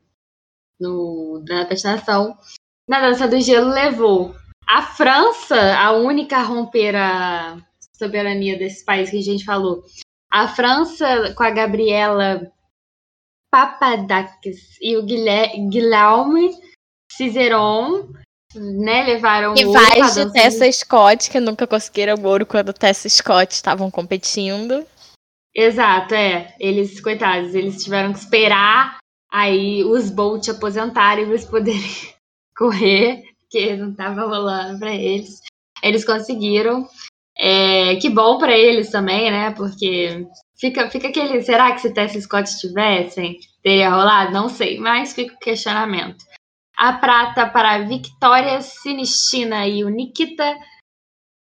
no, 0.79 1.43
na 1.47 1.65
patinação. 1.65 2.35
Na 2.89 2.99
dança 2.99 3.27
do 3.27 3.39
gelo 3.39 3.69
levou 3.69 4.35
a 4.67 4.81
França, 4.81 5.77
a 5.77 5.91
única 5.91 6.37
a 6.37 6.43
romper 6.43 6.95
a 6.95 7.57
soberania 7.95 8.57
desse 8.57 8.83
país 8.83 9.09
que 9.09 9.17
a 9.17 9.21
gente 9.21 9.45
falou. 9.45 9.83
A 10.31 10.47
França, 10.47 11.33
com 11.35 11.43
a 11.43 11.51
Gabriela 11.51 12.51
Papadakis 13.51 14.77
e 14.81 14.97
o 14.97 15.03
Guilherme 15.03 16.51
Cizeron, 17.11 18.09
né, 18.55 19.03
levaram 19.03 19.53
Rivais 19.53 20.15
de 20.15 20.31
Tessa 20.33 20.71
Scott, 20.71 21.29
que 21.29 21.39
nunca 21.39 21.67
conseguiram 21.67 22.23
ouro 22.23 22.45
quando 22.45 22.73
Tessa 22.73 23.07
Scott 23.07 23.53
estavam 23.53 23.91
competindo. 23.91 24.85
Exato, 25.55 26.15
é. 26.15 26.55
Eles, 26.59 26.99
coitados, 26.99 27.53
eles 27.53 27.83
tiveram 27.83 28.11
que 28.11 28.19
esperar 28.19 28.97
aí 29.31 29.83
os 29.83 30.09
Bolt 30.09 30.49
aposentarem 30.49 31.25
para 31.25 31.33
eles 31.33 31.45
poderem 31.45 32.13
correr 32.57 33.32
porque 33.53 33.75
não 33.75 33.91
estava 33.91 34.25
rolando 34.25 34.79
para 34.79 34.93
eles. 34.93 35.41
Eles 35.83 36.03
conseguiram. 36.03 36.87
É, 37.37 37.95
que 37.97 38.09
bom 38.09 38.37
para 38.39 38.57
eles 38.57 38.89
também, 38.89 39.29
né? 39.29 39.51
Porque 39.51 40.27
fica, 40.59 40.89
fica 40.89 41.09
aquele. 41.09 41.41
Será 41.43 41.71
que 41.71 41.81
se 41.81 41.93
Tess 41.93 42.13
Scott 42.23 42.49
tivessem, 42.59 43.39
teria 43.61 43.91
rolado? 43.91 44.31
Não 44.31 44.49
sei, 44.49 44.79
mas 44.79 45.13
fica 45.13 45.35
o 45.35 45.39
questionamento. 45.39 46.25
A 46.75 46.93
prata 46.93 47.47
para 47.47 47.75
a 47.75 47.83
Victoria 47.83 48.59
Sinistina 48.61 49.67
e 49.67 49.83
o 49.83 49.89
Nikita 49.89 50.57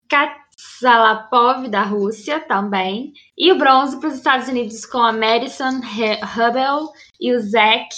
Katsalapov 0.10 1.70
da 1.70 1.84
Rússia 1.84 2.42
também. 2.42 3.14
E 3.38 3.50
o 3.52 3.58
bronze 3.58 3.98
para 3.98 4.10
os 4.10 4.16
Estados 4.16 4.50
Unidos 4.50 4.86
com 4.86 5.00
a 5.00 5.14
Madison 5.14 5.80
Hubel 5.80 6.90
e 7.20 7.34
o 7.34 7.40
Zach. 7.40 7.96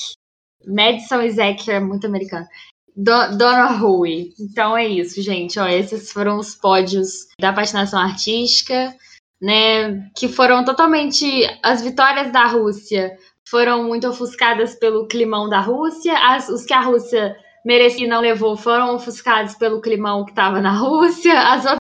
Madison 0.68 1.22
e 1.22 1.32
Zach 1.32 1.72
é 1.72 1.80
muito 1.80 2.06
americano. 2.06 2.48
Dona 2.96 3.68
Rui. 3.68 4.34
Então 4.40 4.78
é 4.78 4.88
isso, 4.88 5.22
gente. 5.22 5.60
Ó, 5.60 5.68
esses 5.68 6.12
foram 6.12 6.38
os 6.38 6.56
pódios 6.56 7.28
da 7.40 7.52
patinação 7.52 8.00
artística, 8.00 8.96
né? 9.42 10.10
Que 10.16 10.28
foram 10.30 10.64
totalmente. 10.64 11.26
As 11.62 11.82
vitórias 11.82 12.32
da 12.32 12.46
Rússia 12.46 13.18
foram 13.48 13.84
muito 13.84 14.08
ofuscadas 14.08 14.76
pelo 14.76 15.08
climão 15.08 15.50
da 15.50 15.60
Rússia. 15.60 16.18
As, 16.18 16.48
os 16.48 16.64
que 16.64 16.74
a 16.74 16.82
Rússia 16.82 17.36
merecia 17.66 18.06
e 18.06 18.10
não 18.10 18.22
levou 18.22 18.56
foram 18.56 18.96
ofuscados 18.96 19.56
pelo 19.56 19.82
climão 19.82 20.24
que 20.24 20.32
estava 20.32 20.62
na 20.62 20.72
Rússia. 20.72 21.38
As 21.38 21.66
outras 21.66 21.80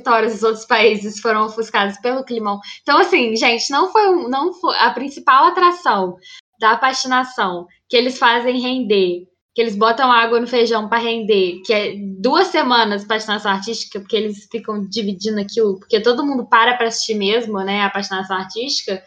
vitórias 0.00 0.32
dos 0.32 0.42
outros 0.42 0.64
países 0.64 1.20
foram 1.20 1.46
ofuscadas 1.46 2.00
pelo 2.00 2.24
climão. 2.24 2.58
Então, 2.82 2.98
assim, 2.98 3.36
gente, 3.36 3.70
não 3.70 3.92
foi, 3.92 4.28
não 4.28 4.52
foi 4.52 4.76
a 4.78 4.90
principal 4.90 5.44
atração 5.44 6.16
da 6.58 6.76
patinação 6.76 7.66
que 7.88 7.96
eles 7.96 8.18
fazem 8.18 8.60
render 8.60 9.28
que 9.56 9.62
eles 9.62 9.74
botam 9.74 10.12
água 10.12 10.38
no 10.38 10.46
feijão 10.46 10.86
para 10.86 10.98
render, 10.98 11.62
que 11.64 11.72
é 11.72 11.94
duas 11.96 12.48
semanas 12.48 13.00
de 13.00 13.08
patinação 13.08 13.50
artística, 13.50 13.98
porque 13.98 14.14
eles 14.14 14.46
ficam 14.52 14.86
dividindo 14.86 15.40
aquilo, 15.40 15.78
porque 15.78 15.98
todo 15.98 16.26
mundo 16.26 16.46
para 16.46 16.76
para 16.76 16.88
assistir 16.88 17.14
mesmo, 17.14 17.58
né, 17.60 17.80
a 17.80 17.88
patinação 17.88 18.36
artística, 18.36 19.02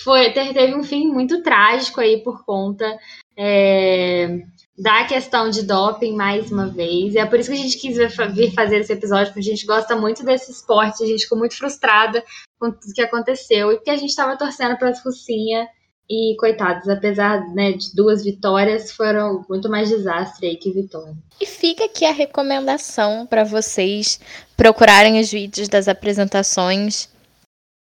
foi, 0.00 0.30
teve 0.30 0.72
um 0.76 0.84
fim 0.84 1.08
muito 1.08 1.42
trágico 1.42 2.00
aí 2.00 2.22
por 2.22 2.44
conta 2.44 2.96
é, 3.36 4.38
da 4.78 5.02
questão 5.02 5.50
de 5.50 5.62
doping, 5.62 6.14
mais 6.14 6.52
uma 6.52 6.68
vez. 6.68 7.14
E 7.14 7.18
é 7.18 7.26
por 7.26 7.40
isso 7.40 7.50
que 7.50 7.56
a 7.56 7.60
gente 7.60 7.76
quis 7.76 7.96
vir 7.96 8.54
fazer 8.54 8.76
esse 8.76 8.92
episódio, 8.92 9.32
porque 9.32 9.40
a 9.40 9.50
gente 9.50 9.66
gosta 9.66 9.96
muito 9.96 10.24
desse 10.24 10.52
esporte, 10.52 11.02
a 11.02 11.06
gente 11.08 11.24
ficou 11.24 11.36
muito 11.36 11.58
frustrada 11.58 12.24
com 12.56 12.70
tudo 12.70 12.94
que 12.94 13.02
aconteceu, 13.02 13.72
e 13.72 13.76
porque 13.78 13.90
a 13.90 13.96
gente 13.96 14.10
estava 14.10 14.38
torcendo 14.38 14.78
para 14.78 14.90
as 14.90 15.04
Russinha 15.04 15.66
e, 16.10 16.34
coitados, 16.38 16.88
apesar 16.88 17.46
né, 17.54 17.72
de 17.72 17.94
duas 17.94 18.24
vitórias, 18.24 18.90
foram 18.90 19.44
muito 19.48 19.68
mais 19.68 19.90
desastre 19.90 20.46
aí 20.46 20.56
que 20.56 20.70
vitória. 20.70 21.14
E 21.40 21.44
fica 21.44 21.84
aqui 21.84 22.04
a 22.06 22.12
recomendação 22.12 23.26
para 23.26 23.44
vocês 23.44 24.18
procurarem 24.56 25.20
os 25.20 25.30
vídeos 25.30 25.68
das 25.68 25.86
apresentações, 25.86 27.08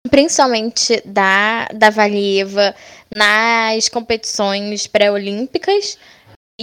principalmente 0.09 1.03
da, 1.05 1.67
da 1.75 1.91
Valieva, 1.91 2.75
nas 3.15 3.89
competições 3.89 4.87
pré-olímpicas, 4.87 5.99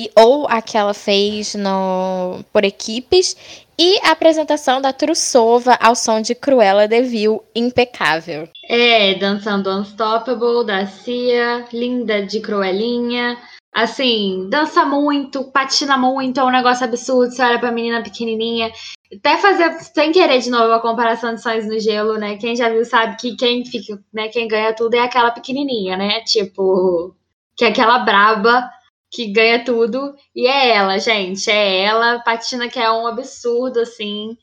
e, 0.05 0.11
ou 0.15 0.47
a 0.47 0.61
que 0.61 0.77
ela 0.77 0.93
fez 0.93 1.55
no, 1.55 2.43
por 2.53 2.63
equipes, 2.63 3.35
e 3.77 3.97
a 4.03 4.11
apresentação 4.11 4.81
da 4.81 4.91
Trussova 4.91 5.77
ao 5.81 5.95
som 5.95 6.21
de 6.21 6.35
Cruella 6.35 6.87
de 6.87 7.01
Vil, 7.01 7.43
impecável. 7.55 8.49
É, 8.67 9.15
dançando 9.15 9.69
Unstoppable, 9.69 10.65
da 10.65 10.85
Cia, 10.85 11.65
linda 11.71 12.25
de 12.25 12.39
Cruelinha, 12.41 13.37
Assim, 13.71 14.49
dança 14.49 14.83
muito, 14.83 15.43
patina 15.51 15.95
muito, 15.95 16.39
é 16.39 16.43
um 16.43 16.49
negócio 16.49 16.83
absurdo. 16.83 17.31
Você 17.31 17.41
olha 17.41 17.59
pra 17.59 17.71
menina 17.71 18.01
pequenininha. 18.01 18.71
Até 19.13 19.37
fazer, 19.37 19.71
sem 19.79 20.11
querer 20.11 20.39
de 20.39 20.49
novo, 20.49 20.73
a 20.73 20.81
comparação 20.81 21.35
de 21.35 21.41
sonhos 21.41 21.67
no 21.67 21.79
gelo, 21.79 22.17
né? 22.17 22.35
Quem 22.37 22.55
já 22.55 22.67
viu 22.69 22.83
sabe 22.83 23.15
que 23.17 23.35
quem 23.35 23.63
fica, 23.63 23.99
né? 24.11 24.27
Quem 24.29 24.47
ganha 24.47 24.73
tudo 24.73 24.95
é 24.95 24.99
aquela 24.99 25.31
pequenininha, 25.31 25.95
né? 25.95 26.21
Tipo, 26.21 27.15
que 27.55 27.63
é 27.63 27.69
aquela 27.69 27.99
braba 27.99 28.69
que 29.11 29.31
ganha 29.31 29.63
tudo. 29.63 30.13
E 30.35 30.47
é 30.47 30.75
ela, 30.75 30.97
gente, 30.99 31.49
é 31.49 31.83
ela. 31.83 32.19
Patina 32.19 32.67
que 32.69 32.79
é 32.79 32.91
um 32.91 33.07
absurdo, 33.07 33.79
assim 33.79 34.37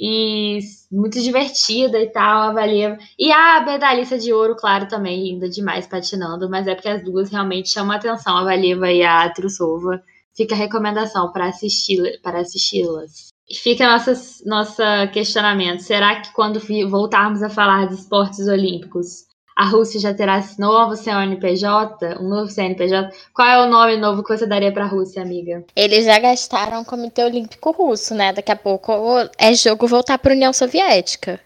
e 0.00 0.58
muito 0.90 1.20
divertida 1.20 2.00
e 2.00 2.10
tal, 2.10 2.48
a 2.48 2.52
Valia. 2.52 2.98
E 3.18 3.30
a 3.30 3.60
medalhista 3.60 4.18
de 4.18 4.32
ouro, 4.32 4.56
claro, 4.56 4.88
também, 4.88 5.22
linda 5.22 5.48
demais 5.48 5.86
patinando, 5.86 6.48
mas 6.48 6.66
é 6.66 6.74
porque 6.74 6.88
as 6.88 7.04
duas 7.04 7.30
realmente 7.30 7.68
chamam 7.68 7.92
a 7.92 7.96
atenção, 7.96 8.38
a 8.38 8.44
Valieva 8.44 8.90
e 8.90 9.02
a 9.02 9.28
Trusova. 9.30 10.02
Fica 10.34 10.54
a 10.54 10.58
recomendação 10.58 11.30
para 11.32 11.48
assisti-las. 11.48 12.16
Para 12.22 12.40
assisti-las. 12.40 13.28
Fica 13.62 13.86
nosso, 13.86 14.12
nosso 14.46 14.82
questionamento. 15.12 15.80
Será 15.80 16.20
que 16.20 16.32
quando 16.32 16.60
voltarmos 16.88 17.42
a 17.42 17.50
falar 17.50 17.88
de 17.88 17.94
esportes 17.94 18.48
olímpicos, 18.48 19.26
a 19.60 19.64
Rússia 19.66 20.00
já 20.00 20.14
terá 20.14 20.38
esse 20.38 20.58
novo 20.58 20.96
CNPJ, 20.96 22.16
um 22.18 22.30
novo 22.30 22.48
CNPJ. 22.48 23.10
Qual 23.34 23.46
é 23.46 23.62
o 23.62 23.68
nome 23.68 23.98
novo 23.98 24.24
que 24.24 24.34
você 24.34 24.46
daria 24.46 24.72
para 24.72 24.84
a 24.84 24.88
Rússia, 24.88 25.20
amiga? 25.20 25.62
Eles 25.76 26.06
já 26.06 26.18
gastaram 26.18 26.80
o 26.80 26.84
Comitê 26.84 27.22
Olímpico 27.22 27.70
Russo, 27.70 28.14
né? 28.14 28.32
Daqui 28.32 28.50
a 28.50 28.56
pouco 28.56 28.90
é 29.36 29.52
jogo 29.52 29.86
voltar 29.86 30.16
para 30.16 30.32
a 30.32 30.34
União 30.34 30.50
Soviética. 30.50 31.38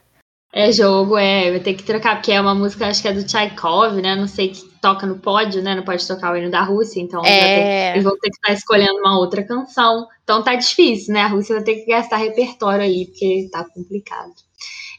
É 0.52 0.70
jogo, 0.70 1.18
é. 1.18 1.50
Vai 1.50 1.58
ter 1.58 1.74
que 1.74 1.82
trocar, 1.82 2.14
porque 2.14 2.30
é 2.30 2.40
uma 2.40 2.54
música, 2.54 2.86
acho 2.86 3.02
que 3.02 3.08
é 3.08 3.12
do 3.12 3.26
Tchaikov, 3.26 4.00
né? 4.00 4.14
Não 4.14 4.28
sei 4.28 4.50
que 4.50 4.62
toca 4.80 5.04
no 5.04 5.18
pódio, 5.18 5.60
né? 5.60 5.74
Não 5.74 5.82
pode 5.82 6.06
tocar 6.06 6.32
o 6.32 6.36
hino 6.36 6.52
da 6.52 6.62
Rússia, 6.62 7.00
então 7.00 7.20
é... 7.24 7.94
eles 7.94 8.04
vão 8.04 8.16
ter 8.16 8.30
que 8.30 8.36
estar 8.36 8.52
escolhendo 8.52 9.00
uma 9.00 9.18
outra 9.18 9.42
canção. 9.42 10.06
Então 10.22 10.40
tá 10.40 10.54
difícil, 10.54 11.12
né? 11.12 11.22
A 11.22 11.26
Rússia 11.26 11.56
vai 11.56 11.64
ter 11.64 11.74
que 11.80 11.86
gastar 11.86 12.18
repertório 12.18 12.82
aí, 12.82 13.06
porque 13.06 13.48
tá 13.50 13.64
complicado. 13.74 14.30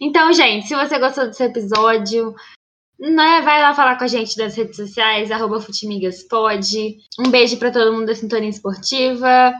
Então, 0.02 0.34
gente, 0.34 0.68
se 0.68 0.76
você 0.76 1.00
gostou 1.00 1.28
desse 1.28 1.44
episódio, 1.46 2.36
né, 3.00 3.42
vai 3.42 3.62
lá 3.62 3.74
falar 3.74 3.98
com 3.98 4.04
a 4.04 4.08
gente 4.08 4.38
nas 4.38 4.56
redes 4.56 4.76
sociais, 4.76 5.32
arroba. 5.32 5.60
Um 7.20 7.30
beijo 7.30 7.58
para 7.58 7.72
todo 7.72 7.94
mundo 7.94 8.08
da 8.08 8.16
Sintonia 8.16 8.50
Esportiva. 8.50 9.54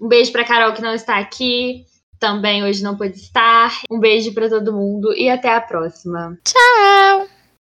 Um 0.00 0.08
beijo 0.08 0.32
para 0.32 0.44
Carol 0.44 0.74
que 0.74 0.82
não 0.82 0.94
está 0.94 1.18
aqui, 1.18 1.84
também 2.18 2.64
hoje 2.64 2.82
não 2.82 2.96
pôde 2.96 3.16
estar. 3.16 3.80
Um 3.90 3.98
beijo 3.98 4.32
para 4.34 4.48
todo 4.48 4.72
mundo 4.72 5.12
e 5.14 5.28
até 5.28 5.54
a 5.54 5.60
próxima. 5.60 6.38
Tchau! 6.44 7.35